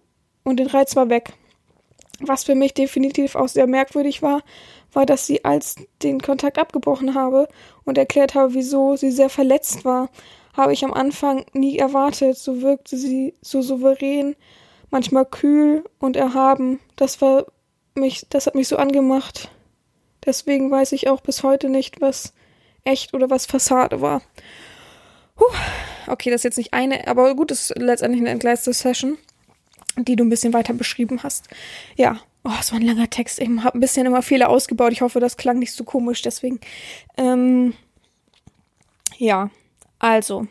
und 0.44 0.58
den 0.58 0.68
Reiz 0.68 0.96
war 0.96 1.10
weg. 1.10 1.32
Was 2.20 2.44
für 2.44 2.54
mich 2.54 2.74
definitiv 2.74 3.34
auch 3.34 3.48
sehr 3.48 3.66
merkwürdig 3.66 4.22
war, 4.22 4.42
war, 4.92 5.06
dass 5.06 5.26
sie 5.26 5.44
als 5.44 5.76
den 6.02 6.20
Kontakt 6.20 6.58
abgebrochen 6.58 7.14
habe 7.14 7.48
und 7.84 7.96
erklärt 7.96 8.34
habe, 8.34 8.54
wieso 8.54 8.96
sie 8.96 9.10
sehr 9.10 9.30
verletzt 9.30 9.84
war, 9.84 10.10
habe 10.54 10.72
ich 10.72 10.84
am 10.84 10.92
Anfang 10.92 11.46
nie 11.52 11.78
erwartet. 11.78 12.36
So 12.36 12.60
wirkte 12.60 12.96
sie 12.96 13.34
so 13.40 13.62
souverän, 13.62 14.36
manchmal 14.90 15.24
kühl 15.24 15.84
und 15.98 16.16
erhaben. 16.16 16.80
Das 16.96 17.22
war 17.22 17.46
mich, 17.94 18.26
das 18.28 18.46
hat 18.46 18.54
mich 18.54 18.68
so 18.68 18.76
angemacht. 18.76 19.50
Deswegen 20.24 20.70
weiß 20.70 20.92
ich 20.92 21.08
auch 21.08 21.22
bis 21.22 21.42
heute 21.42 21.70
nicht, 21.70 22.00
was 22.00 22.34
echt 22.84 23.14
oder 23.14 23.30
was 23.30 23.46
Fassade 23.46 24.00
war. 24.00 24.20
Okay, 26.10 26.30
das 26.30 26.40
ist 26.40 26.44
jetzt 26.44 26.58
nicht 26.58 26.74
eine, 26.74 27.06
aber 27.06 27.34
gut, 27.34 27.50
das 27.50 27.70
ist 27.70 27.78
letztendlich 27.78 28.20
eine 28.20 28.30
entgleiste 28.30 28.72
Session 28.72 29.18
die 29.96 30.16
du 30.16 30.24
ein 30.24 30.30
bisschen 30.30 30.52
weiter 30.52 30.72
beschrieben 30.72 31.22
hast. 31.22 31.48
Ja, 31.96 32.20
oh, 32.44 32.52
es 32.58 32.72
war 32.72 32.78
ein 32.78 32.86
langer 32.86 33.10
Text. 33.10 33.40
Ich 33.40 33.48
habe 33.48 33.78
ein 33.78 33.80
bisschen 33.80 34.06
immer 34.06 34.22
Fehler 34.22 34.48
ausgebaut. 34.48 34.92
Ich 34.92 35.02
hoffe, 35.02 35.20
das 35.20 35.36
klang 35.36 35.58
nicht 35.58 35.72
so 35.72 35.84
komisch, 35.84 36.22
deswegen. 36.22 36.60
Ähm, 37.16 37.74
ja, 39.16 39.50
also. 39.98 40.46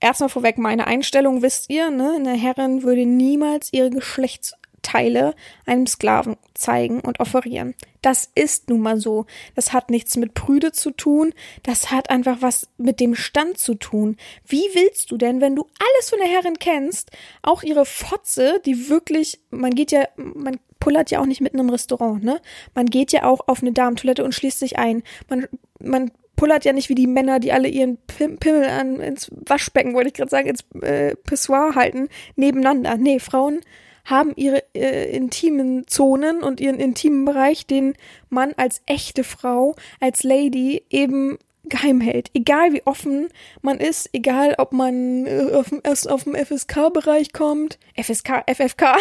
Erstmal 0.00 0.30
vorweg 0.30 0.58
meine 0.58 0.88
Einstellung, 0.88 1.42
wisst 1.42 1.70
ihr, 1.70 1.90
ne? 1.90 2.14
Eine 2.16 2.32
Herrin 2.32 2.82
würde 2.82 3.06
niemals 3.06 3.72
ihre 3.72 3.90
Geschlechts 3.90 4.54
Teile 4.82 5.36
einem 5.64 5.86
Sklaven 5.86 6.36
zeigen 6.54 6.98
und 7.00 7.20
offerieren. 7.20 7.74
Das 8.02 8.28
ist 8.34 8.68
nun 8.68 8.80
mal 8.80 8.98
so. 9.00 9.26
Das 9.54 9.72
hat 9.72 9.90
nichts 9.90 10.16
mit 10.16 10.34
Prüde 10.34 10.72
zu 10.72 10.90
tun. 10.90 11.32
Das 11.62 11.90
hat 11.90 12.10
einfach 12.10 12.38
was 12.40 12.68
mit 12.76 13.00
dem 13.00 13.14
Stand 13.14 13.58
zu 13.58 13.74
tun. 13.74 14.16
Wie 14.46 14.64
willst 14.74 15.10
du 15.10 15.16
denn, 15.16 15.40
wenn 15.40 15.56
du 15.56 15.62
alles 15.78 16.10
von 16.10 16.18
der 16.18 16.28
Herrin 16.28 16.58
kennst, 16.58 17.10
auch 17.42 17.62
ihre 17.62 17.86
Fotze, 17.86 18.60
die 18.66 18.88
wirklich, 18.88 19.40
man 19.50 19.74
geht 19.74 19.92
ja, 19.92 20.06
man 20.16 20.58
pullert 20.80 21.12
ja 21.12 21.20
auch 21.20 21.26
nicht 21.26 21.40
mitten 21.40 21.60
im 21.60 21.70
Restaurant, 21.70 22.24
ne? 22.24 22.40
Man 22.74 22.86
geht 22.86 23.12
ja 23.12 23.24
auch 23.24 23.46
auf 23.46 23.62
eine 23.62 23.72
Damentoilette 23.72 24.24
und 24.24 24.34
schließt 24.34 24.58
sich 24.58 24.78
ein. 24.78 25.04
Man, 25.28 25.46
man 25.78 26.10
pullert 26.34 26.64
ja 26.64 26.72
nicht 26.72 26.88
wie 26.88 26.96
die 26.96 27.06
Männer, 27.06 27.38
die 27.38 27.52
alle 27.52 27.68
ihren 27.68 27.98
Pim 27.98 28.38
Pimmel 28.38 28.64
an, 28.64 28.98
ins 28.98 29.30
Waschbecken, 29.46 29.94
wollte 29.94 30.08
ich 30.08 30.14
gerade 30.14 30.30
sagen, 30.30 30.48
ins 30.48 30.64
äh, 30.82 31.14
Pissoir 31.14 31.76
halten, 31.76 32.08
nebeneinander. 32.34 32.96
Nee, 32.96 33.20
Frauen 33.20 33.60
haben 34.04 34.32
ihre 34.36 34.62
äh, 34.74 35.14
intimen 35.14 35.86
Zonen 35.86 36.42
und 36.42 36.60
ihren 36.60 36.78
intimen 36.80 37.24
Bereich, 37.24 37.66
den 37.66 37.94
man 38.28 38.52
als 38.56 38.82
echte 38.86 39.24
Frau, 39.24 39.76
als 40.00 40.22
Lady 40.22 40.84
eben 40.90 41.38
geheim 41.64 42.00
hält. 42.00 42.30
Egal 42.34 42.72
wie 42.72 42.82
offen 42.86 43.28
man 43.60 43.78
ist, 43.78 44.10
egal 44.12 44.54
ob 44.58 44.72
man 44.72 45.26
äh, 45.26 45.52
auf, 45.52 45.72
erst 45.84 46.10
auf 46.10 46.24
dem 46.24 46.34
FSK-Bereich 46.34 47.32
kommt, 47.32 47.78
FSK, 47.96 48.44
FFK, 48.52 48.96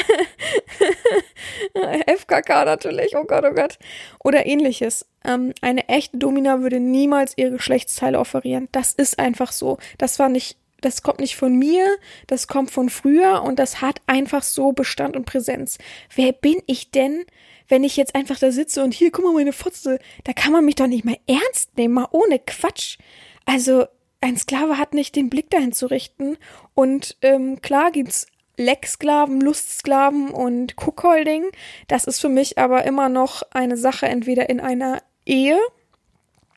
FKK 2.18 2.66
natürlich, 2.66 3.16
oh 3.16 3.24
Gott, 3.24 3.44
oh 3.46 3.54
Gott, 3.54 3.80
oder 4.24 4.46
ähnliches. 4.46 5.08
Ähm, 5.26 5.54
eine 5.62 5.88
echte 5.90 6.18
Domina 6.18 6.62
würde 6.62 6.80
niemals 6.80 7.34
ihre 7.36 7.52
Geschlechtsteile 7.52 8.20
offerieren. 8.20 8.68
Das 8.72 8.94
ist 8.94 9.20
einfach 9.20 9.52
so. 9.52 9.78
Das 9.98 10.20
war 10.20 10.30
nicht 10.30 10.58
das 10.82 11.04
kommt 11.04 11.20
nicht 11.20 11.36
von 11.36 11.58
mir, 11.58 11.86
das 12.28 12.48
kommt 12.48 12.72
von 12.72 12.90
früher 12.90 13.44
und 13.44 13.60
das 13.60 13.82
hat 13.82 14.02
einfach 14.08 14.44
so 14.44 14.72
Bestand 14.72 15.16
und 15.16 15.26
Präsenz. 15.26 15.78
Wer 16.16 16.34
bin 16.34 16.62
ich 16.66 16.92
denn, 16.92 17.26
wenn 17.68 17.84
ich 17.84 17.98
jetzt 17.98 18.16
einfach 18.16 18.38
da 18.38 18.52
sitze 18.52 18.84
und 18.84 18.94
hier, 18.94 19.12
guck 19.12 19.24
mal, 19.24 19.34
meine 19.34 19.54
Fotze, 19.54 20.00
da 20.24 20.34
kann 20.34 20.52
man 20.52 20.66
mich 20.66 20.76
doch 20.76 20.88
nicht 20.88 21.06
mal 21.06 21.18
ernst 21.28 21.78
nehmen, 21.78 21.94
mal 21.94 22.08
ohne 22.12 22.40
Quatsch. 22.40 22.98
Also, 23.46 23.86
ein 24.20 24.38
Sklave 24.38 24.78
hat 24.78 24.94
nicht 24.94 25.16
den 25.16 25.30
Blick 25.30 25.50
dahin 25.50 25.72
zu 25.72 25.88
richten 25.88 26.38
und 26.76 27.18
ähm, 27.24 27.62
klar 27.62 27.92
gibt's 27.92 28.28
Lecksklaven, 28.58 29.42
Lustsklaven 29.42 30.30
und 30.30 30.76
Cookholding. 30.78 31.46
Das 31.88 32.06
ist 32.06 32.20
für 32.20 32.30
mich 32.30 32.58
aber 32.58 32.84
immer 32.84 33.10
noch 33.10 33.42
eine 33.52 33.78
Sache 33.78 34.06
entweder 34.06 34.50
in 34.50 34.60
einer 34.60 35.02
Ehe, 35.26 35.58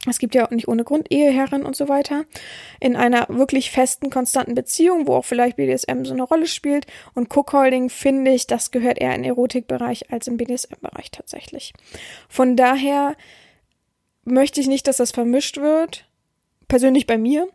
es 0.06 0.18
gibt 0.18 0.34
ja 0.34 0.46
nicht 0.50 0.68
ohne 0.68 0.84
Grund 0.84 1.10
Eheherren 1.10 1.64
und 1.64 1.76
so 1.76 1.88
weiter, 1.88 2.24
in 2.80 2.96
einer 2.96 3.26
wirklich 3.28 3.70
festen, 3.70 4.10
konstanten 4.10 4.54
Beziehung, 4.54 5.06
wo 5.06 5.14
auch 5.14 5.24
vielleicht 5.24 5.56
BDSM 5.56 6.04
so 6.04 6.12
eine 6.12 6.22
Rolle 6.22 6.46
spielt. 6.46 6.86
Und 7.14 7.34
Cookholding 7.34 7.88
finde 7.88 8.32
ich, 8.32 8.46
das 8.46 8.70
gehört 8.70 8.98
eher 8.98 9.14
in 9.14 9.22
den 9.22 9.30
Erotikbereich 9.30 10.12
als 10.12 10.26
im 10.26 10.36
BDSM-Bereich 10.36 11.10
tatsächlich. 11.10 11.72
Von 12.28 12.56
daher 12.56 13.16
möchte 14.24 14.60
ich 14.60 14.66
nicht, 14.66 14.86
dass 14.86 14.98
das 14.98 15.10
vermischt 15.10 15.58
wird, 15.58 16.06
persönlich 16.68 17.06
bei 17.06 17.18
mir 17.18 17.48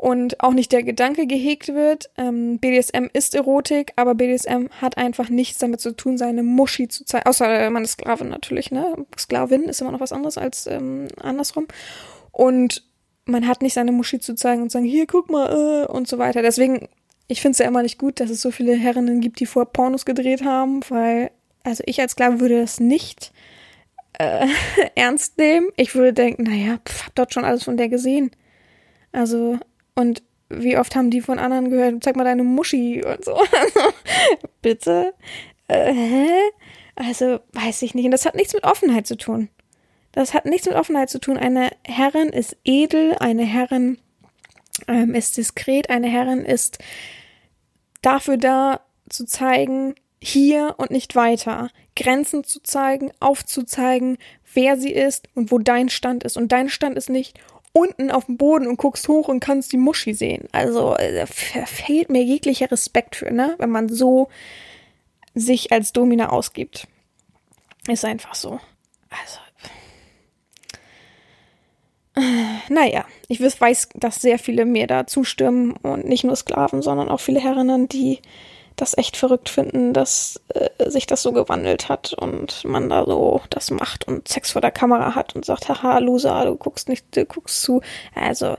und 0.00 0.42
auch 0.42 0.54
nicht 0.54 0.72
der 0.72 0.82
Gedanke 0.82 1.26
gehegt 1.26 1.74
wird, 1.74 2.08
ähm, 2.16 2.58
BDSM 2.58 3.08
ist 3.12 3.34
Erotik, 3.34 3.92
aber 3.96 4.14
BDSM 4.14 4.68
hat 4.80 4.96
einfach 4.96 5.28
nichts 5.28 5.58
damit 5.58 5.82
zu 5.82 5.94
tun, 5.94 6.16
seine 6.16 6.42
Muschi 6.42 6.88
zu 6.88 7.04
zeigen, 7.04 7.26
außer 7.28 7.68
man 7.68 7.84
ist 7.84 7.92
Sklavin 7.92 8.30
natürlich, 8.30 8.70
ne? 8.70 8.96
Sklavin 9.18 9.64
ist 9.64 9.82
immer 9.82 9.92
noch 9.92 10.00
was 10.00 10.12
anderes 10.12 10.38
als 10.38 10.66
ähm, 10.66 11.08
andersrum. 11.20 11.66
Und 12.32 12.82
man 13.26 13.46
hat 13.46 13.60
nicht 13.60 13.74
seine 13.74 13.92
Muschi 13.92 14.20
zu 14.20 14.34
zeigen 14.34 14.62
und 14.62 14.72
sagen, 14.72 14.86
hier, 14.86 15.06
guck 15.06 15.28
mal, 15.28 15.84
äh, 15.84 15.92
und 15.92 16.08
so 16.08 16.16
weiter. 16.16 16.40
Deswegen, 16.40 16.88
ich 17.28 17.42
finde 17.42 17.52
es 17.52 17.58
ja 17.58 17.66
immer 17.66 17.82
nicht 17.82 17.98
gut, 17.98 18.20
dass 18.20 18.30
es 18.30 18.40
so 18.40 18.50
viele 18.50 18.74
Herrinnen 18.74 19.20
gibt, 19.20 19.38
die 19.38 19.44
vor 19.46 19.66
Pornos 19.66 20.06
gedreht 20.06 20.42
haben, 20.46 20.80
weil, 20.88 21.30
also 21.62 21.82
ich 21.84 22.00
als 22.00 22.12
Sklave 22.12 22.40
würde 22.40 22.58
das 22.58 22.80
nicht 22.80 23.32
äh, 24.18 24.46
ernst 24.94 25.36
nehmen. 25.36 25.68
Ich 25.76 25.94
würde 25.94 26.14
denken, 26.14 26.44
naja, 26.44 26.78
pf, 26.88 27.04
hab 27.04 27.14
dort 27.16 27.34
schon 27.34 27.44
alles 27.44 27.64
von 27.64 27.76
der 27.76 27.90
gesehen. 27.90 28.30
Also, 29.12 29.58
und 29.94 30.22
wie 30.48 30.76
oft 30.76 30.96
haben 30.96 31.10
die 31.10 31.20
von 31.20 31.38
anderen 31.38 31.70
gehört, 31.70 32.02
zeig 32.02 32.16
mal 32.16 32.24
deine 32.24 32.42
Muschi 32.42 33.04
und 33.04 33.24
so. 33.24 33.40
Bitte? 34.62 35.14
Äh, 35.68 35.92
hä? 35.92 36.28
Also, 36.96 37.40
weiß 37.52 37.82
ich 37.82 37.94
nicht. 37.94 38.04
Und 38.04 38.10
das 38.10 38.26
hat 38.26 38.34
nichts 38.34 38.52
mit 38.52 38.64
Offenheit 38.64 39.06
zu 39.06 39.16
tun. 39.16 39.48
Das 40.12 40.34
hat 40.34 40.44
nichts 40.44 40.66
mit 40.66 40.74
Offenheit 40.74 41.08
zu 41.08 41.20
tun. 41.20 41.36
Eine 41.36 41.70
Herrin 41.84 42.30
ist 42.30 42.56
edel, 42.64 43.14
eine 43.20 43.44
Herrin 43.44 43.98
ähm, 44.88 45.14
ist 45.14 45.36
diskret, 45.36 45.88
eine 45.88 46.08
Herrin 46.08 46.44
ist 46.44 46.78
dafür 48.02 48.36
da 48.36 48.80
zu 49.08 49.24
zeigen, 49.24 49.94
hier 50.22 50.74
und 50.78 50.90
nicht 50.90 51.14
weiter. 51.14 51.70
Grenzen 51.96 52.44
zu 52.44 52.60
zeigen, 52.62 53.12
aufzuzeigen, 53.20 54.18
wer 54.52 54.76
sie 54.76 54.92
ist 54.92 55.28
und 55.34 55.50
wo 55.50 55.58
dein 55.58 55.88
Stand 55.88 56.24
ist. 56.24 56.36
Und 56.36 56.52
dein 56.52 56.68
Stand 56.68 56.96
ist 56.96 57.08
nicht, 57.08 57.38
unten 57.72 58.10
auf 58.10 58.26
dem 58.26 58.36
Boden 58.36 58.66
und 58.66 58.76
guckst 58.76 59.06
hoch 59.08 59.28
und 59.28 59.40
kannst 59.40 59.72
die 59.72 59.76
Muschi 59.76 60.14
sehen. 60.14 60.48
Also 60.52 60.94
äh, 60.96 61.26
fehlt 61.26 62.10
mir 62.10 62.22
jeglicher 62.22 62.70
Respekt 62.70 63.16
für, 63.16 63.32
ne? 63.32 63.54
Wenn 63.58 63.70
man 63.70 63.88
so 63.88 64.28
sich 65.34 65.72
als 65.72 65.92
Domina 65.92 66.30
ausgibt. 66.30 66.88
Ist 67.88 68.04
einfach 68.04 68.34
so. 68.34 68.60
Also. 69.10 69.38
Äh, 72.16 72.72
naja, 72.72 73.04
ich 73.28 73.40
weiß, 73.40 73.90
dass 73.94 74.20
sehr 74.20 74.38
viele 74.38 74.64
mir 74.64 74.86
da 74.86 75.06
zustimmen 75.06 75.72
und 75.82 76.06
nicht 76.06 76.24
nur 76.24 76.36
Sklaven, 76.36 76.82
sondern 76.82 77.08
auch 77.08 77.20
viele 77.20 77.40
Herrinnen, 77.40 77.88
die 77.88 78.20
das 78.76 78.96
echt 78.96 79.16
verrückt 79.16 79.48
finden, 79.48 79.92
dass 79.92 80.40
äh, 80.48 80.90
sich 80.90 81.06
das 81.06 81.22
so 81.22 81.32
gewandelt 81.32 81.88
hat 81.88 82.12
und 82.14 82.64
man 82.64 82.88
da 82.88 83.04
so 83.04 83.40
das 83.50 83.70
macht 83.70 84.06
und 84.08 84.28
Sex 84.28 84.52
vor 84.52 84.60
der 84.60 84.70
Kamera 84.70 85.14
hat 85.14 85.34
und 85.34 85.44
sagt, 85.44 85.68
haha, 85.68 85.98
Loser, 85.98 86.44
du 86.44 86.56
guckst 86.56 86.88
nicht, 86.88 87.04
du 87.16 87.24
guckst 87.24 87.62
zu. 87.62 87.82
Also, 88.14 88.56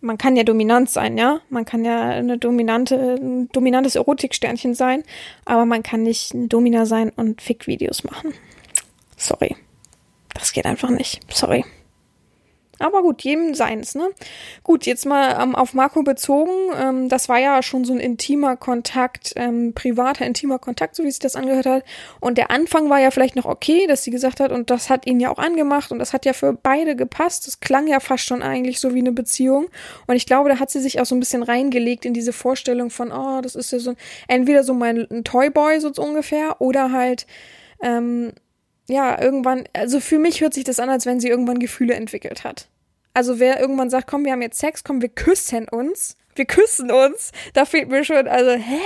man 0.00 0.16
kann 0.16 0.36
ja 0.36 0.44
dominant 0.44 0.90
sein, 0.90 1.18
ja. 1.18 1.40
Man 1.48 1.64
kann 1.64 1.84
ja 1.84 2.02
eine 2.02 2.38
dominante, 2.38 3.16
ein 3.20 3.48
dominantes 3.48 3.96
Erotiksternchen 3.96 4.74
sein, 4.74 5.02
aber 5.44 5.66
man 5.66 5.82
kann 5.82 6.02
nicht 6.02 6.34
eine 6.34 6.48
Domina 6.48 6.86
sein 6.86 7.10
und 7.10 7.42
Fick-Videos 7.42 8.04
machen. 8.04 8.32
Sorry. 9.16 9.56
Das 10.34 10.52
geht 10.52 10.66
einfach 10.66 10.90
nicht. 10.90 11.20
Sorry. 11.32 11.64
Aber 12.78 13.02
gut, 13.02 13.22
jedem 13.22 13.54
seins, 13.54 13.94
ne? 13.94 14.08
Gut, 14.62 14.86
jetzt 14.86 15.04
mal 15.04 15.42
ähm, 15.42 15.54
auf 15.54 15.74
Marco 15.74 16.02
bezogen. 16.02 16.52
Ähm, 16.76 17.08
das 17.08 17.28
war 17.28 17.38
ja 17.38 17.62
schon 17.62 17.84
so 17.84 17.92
ein 17.92 18.00
intimer 18.00 18.56
Kontakt, 18.56 19.32
ähm, 19.36 19.72
privater, 19.74 20.24
intimer 20.26 20.58
Kontakt, 20.58 20.94
so 20.94 21.02
wie 21.02 21.10
sich 21.10 21.18
das 21.18 21.34
angehört 21.34 21.66
hat. 21.66 21.84
Und 22.20 22.38
der 22.38 22.50
Anfang 22.50 22.88
war 22.88 23.00
ja 23.00 23.10
vielleicht 23.10 23.36
noch 23.36 23.46
okay, 23.46 23.86
dass 23.86 24.04
sie 24.04 24.10
gesagt 24.10 24.40
hat, 24.40 24.52
und 24.52 24.70
das 24.70 24.90
hat 24.90 25.06
ihn 25.06 25.18
ja 25.20 25.30
auch 25.30 25.38
angemacht 25.38 25.90
und 25.90 25.98
das 25.98 26.12
hat 26.12 26.24
ja 26.24 26.32
für 26.32 26.52
beide 26.52 26.94
gepasst. 26.94 27.46
Das 27.46 27.60
klang 27.60 27.88
ja 27.88 28.00
fast 28.00 28.24
schon 28.24 28.42
eigentlich 28.42 28.78
so 28.78 28.94
wie 28.94 29.00
eine 29.00 29.12
Beziehung. 29.12 29.66
Und 30.06 30.16
ich 30.16 30.26
glaube, 30.26 30.48
da 30.48 30.58
hat 30.58 30.70
sie 30.70 30.80
sich 30.80 31.00
auch 31.00 31.06
so 31.06 31.14
ein 31.16 31.20
bisschen 31.20 31.42
reingelegt 31.42 32.04
in 32.04 32.14
diese 32.14 32.32
Vorstellung 32.32 32.90
von, 32.90 33.10
oh, 33.10 33.40
das 33.40 33.54
ist 33.56 33.72
ja 33.72 33.78
so 33.78 33.90
ein, 33.90 33.96
entweder 34.28 34.62
so 34.62 34.74
mein 34.74 35.06
Toyboy 35.24 35.80
so 35.80 35.90
ungefähr 35.98 36.60
oder 36.60 36.92
halt, 36.92 37.26
ähm, 37.82 38.32
ja, 38.88 39.20
irgendwann, 39.20 39.64
also 39.74 40.00
für 40.00 40.18
mich 40.18 40.40
hört 40.40 40.54
sich 40.54 40.64
das 40.64 40.80
an, 40.80 40.90
als 40.90 41.06
wenn 41.06 41.20
sie 41.20 41.28
irgendwann 41.28 41.58
Gefühle 41.58 41.94
entwickelt 41.94 42.44
hat. 42.44 42.68
Also 43.14 43.38
wer 43.38 43.60
irgendwann 43.60 43.90
sagt, 43.90 44.06
komm, 44.06 44.24
wir 44.24 44.32
haben 44.32 44.42
jetzt 44.42 44.58
Sex, 44.58 44.84
komm, 44.84 45.02
wir 45.02 45.08
küssen 45.08 45.68
uns, 45.68 46.16
wir 46.36 46.46
küssen 46.46 46.90
uns, 46.90 47.32
da 47.52 47.64
fehlt 47.64 47.88
mir 47.88 48.04
schon, 48.04 48.28
also, 48.28 48.52
hä? 48.52 48.80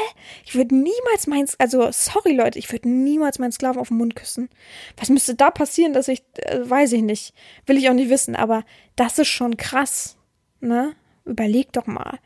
Ich 0.44 0.54
würde 0.54 0.74
niemals 0.74 1.26
meinen, 1.26 1.48
also, 1.58 1.88
sorry 1.92 2.32
Leute, 2.32 2.58
ich 2.58 2.72
würde 2.72 2.88
niemals 2.88 3.38
meinen 3.38 3.52
Sklaven 3.52 3.80
auf 3.80 3.88
den 3.88 3.98
Mund 3.98 4.16
küssen. 4.16 4.48
Was 4.96 5.10
müsste 5.10 5.34
da 5.34 5.50
passieren, 5.50 5.92
dass 5.92 6.08
ich, 6.08 6.24
äh, 6.36 6.58
weiß 6.68 6.92
ich 6.92 7.02
nicht, 7.02 7.34
will 7.66 7.76
ich 7.76 7.88
auch 7.88 7.94
nicht 7.94 8.10
wissen, 8.10 8.34
aber 8.34 8.64
das 8.96 9.18
ist 9.18 9.28
schon 9.28 9.56
krass, 9.56 10.16
ne? 10.60 10.94
Überleg 11.24 11.72
doch 11.72 11.86
mal. 11.86 12.18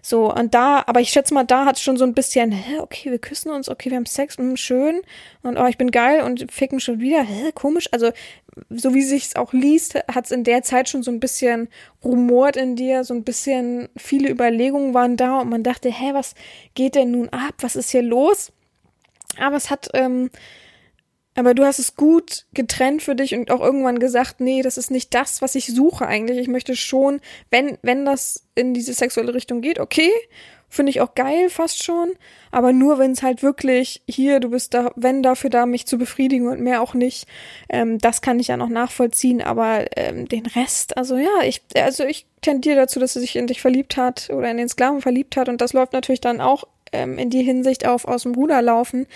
So, 0.00 0.32
und 0.32 0.54
da, 0.54 0.84
aber 0.86 1.00
ich 1.00 1.10
schätze 1.10 1.34
mal, 1.34 1.44
da 1.44 1.64
hat 1.64 1.76
es 1.76 1.82
schon 1.82 1.96
so 1.96 2.04
ein 2.04 2.14
bisschen, 2.14 2.52
hä, 2.52 2.78
okay, 2.78 3.10
wir 3.10 3.18
küssen 3.18 3.50
uns, 3.50 3.68
okay, 3.68 3.90
wir 3.90 3.96
haben 3.96 4.06
Sex, 4.06 4.38
mh, 4.38 4.56
schön, 4.56 5.00
und 5.42 5.56
oh, 5.56 5.66
ich 5.66 5.76
bin 5.76 5.90
geil 5.90 6.22
und 6.22 6.52
ficken 6.52 6.78
schon 6.78 7.00
wieder, 7.00 7.22
hä, 7.22 7.50
komisch. 7.52 7.88
Also, 7.90 8.12
so 8.70 8.94
wie 8.94 9.02
sich's 9.02 9.34
auch 9.34 9.52
liest, 9.52 9.96
hat 10.12 10.26
es 10.26 10.30
in 10.30 10.44
der 10.44 10.62
Zeit 10.62 10.88
schon 10.88 11.02
so 11.02 11.10
ein 11.10 11.18
bisschen 11.18 11.68
rumort 12.04 12.56
in 12.56 12.76
dir, 12.76 13.02
so 13.02 13.12
ein 13.12 13.24
bisschen 13.24 13.88
viele 13.96 14.30
Überlegungen 14.30 14.94
waren 14.94 15.16
da 15.16 15.40
und 15.40 15.50
man 15.50 15.64
dachte, 15.64 15.90
hä, 15.90 16.10
was 16.12 16.34
geht 16.74 16.94
denn 16.94 17.10
nun 17.10 17.30
ab? 17.30 17.54
Was 17.60 17.74
ist 17.74 17.90
hier 17.90 18.02
los? 18.02 18.52
Aber 19.38 19.56
es 19.56 19.70
hat, 19.70 19.88
ähm, 19.94 20.30
aber 21.34 21.54
du 21.54 21.64
hast 21.64 21.78
es 21.78 21.96
gut 21.96 22.46
getrennt 22.52 23.02
für 23.02 23.14
dich 23.14 23.34
und 23.34 23.50
auch 23.50 23.60
irgendwann 23.60 23.98
gesagt, 23.98 24.40
nee, 24.40 24.62
das 24.62 24.78
ist 24.78 24.90
nicht 24.90 25.14
das, 25.14 25.42
was 25.42 25.54
ich 25.54 25.66
suche 25.66 26.06
eigentlich. 26.06 26.38
Ich 26.38 26.48
möchte 26.48 26.76
schon, 26.76 27.20
wenn, 27.50 27.78
wenn 27.82 28.04
das 28.04 28.46
in 28.54 28.74
diese 28.74 28.94
sexuelle 28.94 29.34
Richtung 29.34 29.60
geht, 29.60 29.80
okay, 29.80 30.10
finde 30.68 30.90
ich 30.90 31.00
auch 31.00 31.14
geil 31.14 31.50
fast 31.50 31.82
schon, 31.84 32.12
aber 32.50 32.72
nur 32.72 32.98
wenn 32.98 33.12
es 33.12 33.22
halt 33.22 33.42
wirklich 33.42 34.02
hier, 34.08 34.40
du 34.40 34.50
bist 34.50 34.74
da, 34.74 34.92
wenn 34.96 35.22
dafür 35.22 35.50
da, 35.50 35.66
mich 35.66 35.86
zu 35.86 35.98
befriedigen 35.98 36.48
und 36.48 36.60
mehr 36.60 36.82
auch 36.82 36.94
nicht, 36.94 37.28
ähm, 37.68 37.98
das 37.98 38.22
kann 38.22 38.40
ich 38.40 38.48
ja 38.48 38.56
noch 38.56 38.68
nachvollziehen, 38.68 39.40
aber 39.40 39.84
ähm, 39.96 40.28
den 40.28 40.46
Rest, 40.46 40.96
also 40.96 41.16
ja, 41.16 41.42
ich, 41.44 41.62
also 41.76 42.04
ich 42.04 42.26
tendiere 42.44 42.76
dazu, 42.76 43.00
dass 43.00 43.16
er 43.16 43.20
sich 43.20 43.36
in 43.36 43.46
dich 43.46 43.60
verliebt 43.60 43.96
hat 43.96 44.30
oder 44.30 44.50
in 44.50 44.56
den 44.56 44.68
Sklaven 44.68 45.00
verliebt 45.00 45.36
hat. 45.36 45.48
Und 45.48 45.60
das 45.60 45.72
läuft 45.72 45.92
natürlich 45.92 46.20
dann 46.20 46.40
auch 46.40 46.64
ähm, 46.94 47.18
in 47.18 47.30
die 47.30 47.42
Hinsicht 47.42 47.86
auf 47.86 48.06
aus 48.06 48.22
dem 48.22 48.34
Ruder 48.34 48.62
laufen. 48.62 49.06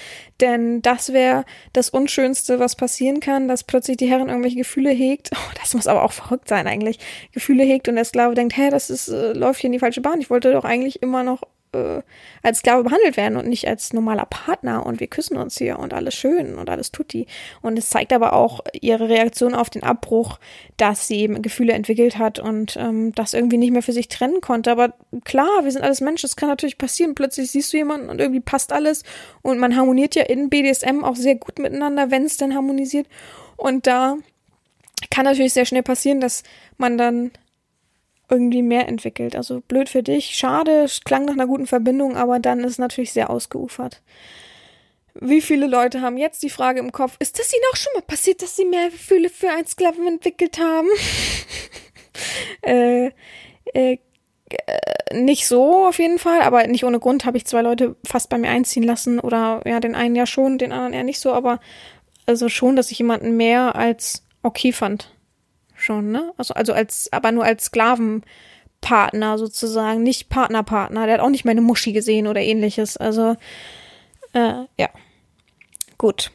Denn 0.41 0.83
das 0.83 1.13
wäre 1.13 1.45
das 1.73 1.91
Unschönste, 1.91 2.59
was 2.59 2.77
passieren 2.77 3.21
kann, 3.21 3.49
dass 3.49 3.65
plötzlich 3.65 3.97
die 3.97 4.09
Herren 4.09 4.29
irgendwelche 4.29 4.59
Gefühle 4.59 4.91
hegt. 4.91 5.31
Oh, 5.39 5.55
das 5.61 5.73
muss 5.73 5.87
aber 5.87 6.03
auch 6.03 6.13
verrückt 6.13 6.49
sein 6.49 6.67
eigentlich. 6.67 6.99
Gefühle 7.33 7.63
hegt 7.63 7.89
und 7.89 7.95
der 7.95 8.05
Sklave 8.05 8.35
denkt, 8.35 8.57
hä, 8.57 8.71
das 8.71 8.91
ist, 8.91 9.09
äh, 9.09 9.33
läuft 9.33 9.61
hier 9.61 9.69
in 9.69 9.73
die 9.73 9.79
falsche 9.79 10.01
Bahn. 10.01 10.21
Ich 10.21 10.31
wollte 10.31 10.53
doch 10.53 10.65
eigentlich 10.65 11.01
immer 11.01 11.23
noch 11.23 11.43
äh, 11.73 12.03
als 12.43 12.59
Sklave 12.59 12.85
behandelt 12.85 13.17
werden 13.17 13.37
und 13.37 13.49
nicht 13.49 13.69
als 13.69 13.93
normaler 13.93 14.27
Partner 14.27 14.87
und 14.87 15.01
wir 15.01 15.07
küssen 15.07 15.37
uns 15.37 15.59
hier 15.59 15.79
und 15.79 15.93
alles 15.95 16.15
schön 16.15 16.57
und 16.57 16.71
alles 16.71 16.93
tutti. 16.93 17.27
Und 17.63 17.79
es 17.79 17.89
zeigt 17.89 18.13
aber 18.13 18.33
auch 18.33 18.61
ihre 18.73 19.09
Reaktion 19.09 19.55
auf 19.55 19.71
den 19.71 19.83
Abbruch, 19.83 20.39
dass 20.77 21.09
sie 21.09 21.21
eben 21.21 21.43
Gefühle 21.43 21.73
entwickelt 21.73 22.19
hat 22.19 22.39
und 22.39 22.77
ähm, 22.77 23.13
das 23.15 23.35
irgendwie 23.35 23.59
nicht 23.59 23.73
mehr 23.73 23.83
für 23.83 23.93
sich 23.93 24.09
trennen 24.09 24.41
konnte. 24.41 24.71
Aber 24.71 24.95
klar, 25.25 25.65
wir 25.65 25.71
sind 25.71 25.83
alles 25.83 26.01
Menschen, 26.01 26.27
es 26.27 26.37
kann 26.37 26.49
natürlich 26.49 26.79
passieren. 26.79 27.15
Plötzlich 27.15 27.51
siehst 27.51 27.73
du 27.73 27.77
jemanden 27.77 28.09
und 28.09 28.21
irgendwie 28.21 28.41
passt 28.41 28.73
alles 28.73 29.05
und 29.43 29.59
man 29.59 29.77
harmoniert 29.77 30.15
ja 30.15 30.23
in 30.25 30.51
BDSM 30.51 31.05
auch 31.05 31.17
sehr 31.17 31.37
gut 31.37 31.59
miteinander, 31.59 32.11
wenn 32.11 32.25
es 32.25 32.37
denn 32.37 32.55
harmonisiert. 32.55 33.07
Und 33.57 33.87
da 33.87 34.17
kann 35.11 35.25
natürlich 35.25 35.53
sehr 35.53 35.65
schnell 35.65 35.83
passieren, 35.83 36.21
dass 36.21 36.43
man 36.77 36.99
dann 36.99 37.31
irgendwie 38.31 38.63
mehr 38.63 38.89
entwickelt. 38.89 39.37
Also 39.37 39.61
blöd 39.61 39.89
für 39.89 40.03
dich, 40.03 40.37
schade, 40.37 40.87
klang 41.05 41.25
nach 41.25 41.35
einer 41.35 41.47
guten 41.47 41.67
Verbindung, 41.67 42.17
aber 42.17 42.39
dann 42.39 42.61
ist 42.61 42.73
es 42.73 42.79
natürlich 42.79 43.13
sehr 43.13 43.31
ausgeufert. 43.31 44.03
Wie 45.21 45.41
viele 45.41 45.67
Leute 45.67 46.01
haben 46.01 46.17
jetzt 46.17 46.43
die 46.43 46.51
Frage 46.51 46.79
im 46.79 46.93
Kopf, 46.93 47.17
ist 47.19 47.39
das 47.39 47.53
ihnen 47.53 47.65
auch 47.73 47.77
schon 47.77 47.93
mal 47.95 48.03
passiert, 48.03 48.43
dass 48.43 48.55
sie 48.55 48.65
mehr 48.65 48.91
Gefühle 48.91 49.31
für 49.31 49.51
einen 49.51 49.67
Sklaven 49.67 50.07
entwickelt 50.07 50.59
haben? 50.61 50.89
äh, 52.63 53.11
äh, 53.75 53.99
nicht 55.13 55.47
so 55.47 55.87
auf 55.87 55.99
jeden 55.99 56.19
Fall, 56.19 56.43
aber 56.43 56.67
nicht 56.67 56.85
ohne 56.85 57.01
Grund 57.01 57.25
habe 57.25 57.37
ich 57.37 57.47
zwei 57.47 57.63
Leute 57.63 57.97
fast 58.05 58.29
bei 58.29 58.39
mir 58.39 58.51
einziehen 58.51 58.83
lassen 58.83 59.19
oder 59.19 59.63
ja, 59.67 59.81
den 59.81 59.95
einen 59.95 60.15
ja 60.15 60.27
schon, 60.27 60.59
den 60.59 60.73
anderen 60.73 60.93
eher 60.93 61.03
nicht 61.03 61.21
so, 61.21 61.33
aber 61.33 61.61
also 62.27 62.49
schon, 62.49 62.77
dass 62.77 62.91
ich 62.91 62.99
jemanden 62.99 63.37
mehr 63.37 63.75
als 63.75 64.25
okay 64.43 64.73
fand 64.73 65.18
schon, 65.79 66.11
ne? 66.13 66.33
Also, 66.37 66.55
also 66.55 66.73
als, 66.73 67.09
aber 67.13 67.33
nur 67.33 67.45
als 67.45 67.67
Sklavenpartner 67.67 69.39
sozusagen, 69.39 70.03
nicht 70.03 70.29
Partnerpartner. 70.29 71.07
Der 71.07 71.15
hat 71.15 71.21
auch 71.21 71.31
nicht 71.31 71.45
meine 71.45 71.61
Muschi 71.61 71.93
gesehen 71.93 72.27
oder 72.27 72.41
ähnliches. 72.41 72.97
Also, 72.97 73.37
Äh, 74.35 74.67
ja. 74.79 74.91
Gut. 75.97 76.31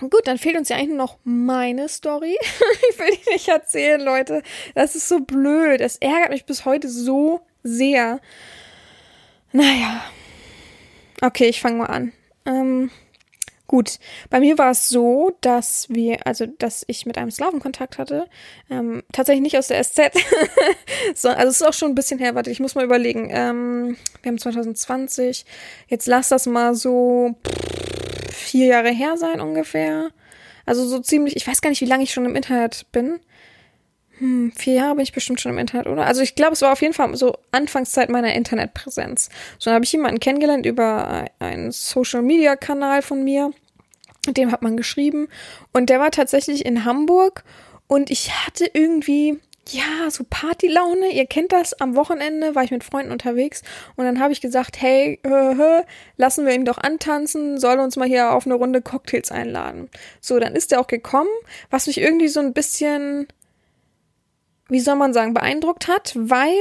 Gut, 0.00 0.22
dann 0.26 0.38
fehlt 0.38 0.56
uns 0.56 0.68
ja 0.68 0.76
eigentlich 0.76 0.88
nur 0.88 0.98
noch 0.98 1.18
meine 1.22 1.88
Story. 1.88 2.36
ich 2.90 2.98
will 2.98 3.16
die 3.24 3.32
nicht 3.34 3.48
erzählen, 3.48 4.00
Leute. 4.00 4.42
Das 4.74 4.96
ist 4.96 5.08
so 5.08 5.20
blöd. 5.20 5.80
Es 5.80 5.96
ärgert 5.98 6.30
mich 6.30 6.44
bis 6.44 6.64
heute 6.64 6.88
so 6.88 7.40
sehr. 7.62 8.20
Naja. 9.52 10.02
Okay, 11.22 11.46
ich 11.46 11.60
fange 11.60 11.76
mal 11.76 11.86
an. 11.86 12.12
Ähm, 12.44 12.90
gut, 13.74 13.98
bei 14.30 14.38
mir 14.38 14.56
war 14.56 14.70
es 14.70 14.88
so, 14.88 15.36
dass 15.40 15.88
wir, 15.88 16.28
also 16.28 16.46
dass 16.46 16.84
ich 16.86 17.06
mit 17.06 17.18
einem 17.18 17.32
Slaven 17.32 17.58
Kontakt 17.58 17.98
hatte. 17.98 18.28
Ähm, 18.70 19.02
tatsächlich 19.10 19.42
nicht 19.42 19.58
aus 19.58 19.66
der 19.66 19.82
SZ. 19.82 20.12
so, 21.16 21.28
also 21.28 21.48
es 21.48 21.60
ist 21.60 21.66
auch 21.66 21.72
schon 21.72 21.90
ein 21.90 21.96
bisschen 21.96 22.20
her. 22.20 22.36
Warte, 22.36 22.52
ich 22.52 22.60
muss 22.60 22.76
mal 22.76 22.84
überlegen. 22.84 23.30
Ähm, 23.32 23.96
wir 24.22 24.30
haben 24.30 24.38
2020. 24.38 25.44
Jetzt 25.88 26.06
lass 26.06 26.28
das 26.28 26.46
mal 26.46 26.76
so 26.76 27.34
vier 28.32 28.66
Jahre 28.66 28.90
her 28.90 29.16
sein 29.16 29.40
ungefähr. 29.40 30.10
Also 30.66 30.86
so 30.86 31.00
ziemlich, 31.00 31.34
ich 31.34 31.44
weiß 31.44 31.60
gar 31.60 31.70
nicht, 31.70 31.80
wie 31.80 31.86
lange 31.86 32.04
ich 32.04 32.12
schon 32.12 32.26
im 32.26 32.36
Internet 32.36 32.86
bin. 32.92 33.18
Hm, 34.18 34.52
vier 34.54 34.74
Jahre 34.74 34.94
bin 34.94 35.02
ich 35.02 35.12
bestimmt 35.12 35.40
schon 35.40 35.50
im 35.50 35.58
Internet, 35.58 35.88
oder? 35.88 36.06
Also 36.06 36.22
ich 36.22 36.36
glaube, 36.36 36.52
es 36.52 36.62
war 36.62 36.72
auf 36.72 36.80
jeden 36.80 36.94
Fall 36.94 37.16
so 37.16 37.38
Anfangszeit 37.50 38.08
meiner 38.08 38.34
Internetpräsenz. 38.34 39.30
So 39.58 39.64
dann 39.64 39.74
habe 39.74 39.84
ich 39.84 39.90
jemanden 39.90 40.20
kennengelernt 40.20 40.64
über 40.64 41.24
einen 41.40 41.72
Social-Media-Kanal 41.72 43.02
von 43.02 43.24
mir. 43.24 43.50
Dem 44.28 44.52
hat 44.52 44.62
man 44.62 44.76
geschrieben. 44.76 45.28
Und 45.72 45.90
der 45.90 46.00
war 46.00 46.10
tatsächlich 46.10 46.64
in 46.64 46.84
Hamburg. 46.84 47.44
Und 47.86 48.10
ich 48.10 48.30
hatte 48.30 48.68
irgendwie, 48.72 49.38
ja, 49.68 50.10
so 50.10 50.24
Partylaune. 50.28 51.12
Ihr 51.12 51.26
kennt 51.26 51.52
das. 51.52 51.78
Am 51.80 51.96
Wochenende 51.96 52.54
war 52.54 52.64
ich 52.64 52.70
mit 52.70 52.84
Freunden 52.84 53.12
unterwegs. 53.12 53.62
Und 53.96 54.04
dann 54.04 54.20
habe 54.20 54.32
ich 54.32 54.40
gesagt, 54.40 54.80
hey, 54.80 55.20
äh, 55.24 55.28
äh, 55.28 55.82
lassen 56.16 56.46
wir 56.46 56.54
ihn 56.54 56.64
doch 56.64 56.78
antanzen. 56.78 57.58
Soll 57.58 57.78
uns 57.80 57.96
mal 57.96 58.08
hier 58.08 58.32
auf 58.32 58.46
eine 58.46 58.54
Runde 58.54 58.80
Cocktails 58.80 59.30
einladen. 59.30 59.90
So, 60.20 60.38
dann 60.38 60.54
ist 60.54 60.72
er 60.72 60.80
auch 60.80 60.86
gekommen. 60.86 61.30
Was 61.70 61.86
mich 61.86 61.98
irgendwie 61.98 62.28
so 62.28 62.40
ein 62.40 62.54
bisschen 62.54 63.26
wie 64.68 64.80
soll 64.80 64.96
man 64.96 65.12
sagen, 65.12 65.34
beeindruckt 65.34 65.88
hat, 65.88 66.12
weil, 66.16 66.54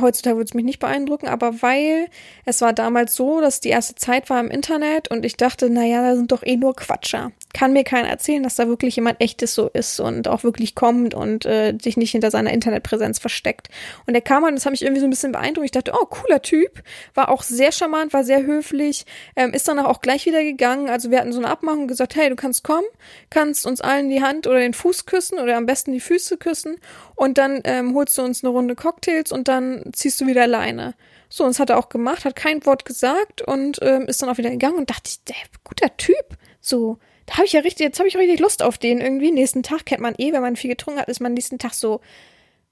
heutzutage 0.00 0.36
würde 0.36 0.48
es 0.48 0.54
mich 0.54 0.64
nicht 0.64 0.78
beeindrucken, 0.78 1.28
aber 1.28 1.62
weil 1.62 2.08
es 2.44 2.60
war 2.60 2.72
damals 2.72 3.14
so, 3.14 3.40
dass 3.40 3.60
die 3.60 3.68
erste 3.68 3.94
Zeit 3.94 4.30
war 4.30 4.40
im 4.40 4.50
Internet 4.50 5.08
und 5.10 5.24
ich 5.24 5.36
dachte, 5.36 5.70
naja, 5.70 6.02
da 6.02 6.16
sind 6.16 6.32
doch 6.32 6.42
eh 6.42 6.56
nur 6.56 6.74
Quatscher. 6.74 7.32
Kann 7.56 7.72
mir 7.72 7.84
keiner 7.84 8.08
erzählen, 8.08 8.42
dass 8.42 8.56
da 8.56 8.68
wirklich 8.68 8.96
jemand 8.96 9.18
echtes 9.18 9.54
so 9.54 9.68
ist 9.68 9.98
und 9.98 10.28
auch 10.28 10.44
wirklich 10.44 10.74
kommt 10.74 11.14
und 11.14 11.46
äh, 11.46 11.72
sich 11.80 11.96
nicht 11.96 12.10
hinter 12.10 12.30
seiner 12.30 12.52
Internetpräsenz 12.52 13.18
versteckt. 13.18 13.70
Und 14.06 14.12
der 14.12 14.20
kam 14.20 14.44
und 14.44 14.56
das 14.56 14.66
hat 14.66 14.72
mich 14.72 14.82
irgendwie 14.82 15.00
so 15.00 15.06
ein 15.06 15.10
bisschen 15.10 15.32
beeindruckt. 15.32 15.64
Ich 15.64 15.70
dachte, 15.70 15.92
oh, 15.94 16.04
cooler 16.04 16.42
Typ, 16.42 16.82
war 17.14 17.30
auch 17.30 17.42
sehr 17.42 17.72
charmant, 17.72 18.12
war 18.12 18.24
sehr 18.24 18.42
höflich, 18.42 19.06
ähm, 19.36 19.54
ist 19.54 19.66
danach 19.66 19.86
auch 19.86 20.02
gleich 20.02 20.26
wieder 20.26 20.44
gegangen. 20.44 20.90
Also 20.90 21.10
wir 21.10 21.18
hatten 21.18 21.32
so 21.32 21.38
eine 21.38 21.48
Abmachung 21.48 21.82
und 21.82 21.88
gesagt, 21.88 22.14
hey, 22.14 22.28
du 22.28 22.36
kannst 22.36 22.62
kommen, 22.62 22.84
kannst 23.30 23.64
uns 23.64 23.80
allen 23.80 24.10
die 24.10 24.20
Hand 24.20 24.46
oder 24.46 24.58
den 24.58 24.74
Fuß 24.74 25.06
küssen 25.06 25.38
oder 25.38 25.56
am 25.56 25.64
besten 25.64 25.92
die 25.92 26.00
Füße 26.00 26.36
küssen 26.36 26.76
und 27.14 27.38
dann 27.38 27.62
ähm, 27.64 27.94
holst 27.94 28.18
du 28.18 28.22
uns 28.22 28.44
eine 28.44 28.50
Runde 28.52 28.74
Cocktails 28.74 29.32
und 29.32 29.48
dann 29.48 29.82
ziehst 29.94 30.20
du 30.20 30.26
wieder 30.26 30.42
alleine. 30.42 30.94
So, 31.30 31.44
und 31.44 31.52
das 31.52 31.58
hat 31.58 31.70
er 31.70 31.78
auch 31.78 31.88
gemacht, 31.88 32.26
hat 32.26 32.36
kein 32.36 32.66
Wort 32.66 32.84
gesagt 32.84 33.40
und 33.40 33.78
ähm, 33.80 34.02
ist 34.02 34.20
dann 34.20 34.28
auch 34.28 34.36
wieder 34.36 34.50
gegangen 34.50 34.76
und 34.76 34.90
dachte 34.90 35.08
ich, 35.08 35.24
der 35.24 35.36
guter 35.64 35.96
Typ. 35.96 36.36
So, 36.60 36.98
da 37.26 37.34
habe 37.34 37.46
ich 37.46 37.52
ja 37.52 37.60
richtig, 37.60 37.84
jetzt 37.84 37.98
habe 37.98 38.08
ich 38.08 38.16
richtig 38.16 38.40
Lust 38.40 38.62
auf 38.62 38.78
den 38.78 39.00
irgendwie. 39.00 39.32
Nächsten 39.32 39.62
Tag 39.62 39.84
kennt 39.84 40.00
man 40.00 40.14
eh, 40.18 40.32
wenn 40.32 40.42
man 40.42 40.56
viel 40.56 40.70
getrunken 40.70 41.00
hat, 41.00 41.08
ist 41.08 41.20
man 41.20 41.34
nächsten 41.34 41.58
Tag 41.58 41.74
so 41.74 42.00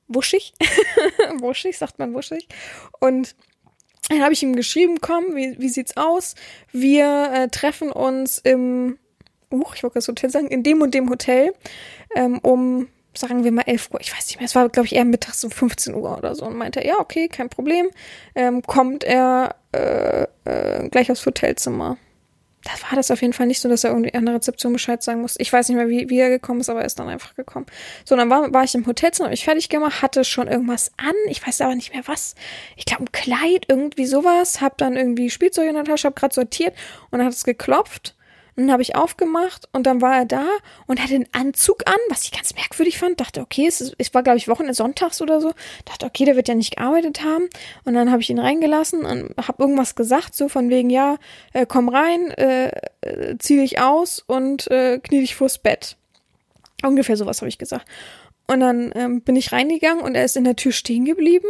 wuschig. 0.08 0.54
wuschig, 1.40 1.76
sagt 1.76 1.98
man 1.98 2.14
wuschig. 2.14 2.48
Und 3.00 3.34
dann 4.08 4.22
habe 4.22 4.32
ich 4.32 4.42
ihm 4.42 4.54
geschrieben, 4.54 5.00
komm, 5.00 5.34
wie, 5.34 5.58
wie 5.58 5.68
sieht's 5.68 5.96
aus? 5.96 6.34
Wir 6.72 7.30
äh, 7.32 7.48
treffen 7.48 7.90
uns 7.90 8.38
im, 8.38 8.98
uh, 9.50 9.64
ich 9.74 9.82
wollte 9.82 9.94
das 9.94 10.08
Hotel 10.08 10.30
sagen, 10.30 10.48
in 10.48 10.62
dem 10.62 10.82
und 10.82 10.94
dem 10.94 11.08
Hotel 11.08 11.54
ähm, 12.14 12.38
um 12.40 12.88
sagen 13.16 13.44
wir 13.44 13.52
mal 13.52 13.62
11 13.62 13.90
Uhr, 13.92 14.00
ich 14.00 14.14
weiß 14.14 14.26
nicht 14.26 14.38
mehr, 14.38 14.46
es 14.46 14.54
war, 14.54 14.68
glaube 14.68 14.86
ich, 14.86 14.94
eher 14.94 15.04
mittags 15.04 15.40
so 15.40 15.48
15 15.48 15.94
Uhr 15.94 16.18
oder 16.18 16.34
so. 16.34 16.46
Und 16.46 16.56
meinte, 16.56 16.84
ja, 16.84 16.98
okay, 16.98 17.28
kein 17.28 17.48
Problem. 17.48 17.90
Ähm, 18.34 18.62
kommt 18.62 19.04
er 19.04 19.56
äh, 19.72 20.26
äh, 20.44 20.88
gleich 20.88 21.10
aufs 21.10 21.24
Hotelzimmer. 21.24 21.96
Da 22.64 22.70
war 22.88 22.96
das 22.96 23.10
auf 23.10 23.20
jeden 23.20 23.34
Fall 23.34 23.46
nicht 23.46 23.60
so, 23.60 23.68
dass 23.68 23.84
er 23.84 23.90
irgendwie 23.90 24.14
an 24.14 24.24
der 24.24 24.34
Rezeption 24.34 24.72
Bescheid 24.72 25.02
sagen 25.02 25.20
musste. 25.20 25.40
Ich 25.42 25.52
weiß 25.52 25.68
nicht 25.68 25.76
mehr, 25.76 25.88
wie, 25.88 26.08
wie 26.08 26.18
er 26.18 26.30
gekommen 26.30 26.60
ist, 26.60 26.70
aber 26.70 26.80
er 26.80 26.86
ist 26.86 26.98
dann 26.98 27.08
einfach 27.08 27.34
gekommen. 27.34 27.66
So, 28.04 28.16
dann 28.16 28.30
war, 28.30 28.52
war 28.52 28.64
ich 28.64 28.74
im 28.74 28.86
Hotelzimmer, 28.86 29.26
habe 29.26 29.34
ich 29.34 29.44
fertig 29.44 29.68
gemacht, 29.68 30.00
hatte 30.00 30.24
schon 30.24 30.48
irgendwas 30.48 30.90
an, 30.96 31.14
ich 31.28 31.46
weiß 31.46 31.60
aber 31.60 31.74
nicht 31.74 31.92
mehr 31.92 32.02
was. 32.06 32.34
Ich 32.76 32.86
glaube, 32.86 33.04
ein 33.04 33.12
Kleid, 33.12 33.66
irgendwie 33.68 34.06
sowas. 34.06 34.60
Hab 34.60 34.78
dann 34.78 34.96
irgendwie 34.96 35.28
Spielzeug 35.30 35.68
in 35.68 35.74
der 35.74 35.84
Tasche, 35.84 36.08
hab 36.08 36.16
gerade 36.16 36.34
sortiert 36.34 36.74
und 37.10 37.18
dann 37.18 37.26
hat 37.26 37.34
es 37.34 37.44
geklopft. 37.44 38.14
Und 38.56 38.64
dann 38.64 38.72
habe 38.72 38.82
ich 38.82 38.94
aufgemacht 38.94 39.68
und 39.72 39.84
dann 39.84 40.00
war 40.00 40.16
er 40.16 40.26
da 40.26 40.46
und 40.86 41.02
hatte 41.02 41.14
einen 41.14 41.26
Anzug 41.32 41.88
an, 41.88 41.96
was 42.08 42.24
ich 42.24 42.30
ganz 42.30 42.54
merkwürdig 42.54 42.98
fand. 42.98 43.20
Dachte, 43.20 43.40
okay, 43.40 43.66
es, 43.66 43.80
ist, 43.80 43.96
es 43.98 44.14
war, 44.14 44.22
glaube 44.22 44.38
ich, 44.38 44.46
Wochenende 44.46 44.74
sonntags 44.74 45.20
oder 45.20 45.40
so. 45.40 45.52
Dachte, 45.84 46.06
okay, 46.06 46.24
der 46.24 46.36
wird 46.36 46.46
ja 46.46 46.54
nicht 46.54 46.76
gearbeitet 46.76 47.24
haben. 47.24 47.48
Und 47.84 47.94
dann 47.94 48.12
habe 48.12 48.22
ich 48.22 48.30
ihn 48.30 48.38
reingelassen 48.38 49.04
und 49.04 49.34
habe 49.36 49.62
irgendwas 49.62 49.96
gesagt, 49.96 50.36
so 50.36 50.48
von 50.48 50.70
wegen, 50.70 50.88
ja, 50.88 51.18
äh, 51.52 51.66
komm 51.66 51.88
rein, 51.88 52.30
äh, 52.30 52.68
äh, 53.00 53.36
zieh 53.38 53.56
dich 53.56 53.80
aus 53.80 54.22
und 54.24 54.70
äh, 54.70 54.98
knie 54.98 55.20
dich 55.20 55.34
vors 55.34 55.58
Bett. 55.58 55.96
Ungefähr 56.84 57.16
sowas 57.16 57.40
habe 57.40 57.48
ich 57.48 57.58
gesagt. 57.58 57.86
Und 58.46 58.60
dann 58.60 58.92
ähm, 58.94 59.22
bin 59.22 59.36
ich 59.36 59.52
reingegangen 59.52 60.04
und 60.04 60.14
er 60.14 60.24
ist 60.24 60.36
in 60.36 60.44
der 60.44 60.56
Tür 60.56 60.72
stehen 60.72 61.04
geblieben. 61.04 61.48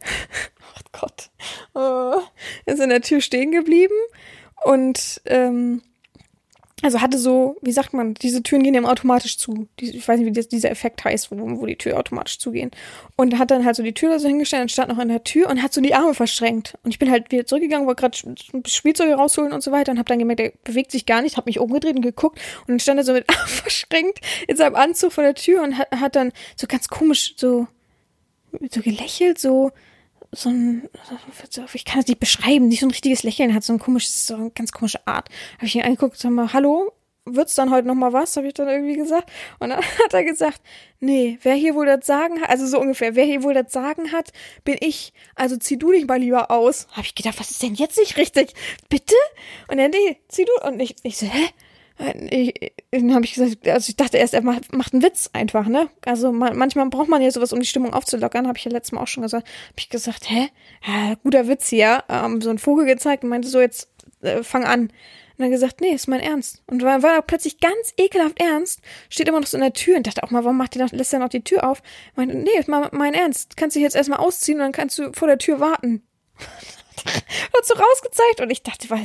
oh 0.04 0.80
Gott. 0.92 1.30
Oh, 1.74 2.22
er 2.64 2.74
ist 2.74 2.80
in 2.80 2.90
der 2.90 3.02
Tür 3.02 3.20
stehen 3.20 3.50
geblieben 3.50 3.94
und 4.64 5.20
ähm, 5.26 5.82
also 6.84 7.00
hatte 7.00 7.16
so, 7.16 7.56
wie 7.62 7.72
sagt 7.72 7.94
man, 7.94 8.12
diese 8.12 8.42
Türen 8.42 8.62
gehen 8.62 8.74
ihm 8.74 8.84
automatisch 8.84 9.38
zu. 9.38 9.68
Ich 9.80 10.06
weiß 10.06 10.18
nicht, 10.18 10.28
wie 10.28 10.32
das, 10.32 10.48
dieser 10.48 10.70
Effekt 10.70 11.02
heißt, 11.02 11.30
wo, 11.30 11.36
wo 11.58 11.64
die 11.64 11.76
Tür 11.76 11.98
automatisch 11.98 12.38
zugehen. 12.38 12.72
Und 13.16 13.38
hat 13.38 13.50
dann 13.50 13.64
halt 13.64 13.74
so 13.74 13.82
die 13.82 13.94
Tür 13.94 14.10
da 14.10 14.18
so 14.18 14.28
hingestellt 14.28 14.64
und 14.64 14.70
stand 14.70 14.90
noch 14.90 14.98
an 14.98 15.08
der 15.08 15.24
Tür 15.24 15.48
und 15.48 15.62
hat 15.62 15.72
so 15.72 15.80
die 15.80 15.94
Arme 15.94 16.12
verschränkt. 16.12 16.76
Und 16.82 16.90
ich 16.90 16.98
bin 16.98 17.10
halt 17.10 17.32
wieder 17.32 17.46
zurückgegangen, 17.46 17.86
wollte 17.86 18.02
gerade 18.02 18.68
Spielzeuge 18.68 19.14
rausholen 19.14 19.54
und 19.54 19.62
so 19.62 19.72
weiter 19.72 19.92
und 19.92 19.98
habe 19.98 20.08
dann 20.08 20.18
gemerkt, 20.18 20.40
er 20.40 20.52
bewegt 20.62 20.90
sich 20.90 21.06
gar 21.06 21.22
nicht, 21.22 21.38
habe 21.38 21.48
mich 21.48 21.58
umgedreht 21.58 21.96
und 21.96 22.02
geguckt 22.02 22.38
und 22.66 22.68
dann 22.68 22.80
stand 22.80 23.00
er 23.00 23.04
so 23.04 23.14
mit 23.14 23.30
Armen 23.34 23.48
verschränkt 23.48 24.20
in 24.46 24.58
seinem 24.58 24.74
Anzug 24.74 25.14
vor 25.14 25.24
der 25.24 25.34
Tür 25.34 25.62
und 25.62 25.78
hat, 25.78 25.90
hat 25.90 26.16
dann 26.16 26.32
so 26.54 26.66
ganz 26.66 26.88
komisch 26.88 27.32
so, 27.38 27.66
so 28.70 28.82
gelächelt, 28.82 29.38
so, 29.38 29.72
so 30.34 30.50
ein, 30.50 30.88
ich 31.72 31.84
kann 31.84 32.00
das 32.00 32.08
nicht 32.08 32.20
beschreiben, 32.20 32.68
nicht 32.68 32.80
so 32.80 32.86
ein 32.86 32.90
richtiges 32.90 33.22
Lächeln 33.22 33.54
hat, 33.54 33.64
so 33.64 33.72
ein 33.72 33.78
komisches, 33.78 34.26
so 34.26 34.34
eine 34.34 34.50
ganz 34.50 34.72
komische 34.72 35.06
Art. 35.06 35.28
Habe 35.56 35.66
ich 35.66 35.74
ihn 35.76 35.82
angeguckt, 35.82 36.16
sag 36.18 36.30
mal, 36.30 36.52
hallo, 36.52 36.92
wird's 37.24 37.54
dann 37.54 37.70
heute 37.70 37.88
noch 37.88 37.94
mal 37.94 38.12
was, 38.12 38.36
habe 38.36 38.46
ich 38.46 38.54
dann 38.54 38.68
irgendwie 38.68 38.96
gesagt. 38.96 39.30
Und 39.58 39.70
dann 39.70 39.78
hat 40.04 40.12
er 40.12 40.24
gesagt, 40.24 40.60
nee, 41.00 41.38
wer 41.42 41.54
hier 41.54 41.74
wohl 41.74 41.86
das 41.86 42.06
Sagen 42.06 42.40
hat, 42.40 42.50
also 42.50 42.66
so 42.66 42.80
ungefähr, 42.80 43.14
wer 43.14 43.24
hier 43.24 43.42
wohl 43.42 43.54
das 43.54 43.72
Sagen 43.72 44.12
hat, 44.12 44.32
bin 44.64 44.76
ich. 44.80 45.12
Also 45.34 45.56
zieh 45.56 45.78
du 45.78 45.92
dich 45.92 46.06
mal 46.06 46.18
lieber 46.18 46.50
aus. 46.50 46.86
Habe 46.92 47.06
ich 47.06 47.14
gedacht, 47.14 47.38
was 47.38 47.50
ist 47.50 47.62
denn 47.62 47.74
jetzt 47.74 47.98
nicht 47.98 48.16
richtig? 48.16 48.54
Bitte? 48.88 49.14
Und 49.68 49.78
dann, 49.78 49.90
nee, 49.90 50.18
zieh 50.28 50.44
du. 50.44 50.66
Und 50.66 50.80
ich, 50.80 50.96
ich 51.02 51.16
so, 51.16 51.26
hä? 51.26 51.48
Ich, 52.30 52.72
dann 52.90 53.14
habe 53.14 53.24
ich 53.24 53.34
gesagt, 53.34 53.68
also 53.68 53.88
ich 53.88 53.96
dachte 53.96 54.16
erst, 54.16 54.34
er 54.34 54.42
macht, 54.42 54.72
macht 54.72 54.92
einen 54.92 55.02
Witz 55.02 55.30
einfach, 55.32 55.66
ne? 55.66 55.88
Also 56.04 56.32
man, 56.32 56.56
manchmal 56.56 56.88
braucht 56.88 57.08
man 57.08 57.22
ja 57.22 57.30
sowas, 57.30 57.52
um 57.52 57.60
die 57.60 57.66
Stimmung 57.66 57.94
aufzulockern, 57.94 58.48
habe 58.48 58.58
ich 58.58 58.64
ja 58.64 58.72
letztes 58.72 58.92
Mal 58.92 59.02
auch 59.02 59.06
schon 59.06 59.22
gesagt. 59.22 59.46
Habe 59.46 59.78
ich 59.78 59.88
gesagt, 59.90 60.28
hä? 60.28 60.48
Ja, 60.84 61.14
guter 61.22 61.46
Witz 61.46 61.68
hier. 61.68 62.02
Ähm, 62.08 62.40
so 62.40 62.50
ein 62.50 62.58
Vogel 62.58 62.86
gezeigt 62.86 63.22
und 63.22 63.30
meinte 63.30 63.48
so, 63.48 63.60
jetzt 63.60 63.88
äh, 64.22 64.42
fang 64.42 64.64
an. 64.64 64.90
Und 65.36 65.42
dann 65.42 65.50
gesagt, 65.50 65.80
nee, 65.80 65.90
ist 65.90 66.08
mein 66.08 66.20
Ernst. 66.20 66.62
Und 66.66 66.82
war, 66.82 67.02
war 67.02 67.22
plötzlich 67.22 67.58
ganz 67.58 67.92
ekelhaft 67.96 68.40
ernst, 68.40 68.80
steht 69.08 69.28
immer 69.28 69.40
noch 69.40 69.48
so 69.48 69.56
in 69.56 69.62
der 69.62 69.72
Tür 69.72 69.96
und 69.96 70.06
dachte 70.06 70.22
auch 70.22 70.30
mal, 70.30 70.44
warum 70.44 70.56
macht 70.56 70.74
die 70.74 70.78
noch, 70.78 70.92
lässt 70.92 71.12
er 71.12 71.18
noch 71.18 71.28
die 71.28 71.42
Tür 71.42 71.68
auf? 71.68 71.82
Meinte, 72.14 72.36
nee, 72.36 72.50
ist 72.58 72.68
mal 72.68 72.88
mein 72.92 73.14
Ernst. 73.14 73.56
Kannst 73.56 73.74
dich 73.74 73.82
jetzt 73.82 73.96
erstmal 73.96 74.20
ausziehen 74.20 74.58
und 74.58 74.64
dann 74.64 74.72
kannst 74.72 74.98
du 74.98 75.12
vor 75.12 75.26
der 75.26 75.38
Tür 75.38 75.58
warten. 75.58 76.02
hat 77.56 77.64
so 77.64 77.74
rausgezeigt 77.74 78.40
und 78.40 78.50
ich 78.50 78.62
dachte, 78.62 78.90
was? 78.90 79.00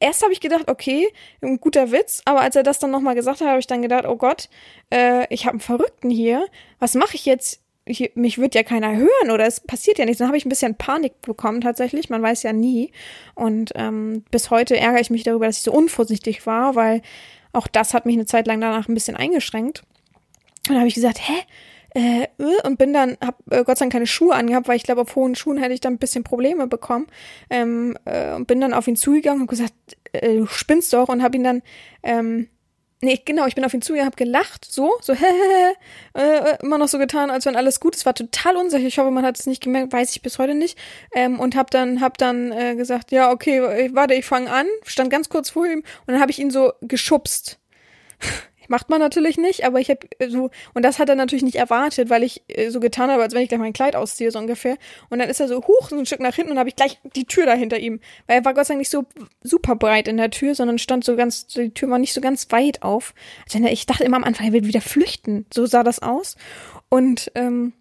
Erst 0.00 0.22
habe 0.22 0.32
ich 0.32 0.40
gedacht, 0.40 0.68
okay, 0.68 1.08
ein 1.42 1.60
guter 1.60 1.92
Witz, 1.92 2.22
aber 2.24 2.40
als 2.40 2.56
er 2.56 2.62
das 2.62 2.78
dann 2.78 2.90
nochmal 2.90 3.14
gesagt 3.14 3.40
hat, 3.40 3.48
habe 3.48 3.60
ich 3.60 3.66
dann 3.66 3.82
gedacht, 3.82 4.06
oh 4.06 4.16
Gott, 4.16 4.48
äh, 4.90 5.26
ich 5.32 5.44
habe 5.44 5.54
einen 5.54 5.60
Verrückten 5.60 6.10
hier. 6.10 6.46
Was 6.78 6.94
mache 6.94 7.14
ich 7.14 7.26
jetzt? 7.26 7.60
Hier, 7.86 8.10
mich 8.14 8.38
wird 8.38 8.54
ja 8.54 8.62
keiner 8.62 8.96
hören 8.96 9.30
oder 9.30 9.46
es 9.46 9.60
passiert 9.60 9.98
ja 9.98 10.06
nichts. 10.06 10.18
Dann 10.18 10.28
habe 10.28 10.38
ich 10.38 10.46
ein 10.46 10.48
bisschen 10.48 10.74
Panik 10.76 11.20
bekommen 11.20 11.60
tatsächlich. 11.60 12.08
Man 12.08 12.22
weiß 12.22 12.42
ja 12.42 12.54
nie. 12.54 12.92
Und 13.34 13.72
ähm, 13.74 14.24
bis 14.30 14.50
heute 14.50 14.78
ärgere 14.78 15.00
ich 15.00 15.10
mich 15.10 15.22
darüber, 15.22 15.46
dass 15.46 15.58
ich 15.58 15.64
so 15.64 15.72
unvorsichtig 15.72 16.46
war, 16.46 16.76
weil 16.76 17.02
auch 17.52 17.66
das 17.66 17.92
hat 17.92 18.06
mich 18.06 18.16
eine 18.16 18.24
Zeit 18.24 18.46
lang 18.46 18.60
danach 18.60 18.88
ein 18.88 18.94
bisschen 18.94 19.16
eingeschränkt. 19.16 19.82
Und 20.66 20.70
dann 20.70 20.78
habe 20.78 20.88
ich 20.88 20.94
gesagt, 20.94 21.18
hä? 21.20 21.34
Äh, 21.94 22.24
äh, 22.24 22.66
und 22.66 22.78
bin 22.78 22.92
dann, 22.92 23.16
hab 23.24 23.40
äh, 23.50 23.64
Gott 23.64 23.78
sei 23.78 23.84
Dank 23.84 23.92
keine 23.92 24.06
Schuhe 24.06 24.34
angehabt, 24.34 24.68
weil 24.68 24.76
ich 24.76 24.82
glaube, 24.82 25.02
auf 25.02 25.14
hohen 25.16 25.34
Schuhen 25.34 25.58
hätte 25.58 25.74
ich 25.74 25.80
dann 25.80 25.94
ein 25.94 25.98
bisschen 25.98 26.24
Probleme 26.24 26.66
bekommen. 26.66 27.06
Ähm, 27.50 27.96
äh, 28.04 28.32
und 28.34 28.46
bin 28.46 28.60
dann 28.60 28.74
auf 28.74 28.88
ihn 28.88 28.96
zugegangen 28.96 29.42
und 29.42 29.46
gesagt, 29.48 29.74
äh, 30.12 30.36
du 30.36 30.46
spinnst 30.46 30.92
doch 30.92 31.08
und 31.08 31.22
habe 31.22 31.36
ihn 31.36 31.44
dann 31.44 31.62
ähm, 32.02 32.48
Nee, 33.04 33.20
genau, 33.22 33.46
ich 33.46 33.54
bin 33.54 33.66
auf 33.66 33.74
ihn 33.74 33.82
zugegangen, 33.82 34.10
hab 34.10 34.16
gelacht, 34.16 34.64
so, 34.64 34.94
so, 35.02 35.12
hä, 35.12 35.26
hä, 36.16 36.20
äh, 36.20 36.56
immer 36.62 36.78
noch 36.78 36.88
so 36.88 36.96
getan, 36.96 37.30
als 37.30 37.44
wenn 37.44 37.54
alles 37.54 37.78
gut 37.78 37.94
ist. 37.94 38.06
War 38.06 38.14
total 38.14 38.56
unsicher. 38.56 38.86
Ich 38.86 38.98
hoffe, 38.98 39.10
man 39.10 39.26
hat 39.26 39.38
es 39.38 39.46
nicht 39.46 39.62
gemerkt, 39.62 39.92
weiß 39.92 40.12
ich 40.12 40.22
bis 40.22 40.38
heute 40.38 40.54
nicht. 40.54 40.78
Ähm, 41.14 41.38
und 41.38 41.54
hab 41.54 41.70
dann, 41.70 42.00
hab 42.00 42.16
dann 42.16 42.50
äh, 42.50 42.74
gesagt, 42.76 43.10
ja, 43.10 43.30
okay, 43.30 43.90
warte, 43.92 44.14
ich 44.14 44.24
fange 44.24 44.50
an. 44.50 44.66
Stand 44.86 45.10
ganz 45.10 45.28
kurz 45.28 45.50
vor 45.50 45.66
ihm 45.66 45.80
und 45.80 46.14
dann 46.14 46.20
habe 46.20 46.30
ich 46.30 46.38
ihn 46.38 46.50
so 46.50 46.72
geschubst. 46.80 47.58
Macht 48.68 48.90
man 48.90 49.00
natürlich 49.00 49.38
nicht, 49.38 49.64
aber 49.64 49.80
ich 49.80 49.90
habe 49.90 50.00
so, 50.28 50.50
und 50.74 50.84
das 50.84 50.98
hat 50.98 51.08
er 51.08 51.14
natürlich 51.14 51.44
nicht 51.44 51.56
erwartet, 51.56 52.10
weil 52.10 52.22
ich 52.22 52.42
äh, 52.48 52.70
so 52.70 52.80
getan 52.80 53.10
habe, 53.10 53.22
als 53.22 53.34
wenn 53.34 53.42
ich 53.42 53.48
gleich 53.48 53.60
mein 53.60 53.72
Kleid 53.72 53.96
ausziehe, 53.96 54.30
so 54.30 54.38
ungefähr. 54.38 54.76
Und 55.10 55.18
dann 55.18 55.28
ist 55.28 55.40
er 55.40 55.48
so 55.48 55.62
hoch, 55.62 55.88
so 55.88 55.96
ein 55.96 56.06
Stück 56.06 56.20
nach 56.20 56.34
hinten 56.34 56.52
und 56.52 56.58
habe 56.58 56.68
ich 56.68 56.76
gleich 56.76 56.98
die 57.16 57.26
Tür 57.26 57.46
da 57.46 57.54
hinter 57.54 57.78
ihm. 57.78 58.00
Weil 58.26 58.38
er 58.38 58.44
war 58.44 58.54
Gott 58.54 58.66
sei 58.66 58.74
Dank 58.74 58.80
nicht 58.80 58.90
so 58.90 59.04
super 59.42 59.76
breit 59.76 60.08
in 60.08 60.16
der 60.16 60.30
Tür, 60.30 60.54
sondern 60.54 60.78
stand 60.78 61.04
so 61.04 61.16
ganz, 61.16 61.46
die 61.46 61.70
Tür 61.70 61.90
war 61.90 61.98
nicht 61.98 62.14
so 62.14 62.20
ganz 62.20 62.50
weit 62.50 62.82
auf. 62.82 63.14
Also 63.44 63.64
ich 63.66 63.86
dachte 63.86 64.04
immer 64.04 64.16
am 64.16 64.24
Anfang, 64.24 64.46
er 64.46 64.52
will 64.52 64.64
wieder 64.64 64.80
flüchten. 64.80 65.46
So 65.52 65.66
sah 65.66 65.82
das 65.82 66.00
aus. 66.00 66.36
Und, 66.88 67.30
ähm, 67.34 67.72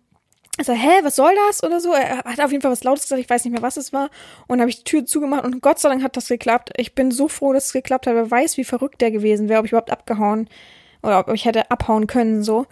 also, 0.60 0.74
hä, 0.74 0.99
was 1.01 1.16
soll 1.16 1.34
das 1.47 1.64
oder 1.64 1.80
so? 1.80 1.93
Er 1.93 2.18
hat 2.20 2.39
auf 2.39 2.51
jeden 2.51 2.62
Fall 2.62 2.72
was 2.72 2.84
Lautes 2.84 3.04
gesagt, 3.04 3.22
ich 3.22 3.30
weiß 3.30 3.43
nicht 3.43 3.54
mehr, 3.54 3.64
was 3.64 3.78
es 3.78 3.91
war. 3.91 4.10
Und 4.47 4.60
habe 4.60 4.70
ich 4.70 4.78
die 4.78 4.84
Tür 4.84 5.06
zugemacht 5.06 5.45
und 5.45 5.62
Gott 5.62 5.80
sei 5.80 5.89
Dank 5.89 6.04
hat 6.04 6.16
das 6.16 6.28
geklappt. 6.28 6.72
Ich 6.78 6.93
bin 6.93 7.10
so 7.10 7.28
froh, 7.28 7.54
dass 7.54 7.66
es 7.68 7.74
geklappt 7.74 8.06
hat. 8.06 8.14
Wer 8.14 8.30
weiß, 8.30 8.58
wie 8.58 8.64
verrückt 8.64 9.01
der 9.01 9.10
gewesen 9.10 9.49
wäre, 9.49 9.60
ob 9.60 9.66
ich 9.66 9.72
überhaupt 9.72 9.91
abgehauen 9.91 10.47
oder 11.01 11.20
ob 11.20 11.34
ich 11.34 11.45
hätte 11.45 11.72
abhauen 11.72 12.06
können 12.06 12.43
so. 12.43 12.68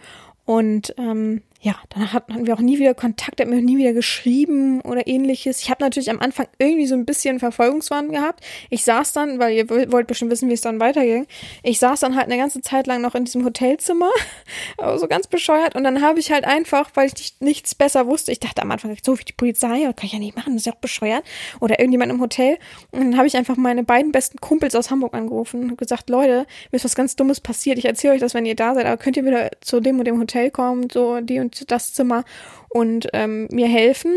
Und 0.45 0.93
ähm, 0.97 1.41
ja, 1.63 1.75
dann 1.89 2.11
hatten 2.11 2.47
wir 2.47 2.55
auch 2.55 2.59
nie 2.59 2.79
wieder 2.79 2.95
Kontakt, 2.95 3.39
hat 3.39 3.47
mir 3.47 3.61
nie 3.61 3.77
wieder 3.77 3.93
geschrieben 3.93 4.81
oder 4.81 5.05
ähnliches. 5.05 5.61
Ich 5.61 5.69
habe 5.69 5.83
natürlich 5.83 6.09
am 6.09 6.19
Anfang 6.19 6.47
irgendwie 6.57 6.87
so 6.87 6.95
ein 6.95 7.05
bisschen 7.05 7.37
Verfolgungswahn 7.37 8.11
gehabt. 8.11 8.43
Ich 8.71 8.83
saß 8.83 9.13
dann, 9.13 9.37
weil 9.37 9.53
ihr 9.53 9.69
wollt 9.69 10.07
bestimmt 10.07 10.31
wissen, 10.31 10.49
wie 10.49 10.53
es 10.53 10.61
dann 10.61 10.79
weiterging. 10.79 11.27
Ich 11.61 11.77
saß 11.77 11.99
dann 11.99 12.15
halt 12.15 12.25
eine 12.25 12.37
ganze 12.37 12.61
Zeit 12.61 12.87
lang 12.87 13.01
noch 13.01 13.13
in 13.13 13.25
diesem 13.25 13.45
Hotelzimmer, 13.45 14.09
so 14.97 15.07
ganz 15.07 15.27
bescheuert. 15.27 15.75
Und 15.75 15.83
dann 15.83 16.01
habe 16.01 16.19
ich 16.19 16.31
halt 16.31 16.45
einfach, 16.45 16.89
weil 16.95 17.05
ich 17.07 17.13
nicht, 17.13 17.41
nichts 17.43 17.75
besser 17.75 18.07
wusste, 18.07 18.31
ich 18.31 18.39
dachte 18.39 18.63
am 18.63 18.71
Anfang, 18.71 18.97
so 19.03 19.19
wie 19.19 19.23
die 19.23 19.33
Polizei, 19.33 19.83
kann 19.83 20.05
ich 20.05 20.13
ja 20.13 20.19
nicht 20.19 20.35
machen, 20.35 20.53
das 20.53 20.63
ist 20.63 20.65
ja 20.65 20.73
auch 20.73 20.77
bescheuert. 20.77 21.23
Oder 21.59 21.79
irgendjemand 21.79 22.11
im 22.11 22.21
Hotel. 22.21 22.57
Und 22.89 23.01
dann 23.01 23.17
habe 23.17 23.27
ich 23.27 23.37
einfach 23.37 23.55
meine 23.55 23.83
beiden 23.83 24.11
besten 24.11 24.39
Kumpels 24.39 24.73
aus 24.73 24.89
Hamburg 24.89 25.13
angerufen 25.13 25.69
und 25.69 25.77
gesagt, 25.77 26.09
Leute, 26.09 26.47
mir 26.71 26.77
ist 26.77 26.85
was 26.85 26.95
ganz 26.95 27.15
Dummes 27.15 27.39
passiert. 27.39 27.77
Ich 27.77 27.85
erzähle 27.85 28.15
euch 28.15 28.19
das, 28.19 28.33
wenn 28.33 28.47
ihr 28.47 28.55
da 28.55 28.73
seid, 28.73 28.87
aber 28.87 28.97
könnt 28.97 29.15
ihr 29.15 29.25
wieder 29.25 29.51
zu 29.61 29.79
dem 29.79 29.99
und 29.99 30.05
dem 30.05 30.19
Hotel 30.19 30.49
kommen, 30.49 30.89
so 30.91 31.21
die 31.21 31.39
und 31.39 31.50
das 31.67 31.93
Zimmer 31.93 32.23
und 32.69 33.07
ähm, 33.13 33.47
mir 33.51 33.67
helfen, 33.67 34.13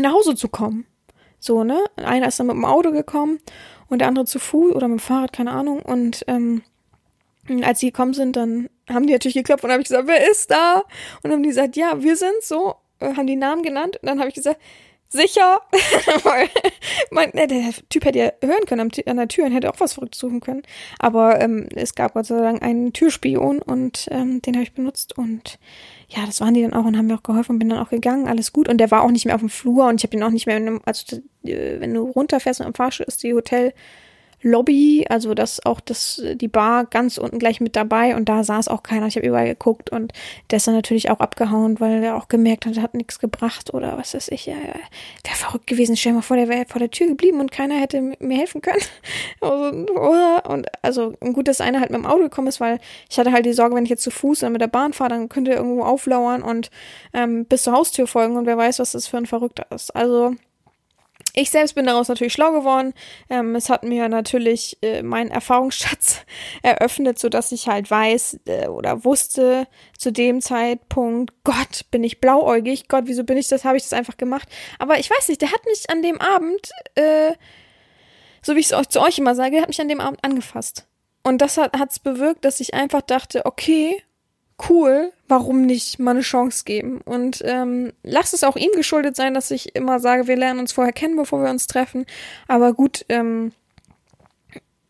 nach 0.00 0.12
Hause 0.12 0.34
zu 0.34 0.48
kommen. 0.48 0.86
So, 1.38 1.62
ne? 1.64 1.78
Einer 1.96 2.28
ist 2.28 2.40
dann 2.40 2.46
mit 2.46 2.56
dem 2.56 2.64
Auto 2.64 2.90
gekommen 2.90 3.38
und 3.88 3.98
der 3.98 4.08
andere 4.08 4.24
zu 4.24 4.38
Fuß 4.38 4.74
oder 4.74 4.88
mit 4.88 4.98
dem 4.98 5.02
Fahrrad, 5.02 5.32
keine 5.32 5.52
Ahnung. 5.52 5.82
Und 5.82 6.24
ähm, 6.26 6.62
als 7.62 7.80
sie 7.80 7.90
gekommen 7.90 8.14
sind, 8.14 8.36
dann 8.36 8.68
haben 8.88 9.06
die 9.06 9.12
natürlich 9.12 9.34
geklopft 9.34 9.64
und 9.64 9.70
habe 9.70 9.82
ich 9.82 9.88
gesagt, 9.88 10.08
wer 10.08 10.30
ist 10.30 10.50
da? 10.50 10.76
Und 10.76 11.24
dann 11.24 11.32
haben 11.32 11.42
die 11.42 11.50
gesagt, 11.50 11.76
ja, 11.76 12.02
wir 12.02 12.16
sind 12.16 12.42
so, 12.42 12.76
äh, 13.00 13.14
haben 13.14 13.26
die 13.26 13.36
Namen 13.36 13.62
genannt. 13.62 13.98
Und 14.00 14.08
dann 14.08 14.18
habe 14.18 14.28
ich 14.28 14.34
gesagt, 14.34 14.60
sicher. 15.14 15.60
Weil 16.22 16.48
mein, 17.10 17.30
der 17.32 17.72
Typ 17.88 18.04
hätte 18.04 18.18
ja 18.18 18.32
hören 18.42 18.66
können 18.66 18.90
an 19.06 19.16
der 19.16 19.28
Tür 19.28 19.46
und 19.46 19.52
hätte 19.52 19.70
auch 19.70 19.80
was 19.80 19.94
verrückt 19.94 20.14
suchen 20.14 20.40
können. 20.40 20.62
Aber 20.98 21.40
ähm, 21.40 21.68
es 21.74 21.94
gab 21.94 22.14
Gott 22.14 22.26
sei 22.26 22.40
Dank 22.40 22.62
einen 22.62 22.92
Türspion 22.92 23.62
und 23.62 24.08
ähm, 24.10 24.42
den 24.42 24.54
habe 24.54 24.64
ich 24.64 24.74
benutzt 24.74 25.16
und 25.16 25.58
ja, 26.08 26.26
das 26.26 26.40
waren 26.40 26.54
die 26.54 26.62
dann 26.62 26.74
auch 26.74 26.84
und 26.84 26.96
haben 26.96 27.06
mir 27.06 27.14
auch 27.14 27.22
geholfen 27.22 27.52
und 27.52 27.58
bin 27.58 27.70
dann 27.70 27.78
auch 27.78 27.90
gegangen, 27.90 28.28
alles 28.28 28.52
gut. 28.52 28.68
Und 28.68 28.78
der 28.78 28.90
war 28.90 29.02
auch 29.02 29.10
nicht 29.10 29.24
mehr 29.24 29.34
auf 29.34 29.40
dem 29.40 29.48
Flur 29.48 29.86
und 29.86 29.96
ich 29.96 30.04
habe 30.04 30.16
ihn 30.16 30.22
auch 30.22 30.30
nicht 30.30 30.46
mehr, 30.46 30.60
also 30.84 31.16
äh, 31.44 31.80
wenn 31.80 31.94
du 31.94 32.02
runterfährst 32.02 32.60
und 32.60 32.66
am 32.66 32.74
Fahrstuhl 32.74 33.06
ist 33.06 33.22
die 33.22 33.34
Hotel 33.34 33.72
Lobby, 34.44 35.06
also 35.08 35.32
das 35.32 35.64
auch 35.64 35.80
das 35.80 36.22
die 36.34 36.48
Bar 36.48 36.84
ganz 36.84 37.16
unten 37.16 37.38
gleich 37.38 37.62
mit 37.62 37.76
dabei 37.76 38.14
und 38.14 38.28
da 38.28 38.44
saß 38.44 38.68
auch 38.68 38.82
keiner. 38.82 39.06
Ich 39.06 39.16
habe 39.16 39.26
überall 39.26 39.46
geguckt 39.46 39.88
und 39.88 40.12
der 40.50 40.58
ist 40.58 40.66
dann 40.66 40.74
natürlich 40.74 41.10
auch 41.10 41.20
abgehauen, 41.20 41.80
weil 41.80 42.02
er 42.02 42.16
auch 42.16 42.28
gemerkt 42.28 42.66
hat, 42.66 42.78
hat 42.78 42.92
nichts 42.92 43.18
gebracht 43.18 43.72
oder 43.72 43.96
was 43.96 44.14
weiß 44.14 44.28
ich. 44.28 44.44
Ja. 44.44 44.54
Wäre 44.54 45.36
verrückt 45.36 45.66
gewesen. 45.66 45.96
Stell 45.96 46.12
dir 46.12 46.16
mal 46.16 46.22
vor, 46.22 46.36
der 46.36 46.48
wäre 46.48 46.66
vor 46.66 46.78
der 46.78 46.90
Tür 46.90 47.06
geblieben 47.06 47.40
und 47.40 47.52
keiner 47.52 47.76
hätte 47.76 48.00
mir 48.18 48.38
helfen 48.38 48.60
können. 48.60 48.82
Also? 49.40 49.64
Und 50.48 50.66
also 50.82 51.12
gut, 51.20 51.48
dass 51.48 51.60
einer 51.60 51.80
halt 51.80 51.90
mit 51.90 51.98
dem 51.98 52.06
Auto 52.06 52.22
gekommen 52.22 52.48
ist, 52.48 52.60
weil 52.60 52.80
ich 53.10 53.18
hatte 53.18 53.32
halt 53.32 53.46
die 53.46 53.52
Sorge, 53.52 53.74
wenn 53.74 53.84
ich 53.84 53.90
jetzt 53.90 54.02
zu 54.02 54.10
Fuß 54.10 54.42
oder 54.42 54.50
mit 54.50 54.60
der 54.60 54.68
Bahn 54.68 54.92
fahre, 54.92 55.10
dann 55.10 55.28
könnte 55.28 55.52
er 55.52 55.58
irgendwo 55.58 55.82
auflauern 55.82 56.42
und 56.42 56.70
ähm, 57.12 57.44
bis 57.46 57.62
zur 57.62 57.72
Haustür 57.72 58.06
folgen 58.06 58.36
und 58.36 58.46
wer 58.46 58.56
weiß, 58.56 58.78
was 58.78 58.92
das 58.92 59.06
für 59.06 59.16
ein 59.16 59.26
Verrückter 59.26 59.66
ist. 59.70 59.94
Also 59.94 60.34
ich 61.36 61.50
selbst 61.50 61.74
bin 61.74 61.86
daraus 61.86 62.08
natürlich 62.08 62.32
schlau 62.32 62.52
geworden. 62.52 62.94
Ähm, 63.28 63.56
es 63.56 63.68
hat 63.68 63.82
mir 63.82 64.08
natürlich 64.08 64.78
äh, 64.82 65.02
meinen 65.02 65.30
Erfahrungsschatz 65.30 66.24
eröffnet, 66.62 67.18
so 67.18 67.28
dass 67.28 67.50
ich 67.52 67.68
halt 67.68 67.90
weiß 67.90 68.40
äh, 68.46 68.68
oder 68.68 69.04
wusste 69.04 69.66
zu 69.98 70.12
dem 70.12 70.40
Zeitpunkt, 70.40 71.32
Gott, 71.42 71.90
bin 71.90 72.04
ich 72.04 72.20
blauäugig, 72.20 72.88
Gott, 72.88 73.04
wieso 73.06 73.24
bin 73.24 73.36
ich 73.36 73.48
das, 73.48 73.64
habe 73.64 73.76
ich 73.76 73.82
das 73.82 73.92
einfach 73.92 74.16
gemacht. 74.16 74.48
Aber 74.78 74.98
ich 74.98 75.10
weiß 75.10 75.28
nicht, 75.28 75.42
der 75.42 75.50
hat 75.50 75.64
mich 75.66 75.90
an 75.90 76.02
dem 76.02 76.20
Abend, 76.20 76.70
äh, 76.94 77.32
so 78.40 78.54
wie 78.54 78.60
ich 78.60 78.70
es 78.70 78.88
zu 78.88 79.00
euch 79.00 79.18
immer 79.18 79.34
sage, 79.34 79.52
der 79.52 79.62
hat 79.62 79.68
mich 79.68 79.80
an 79.80 79.88
dem 79.88 80.00
Abend 80.00 80.22
angefasst. 80.22 80.86
Und 81.24 81.38
das 81.40 81.56
hat 81.56 81.90
es 81.90 81.98
bewirkt, 81.98 82.44
dass 82.44 82.60
ich 82.60 82.74
einfach 82.74 83.00
dachte, 83.00 83.46
okay, 83.46 84.02
cool, 84.68 85.12
warum 85.28 85.62
nicht 85.62 85.98
mal 85.98 86.12
eine 86.12 86.20
Chance 86.20 86.64
geben? 86.64 87.00
Und 87.04 87.42
ähm, 87.44 87.92
lasst 88.02 88.34
es 88.34 88.44
auch 88.44 88.56
ihm 88.56 88.70
geschuldet 88.74 89.16
sein, 89.16 89.34
dass 89.34 89.50
ich 89.50 89.74
immer 89.74 90.00
sage, 90.00 90.26
wir 90.26 90.36
lernen 90.36 90.60
uns 90.60 90.72
vorher 90.72 90.92
kennen, 90.92 91.16
bevor 91.16 91.42
wir 91.42 91.50
uns 91.50 91.66
treffen. 91.66 92.06
Aber 92.46 92.72
gut, 92.72 93.04
ähm, 93.08 93.52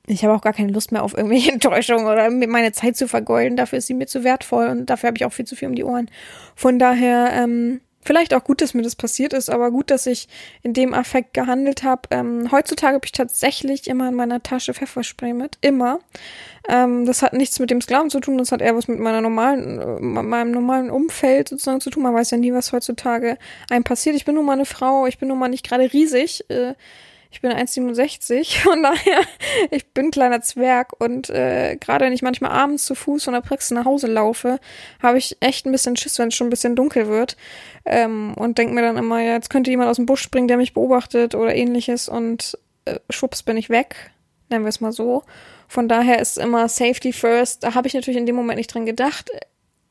ich 0.06 0.22
habe 0.24 0.34
auch 0.34 0.42
gar 0.42 0.52
keine 0.52 0.72
Lust 0.72 0.92
mehr 0.92 1.02
auf 1.02 1.16
irgendwelche 1.16 1.52
Enttäuschungen 1.52 2.06
oder 2.06 2.30
meine 2.30 2.72
Zeit 2.72 2.96
zu 2.96 3.08
vergolden. 3.08 3.56
Dafür 3.56 3.78
ist 3.78 3.86
sie 3.86 3.94
mir 3.94 4.06
zu 4.06 4.24
wertvoll 4.24 4.68
und 4.68 4.86
dafür 4.86 5.08
habe 5.08 5.16
ich 5.16 5.24
auch 5.24 5.32
viel 5.32 5.46
zu 5.46 5.56
viel 5.56 5.68
um 5.68 5.74
die 5.74 5.84
Ohren. 5.84 6.10
Von 6.54 6.78
daher, 6.78 7.30
ähm, 7.32 7.80
vielleicht 8.04 8.34
auch 8.34 8.44
gut, 8.44 8.60
dass 8.60 8.74
mir 8.74 8.82
das 8.82 8.96
passiert 8.96 9.32
ist, 9.32 9.50
aber 9.50 9.70
gut, 9.70 9.90
dass 9.90 10.06
ich 10.06 10.28
in 10.62 10.72
dem 10.72 10.94
Affekt 10.94 11.34
gehandelt 11.34 11.82
habe. 11.82 12.02
Ähm, 12.10 12.48
heutzutage 12.52 12.94
habe 12.94 13.06
ich 13.06 13.12
tatsächlich 13.12 13.88
immer 13.88 14.08
in 14.08 14.14
meiner 14.14 14.42
Tasche 14.42 14.74
Pfefferspray 14.74 15.32
mit. 15.32 15.58
Immer. 15.60 15.98
Ähm, 16.68 17.06
das 17.06 17.22
hat 17.22 17.32
nichts 17.32 17.58
mit 17.58 17.70
dem 17.70 17.80
Sklaven 17.80 18.10
zu 18.10 18.20
tun, 18.20 18.38
das 18.38 18.52
hat 18.52 18.62
eher 18.62 18.76
was 18.76 18.88
mit 18.88 18.98
meiner 18.98 19.20
normalen, 19.20 19.80
äh, 19.80 20.00
meinem 20.00 20.50
normalen 20.50 20.90
Umfeld 20.90 21.48
sozusagen 21.48 21.80
zu 21.80 21.90
tun. 21.90 22.02
Man 22.02 22.14
weiß 22.14 22.30
ja 22.30 22.38
nie, 22.38 22.52
was 22.52 22.72
heutzutage 22.72 23.38
einem 23.70 23.84
passiert. 23.84 24.16
Ich 24.16 24.24
bin 24.24 24.34
nun 24.34 24.46
mal 24.46 24.52
eine 24.52 24.66
Frau, 24.66 25.06
ich 25.06 25.18
bin 25.18 25.28
nun 25.28 25.38
mal 25.38 25.48
nicht 25.48 25.66
gerade 25.66 25.92
riesig. 25.92 26.48
Äh, 26.50 26.74
ich 27.34 27.40
bin 27.40 27.50
1,67, 27.50 28.60
von 28.62 28.80
daher, 28.84 29.20
ich 29.72 29.86
bin 29.88 30.06
ein 30.06 30.10
kleiner 30.12 30.40
Zwerg 30.40 30.92
und 31.00 31.30
äh, 31.30 31.76
gerade 31.76 32.04
wenn 32.04 32.12
ich 32.12 32.22
manchmal 32.22 32.52
abends 32.52 32.84
zu 32.84 32.94
Fuß 32.94 33.24
von 33.24 33.34
der 33.34 33.40
Praxis 33.40 33.72
nach 33.72 33.84
Hause 33.84 34.06
laufe, 34.06 34.60
habe 35.02 35.18
ich 35.18 35.36
echt 35.40 35.66
ein 35.66 35.72
bisschen 35.72 35.96
Schiss, 35.96 36.20
wenn 36.20 36.28
es 36.28 36.36
schon 36.36 36.46
ein 36.46 36.50
bisschen 36.50 36.76
dunkel 36.76 37.08
wird 37.08 37.36
ähm, 37.84 38.34
und 38.36 38.56
denke 38.56 38.72
mir 38.72 38.82
dann 38.82 38.96
immer, 38.96 39.20
ja, 39.20 39.32
jetzt 39.32 39.50
könnte 39.50 39.70
jemand 39.70 39.90
aus 39.90 39.96
dem 39.96 40.06
Busch 40.06 40.22
springen, 40.22 40.46
der 40.46 40.56
mich 40.56 40.74
beobachtet 40.74 41.34
oder 41.34 41.52
ähnliches 41.52 42.08
und 42.08 42.56
äh, 42.84 43.00
schwupps 43.10 43.42
bin 43.42 43.56
ich 43.56 43.68
weg, 43.68 44.12
nennen 44.48 44.64
wir 44.64 44.68
es 44.68 44.80
mal 44.80 44.92
so. 44.92 45.24
Von 45.66 45.88
daher 45.88 46.20
ist 46.20 46.38
immer 46.38 46.68
Safety 46.68 47.12
first. 47.12 47.64
Da 47.64 47.74
habe 47.74 47.88
ich 47.88 47.94
natürlich 47.94 48.18
in 48.18 48.26
dem 48.26 48.36
Moment 48.36 48.58
nicht 48.58 48.72
dran 48.72 48.86
gedacht. 48.86 49.30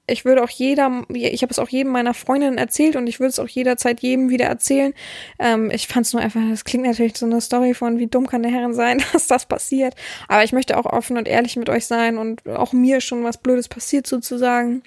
Ich 0.06 0.26
würde 0.26 0.44
auch 0.44 0.50
jeder, 0.50 1.06
ich 1.10 1.44
habe 1.44 1.52
es 1.52 1.60
auch 1.60 1.70
jedem 1.70 1.94
meiner 1.94 2.14
Freundinnen 2.14 2.58
erzählt 2.58 2.98
und 2.98 3.08
ich 3.08 3.22
würde 3.22 3.30
es 3.30 3.40
auch 3.40 3.48
jederzeit 3.48 4.02
jedem 4.02 4.30
wieder 4.30 4.46
erzählen. 4.46 4.94
Ähm, 5.40 5.72
ich 5.72 5.88
fand 5.88 6.06
es 6.06 6.12
nur 6.12 6.22
einfach, 6.22 6.42
das 6.50 6.66
klingt 6.66 6.86
natürlich 6.86 7.16
so 7.18 7.26
eine 7.26 7.40
Story 7.40 7.74
von, 7.74 8.00
wie 8.00 8.08
dumm 8.08 8.28
kann 8.28 8.44
der 8.44 8.52
Herrin 8.52 8.74
sein, 8.74 9.02
dass 9.14 9.28
das 9.28 9.46
passiert. 9.46 9.96
Aber 10.28 10.44
ich 10.44 10.52
möchte 10.52 10.78
auch 10.78 10.86
offen 10.86 11.18
und 11.18 11.28
ehrlich 11.28 11.56
mit 11.56 11.70
euch 11.70 11.86
sein 11.86 12.18
und 12.18 12.46
auch 12.50 12.74
mir 12.74 13.00
schon 13.00 13.24
was 13.24 13.38
Blödes 13.38 13.70
passiert 13.70 14.06
sozusagen. 14.06 14.84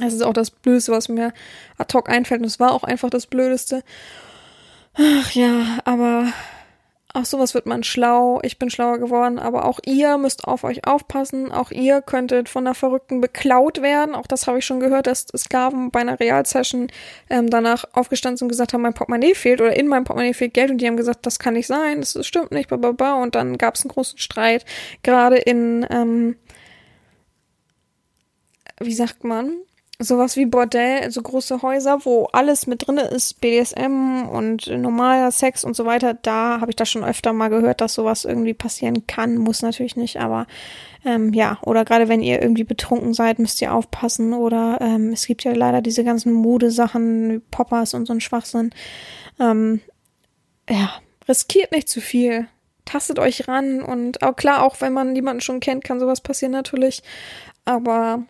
Das 0.00 0.14
ist 0.14 0.22
auch 0.22 0.32
das 0.32 0.50
Blödeste, 0.50 0.92
was 0.92 1.08
mir 1.08 1.32
ad 1.76 1.92
hoc 1.96 2.08
einfällt 2.08 2.40
und 2.40 2.46
es 2.46 2.60
war 2.60 2.72
auch 2.72 2.84
einfach 2.84 3.10
das 3.10 3.26
Blödeste. 3.26 3.82
Ach 4.94 5.32
ja, 5.32 5.78
aber 5.84 6.32
auf 7.14 7.24
sowas 7.24 7.54
wird 7.54 7.64
man 7.64 7.82
schlau. 7.84 8.38
Ich 8.42 8.58
bin 8.58 8.68
schlauer 8.68 8.98
geworden, 8.98 9.38
aber 9.38 9.64
auch 9.64 9.80
ihr 9.86 10.18
müsst 10.18 10.44
auf 10.44 10.62
euch 10.62 10.86
aufpassen. 10.86 11.50
Auch 11.50 11.70
ihr 11.70 12.02
könntet 12.02 12.50
von 12.50 12.66
der 12.66 12.74
Verrückten 12.74 13.22
beklaut 13.22 13.80
werden. 13.80 14.14
Auch 14.14 14.26
das 14.26 14.46
habe 14.46 14.58
ich 14.58 14.66
schon 14.66 14.78
gehört, 14.78 15.06
dass 15.06 15.26
Sklaven 15.34 15.90
bei 15.90 16.00
einer 16.00 16.20
Realsession 16.20 16.88
ähm, 17.30 17.48
danach 17.48 17.86
aufgestanden 17.94 18.36
sind 18.36 18.46
und 18.46 18.50
gesagt 18.50 18.74
haben, 18.74 18.82
mein 18.82 18.92
Portemonnaie 18.92 19.34
fehlt 19.34 19.62
oder 19.62 19.74
in 19.74 19.88
meinem 19.88 20.04
Portemonnaie 20.04 20.34
fehlt 20.34 20.52
Geld 20.52 20.70
und 20.70 20.78
die 20.78 20.86
haben 20.86 20.98
gesagt, 20.98 21.24
das 21.24 21.38
kann 21.38 21.54
nicht 21.54 21.66
sein, 21.66 22.00
das, 22.00 22.26
stimmt 22.26 22.52
nicht, 22.52 22.68
bla 22.68 23.14
Und 23.14 23.34
dann 23.34 23.56
gab 23.56 23.76
es 23.76 23.82
einen 23.82 23.90
großen 23.90 24.18
Streit, 24.18 24.66
gerade 25.02 25.36
in, 25.36 25.86
ähm, 25.88 26.36
wie 28.80 28.94
sagt 28.94 29.24
man, 29.24 29.54
sowas 29.98 30.36
wie 30.36 30.46
Bordell, 30.46 31.10
so 31.10 31.20
große 31.20 31.62
Häuser, 31.62 32.04
wo 32.04 32.26
alles 32.32 32.66
mit 32.68 32.86
drinne 32.86 33.02
ist, 33.02 33.40
BDSM 33.40 34.28
und 34.30 34.68
normaler 34.68 35.32
Sex 35.32 35.64
und 35.64 35.74
so 35.74 35.86
weiter, 35.86 36.14
da 36.14 36.60
habe 36.60 36.70
ich 36.70 36.76
das 36.76 36.88
schon 36.88 37.02
öfter 37.02 37.32
mal 37.32 37.48
gehört, 37.48 37.80
dass 37.80 37.94
sowas 37.94 38.24
irgendwie 38.24 38.54
passieren 38.54 39.06
kann, 39.08 39.36
muss 39.36 39.62
natürlich 39.62 39.96
nicht, 39.96 40.20
aber 40.20 40.46
ähm, 41.04 41.32
ja, 41.32 41.58
oder 41.62 41.84
gerade 41.84 42.08
wenn 42.08 42.22
ihr 42.22 42.40
irgendwie 42.40 42.64
betrunken 42.64 43.12
seid, 43.12 43.40
müsst 43.40 43.60
ihr 43.60 43.74
aufpassen 43.74 44.34
oder 44.34 44.78
ähm, 44.80 45.12
es 45.12 45.26
gibt 45.26 45.42
ja 45.42 45.52
leider 45.52 45.82
diese 45.82 46.04
ganzen 46.04 46.32
Modesachen, 46.32 47.42
Poppers 47.50 47.94
und 47.94 48.06
so 48.06 48.12
ein 48.12 48.20
Schwachsinn. 48.20 48.70
Ähm, 49.40 49.80
ja, 50.70 50.92
riskiert 51.28 51.72
nicht 51.72 51.88
zu 51.88 52.00
viel 52.00 52.46
tastet 52.88 53.18
euch 53.18 53.48
ran 53.48 53.82
und 53.82 54.22
auch 54.22 54.34
klar, 54.34 54.62
auch 54.62 54.80
wenn 54.80 54.94
man 54.94 55.14
jemanden 55.14 55.42
schon 55.42 55.60
kennt, 55.60 55.84
kann 55.84 56.00
sowas 56.00 56.22
passieren 56.22 56.52
natürlich. 56.52 57.02
Aber 57.66 58.22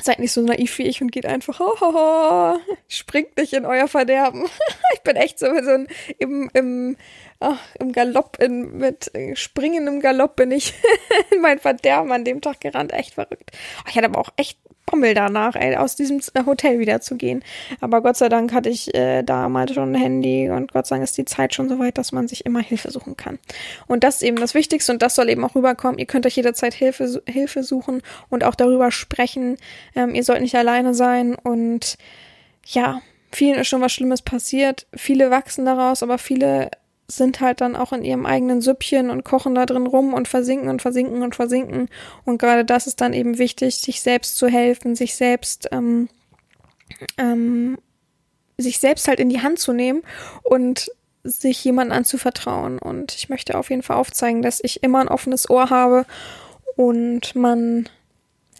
seid 0.00 0.18
nicht 0.18 0.32
so 0.32 0.42
naiv 0.42 0.78
wie 0.78 0.86
ich 0.86 1.00
und 1.00 1.12
geht 1.12 1.26
einfach, 1.26 1.60
oh, 1.60 1.74
oh, 1.80 1.92
oh, 1.94 2.58
springt 2.88 3.36
nicht 3.36 3.52
in 3.52 3.64
euer 3.64 3.88
Verderben. 3.88 4.44
ich 4.94 5.00
bin 5.00 5.16
echt 5.16 5.38
so, 5.38 5.46
so 5.46 5.70
ein, 5.70 5.88
im, 6.18 6.50
im, 6.52 6.96
ach, 7.40 7.60
im 7.78 7.92
Galopp, 7.92 8.38
in, 8.40 8.76
mit 8.78 9.10
springendem 9.34 10.00
Galopp 10.00 10.36
bin 10.36 10.50
ich 10.50 10.74
in 11.30 11.40
mein 11.40 11.58
Verderben 11.58 12.12
an 12.12 12.24
dem 12.24 12.40
Tag 12.40 12.60
gerannt. 12.60 12.92
Echt 12.92 13.14
verrückt. 13.14 13.52
Ich 13.88 13.96
hatte 13.96 14.06
aber 14.06 14.20
auch 14.20 14.30
echt 14.36 14.58
Bommel 14.86 15.14
danach, 15.14 15.56
ey, 15.56 15.76
aus 15.76 15.96
diesem 15.96 16.20
Hotel 16.46 16.78
wieder 16.78 17.00
zu 17.00 17.16
gehen. 17.16 17.42
Aber 17.80 18.00
Gott 18.02 18.16
sei 18.16 18.28
Dank 18.28 18.52
hatte 18.52 18.68
ich 18.68 18.94
äh, 18.94 19.22
damals 19.22 19.74
schon 19.74 19.92
ein 19.92 20.00
Handy 20.00 20.48
und 20.48 20.72
Gott 20.72 20.86
sei 20.86 20.96
Dank 20.96 21.04
ist 21.04 21.18
die 21.18 21.24
Zeit 21.24 21.54
schon 21.54 21.68
so 21.68 21.78
weit, 21.78 21.98
dass 21.98 22.12
man 22.12 22.28
sich 22.28 22.46
immer 22.46 22.60
Hilfe 22.60 22.90
suchen 22.90 23.16
kann. 23.16 23.38
Und 23.86 24.04
das 24.04 24.16
ist 24.16 24.22
eben 24.22 24.36
das 24.36 24.54
Wichtigste 24.54 24.92
und 24.92 25.02
das 25.02 25.16
soll 25.16 25.28
eben 25.28 25.44
auch 25.44 25.54
rüberkommen. 25.54 25.98
Ihr 25.98 26.06
könnt 26.06 26.24
euch 26.24 26.36
jederzeit 26.36 26.72
Hilfe, 26.72 27.22
Hilfe 27.26 27.62
suchen 27.62 28.02
und 28.30 28.44
auch 28.44 28.54
darüber 28.54 28.90
sprechen. 28.90 29.56
Ähm, 29.94 30.14
ihr 30.14 30.22
sollt 30.22 30.40
nicht 30.40 30.54
alleine 30.54 30.94
sein 30.94 31.34
und 31.34 31.98
ja, 32.64 33.02
vielen 33.32 33.58
ist 33.58 33.68
schon 33.68 33.80
was 33.80 33.92
Schlimmes 33.92 34.22
passiert. 34.22 34.86
Viele 34.94 35.30
wachsen 35.30 35.64
daraus, 35.64 36.02
aber 36.02 36.18
viele 36.18 36.70
sind 37.08 37.40
halt 37.40 37.60
dann 37.60 37.76
auch 37.76 37.92
in 37.92 38.04
ihrem 38.04 38.26
eigenen 38.26 38.60
Süppchen 38.60 39.10
und 39.10 39.24
kochen 39.24 39.54
da 39.54 39.66
drin 39.66 39.86
rum 39.86 40.12
und 40.12 40.28
versinken 40.28 40.68
und 40.68 40.82
versinken 40.82 41.22
und 41.22 41.34
versinken. 41.34 41.88
Und 42.24 42.38
gerade 42.38 42.64
das 42.64 42.86
ist 42.86 43.00
dann 43.00 43.12
eben 43.12 43.38
wichtig, 43.38 43.76
sich 43.76 44.00
selbst 44.00 44.36
zu 44.36 44.48
helfen, 44.48 44.96
sich 44.96 45.14
selbst, 45.14 45.68
ähm, 45.70 46.08
ähm, 47.16 47.78
sich 48.58 48.78
selbst 48.78 49.06
halt 49.06 49.20
in 49.20 49.28
die 49.28 49.42
Hand 49.42 49.58
zu 49.58 49.72
nehmen 49.72 50.02
und 50.42 50.90
sich 51.22 51.62
jemandem 51.64 51.98
anzuvertrauen. 51.98 52.78
Und 52.78 53.14
ich 53.14 53.28
möchte 53.28 53.56
auf 53.56 53.70
jeden 53.70 53.82
Fall 53.82 53.96
aufzeigen, 53.96 54.42
dass 54.42 54.60
ich 54.62 54.82
immer 54.82 55.00
ein 55.00 55.08
offenes 55.08 55.48
Ohr 55.48 55.70
habe 55.70 56.06
und 56.76 57.36
man 57.36 57.88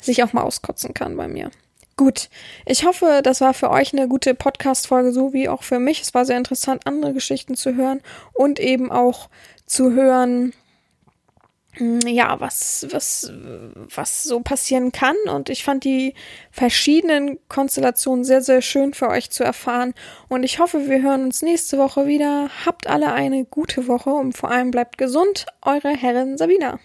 sich 0.01 0.23
auch 0.23 0.33
mal 0.33 0.43
auskotzen 0.43 0.95
kann 0.95 1.17
bei 1.17 1.27
mir. 1.27 1.51
Gut, 1.99 2.29
ich 2.67 2.85
hoffe, 2.85 3.21
das 3.23 3.41
war 3.41 3.55
für 3.55 3.71
euch 3.71 3.95
eine 3.95 4.07
gute 4.07 4.35
Podcast-Folge, 4.35 5.13
so 5.13 5.33
wie 5.33 5.49
auch 5.49 5.63
für 5.63 5.79
mich. 5.79 6.03
Es 6.03 6.13
war 6.13 6.27
sehr 6.27 6.37
interessant, 6.37 6.87
andere 6.87 7.15
Geschichten 7.15 7.57
zu 7.57 7.75
hören 7.75 8.03
und 8.35 8.61
eben 8.61 8.93
auch 8.93 9.31
zu 9.65 9.93
hören, 9.93 10.53
hm, 11.73 12.01
ja, 12.07 12.39
was, 12.39 12.87
was, 12.91 13.33
was 13.95 14.25
so 14.25 14.41
passieren 14.41 14.93
kann. 14.93 15.17
Und 15.33 15.49
ich 15.49 15.65
fand 15.65 15.85
die 15.85 16.13
verschiedenen 16.51 17.39
Konstellationen 17.49 18.25
sehr, 18.25 18.43
sehr 18.43 18.61
schön 18.61 18.93
für 18.93 19.09
euch 19.09 19.31
zu 19.31 19.43
erfahren. 19.43 19.95
Und 20.29 20.43
ich 20.43 20.59
hoffe, 20.59 20.91
wir 20.91 21.01
hören 21.01 21.25
uns 21.25 21.41
nächste 21.41 21.79
Woche 21.79 22.07
wieder. 22.07 22.51
Habt 22.67 22.89
alle 22.89 23.13
eine 23.13 23.47
gute 23.47 23.89
Woche 23.89 24.11
und 24.11 24.37
vor 24.37 24.51
allem 24.51 24.71
bleibt 24.71 24.99
gesund. 24.99 25.47
Eure 25.63 25.97
Herrin 25.97 26.37
Sabina. 26.37 26.79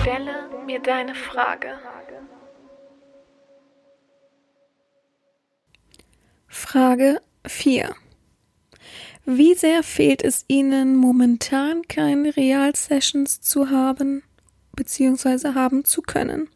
Stelle 0.00 0.48
mir 0.66 0.80
deine 0.80 1.14
Frage. 1.14 1.78
Frage 6.48 7.20
4. 7.46 7.94
Wie 9.24 9.54
sehr 9.54 9.84
fehlt 9.84 10.24
es 10.24 10.44
Ihnen 10.48 10.96
momentan 10.96 11.82
keine 11.82 12.36
Real-Sessions 12.36 13.40
zu 13.40 13.70
haben 13.70 14.24
bzw. 14.74 15.54
haben 15.54 15.84
zu 15.84 16.02
können? 16.02 16.48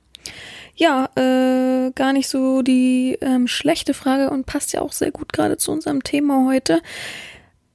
Ja, 0.74 1.10
äh, 1.88 1.92
gar 1.92 2.12
nicht 2.12 2.28
so 2.28 2.62
die 2.62 3.18
ähm, 3.20 3.46
schlechte 3.46 3.94
Frage 3.94 4.30
und 4.30 4.46
passt 4.46 4.72
ja 4.72 4.80
auch 4.80 4.92
sehr 4.92 5.10
gut 5.10 5.32
gerade 5.32 5.56
zu 5.56 5.72
unserem 5.72 6.02
Thema 6.02 6.46
heute. 6.46 6.82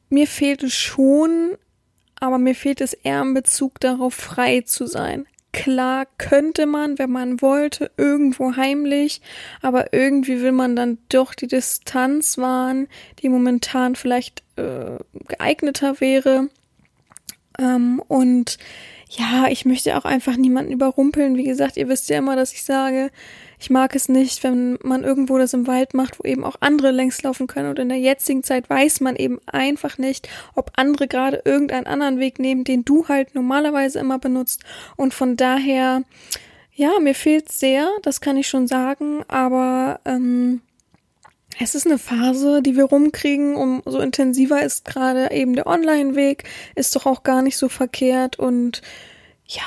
Mir 0.10 0.28
fehlt 0.28 0.64
es 0.64 0.74
schon, 0.74 1.58
aber 2.20 2.38
mir 2.38 2.56
fehlt 2.56 2.82
es 2.82 2.93
eher 2.93 3.22
in 3.22 3.34
Bezug 3.34 3.80
darauf, 3.80 4.14
frei 4.14 4.62
zu 4.62 4.86
sein. 4.86 5.26
Klar 5.51 6.06
könnte 6.18 6.66
man, 6.66 6.99
wenn 6.99 7.12
man 7.12 7.41
wollte, 7.41 7.89
irgendwo 7.95 8.58
heimlich, 8.58 9.22
aber 9.62 9.93
irgendwie 9.93 10.41
will 10.41 10.51
man 10.51 10.76
dann 10.76 10.97
doch 11.08 11.34
die 11.34 11.47
Distanz 11.47 12.38
wahren, 12.38 12.88
die 13.20 13.30
momentan 13.30 13.95
vielleicht 13.95 14.43
äh, 14.58 14.97
geeigneter 15.28 16.01
wäre. 16.01 16.49
Ähm, 17.58 18.01
und 18.08 18.58
ja, 19.10 19.47
ich 19.49 19.66
möchte 19.66 19.97
auch 19.97 20.03
einfach 20.03 20.36
niemanden 20.36 20.74
überrumpeln. 20.74 21.38
Wie 21.38 21.43
gesagt, 21.43 21.78
ihr 21.78 21.88
wisst 21.88 22.10
ja 22.10 22.18
immer, 22.18 22.36
dass 22.36 22.51
ich 22.51 22.66
sage, 22.66 23.10
ich 23.60 23.70
mag 23.70 23.95
es 23.95 24.10
nicht, 24.10 24.43
wenn 24.43 24.78
man 24.84 25.03
irgendwo 25.03 25.38
das 25.38 25.53
im 25.53 25.68
Wald 25.68 25.93
macht, 25.93 26.20
wo 26.20 26.28
eben 26.28 26.43
auch 26.43 26.58
andere 26.60 26.91
längs 26.91 27.22
laufen 27.24 27.47
können. 27.47 27.70
Und 27.70 27.80
in 27.80 27.89
der 27.89 27.99
jetzigen 27.99 28.43
Zeit 28.43 28.70
weiß 28.70 29.01
man 29.01 29.16
eben 29.16 29.39
einfach 29.45 29.97
nicht, 29.97 30.30
ob 30.56 30.72
andere 30.76 31.08
gerade 31.08 31.41
irgendeinen 31.45 31.88
anderen 31.88 32.20
Weg 32.20 32.39
nehmen, 32.39 32.64
den 32.64 32.86
du 32.86 33.08
halt 33.08 33.36
normalerweise 33.36 33.99
immer 33.99 34.20
benutzt. 34.20 34.64
Und 34.97 35.14
von 35.14 35.38
daher, 35.38 36.03
ja, 36.74 36.91
mir 36.99 37.16
fehlt 37.16 37.51
sehr, 37.51 37.89
das 38.03 38.22
kann 38.22 38.38
ich 38.38 38.47
schon 38.47 38.68
sagen, 38.68 39.24
aber 39.28 39.99
ähm, 40.06 40.62
es 41.60 41.74
ist 41.74 41.86
eine 41.86 41.97
Phase, 41.97 42.62
die 42.62 42.76
wir 42.76 42.86
rumkriegen, 42.86 43.56
umso 43.56 43.99
intensiver 43.99 44.62
ist 44.62 44.84
gerade 44.84 45.32
eben 45.32 45.56
der 45.56 45.68
Online-Weg, 45.68 46.43
ist 46.76 46.95
doch 46.95 47.06
auch 47.06 47.24
gar 47.24 47.41
nicht 47.41 47.58
so 47.58 47.70
verkehrt 47.70 48.38
und 48.38 48.82
ja, 49.47 49.64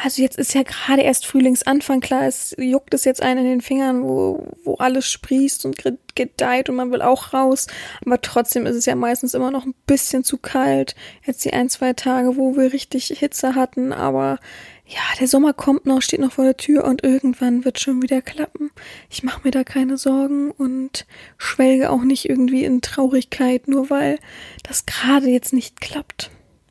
also 0.00 0.22
jetzt 0.22 0.38
ist 0.38 0.54
ja 0.54 0.62
gerade 0.62 1.02
erst 1.02 1.26
Frühlingsanfang, 1.26 2.00
klar, 2.00 2.22
es 2.22 2.54
juckt 2.56 2.94
es 2.94 3.04
jetzt 3.04 3.20
einen 3.20 3.40
in 3.40 3.50
den 3.50 3.60
Fingern, 3.60 4.04
wo, 4.04 4.46
wo 4.62 4.76
alles 4.76 5.10
sprießt 5.10 5.66
und 5.66 5.76
gedeiht 6.14 6.70
und 6.70 6.76
man 6.76 6.92
will 6.92 7.02
auch 7.02 7.32
raus, 7.34 7.66
aber 8.06 8.20
trotzdem 8.22 8.64
ist 8.64 8.76
es 8.76 8.86
ja 8.86 8.94
meistens 8.94 9.34
immer 9.34 9.50
noch 9.50 9.66
ein 9.66 9.74
bisschen 9.86 10.22
zu 10.22 10.38
kalt. 10.38 10.94
Jetzt 11.24 11.44
die 11.44 11.52
ein, 11.52 11.68
zwei 11.68 11.94
Tage, 11.94 12.36
wo 12.36 12.56
wir 12.56 12.72
richtig 12.72 13.08
Hitze 13.08 13.56
hatten, 13.56 13.92
aber 13.92 14.38
ja, 14.86 15.00
der 15.18 15.26
Sommer 15.26 15.52
kommt 15.52 15.84
noch, 15.84 16.00
steht 16.00 16.20
noch 16.20 16.32
vor 16.32 16.44
der 16.44 16.56
Tür 16.56 16.84
und 16.84 17.02
irgendwann 17.02 17.64
wird 17.64 17.80
schon 17.80 18.00
wieder 18.00 18.22
klappen. 18.22 18.70
Ich 19.10 19.24
mache 19.24 19.40
mir 19.42 19.50
da 19.50 19.64
keine 19.64 19.98
Sorgen 19.98 20.52
und 20.52 21.06
schwelge 21.38 21.90
auch 21.90 22.02
nicht 22.02 22.28
irgendwie 22.28 22.64
in 22.64 22.82
Traurigkeit, 22.82 23.66
nur 23.66 23.90
weil 23.90 24.20
das 24.62 24.86
gerade 24.86 25.28
jetzt 25.28 25.52
nicht 25.52 25.80
klappt. 25.80 26.30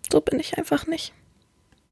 So 0.10 0.22
bin 0.22 0.40
ich 0.40 0.58
einfach 0.58 0.88
nicht. 0.88 1.14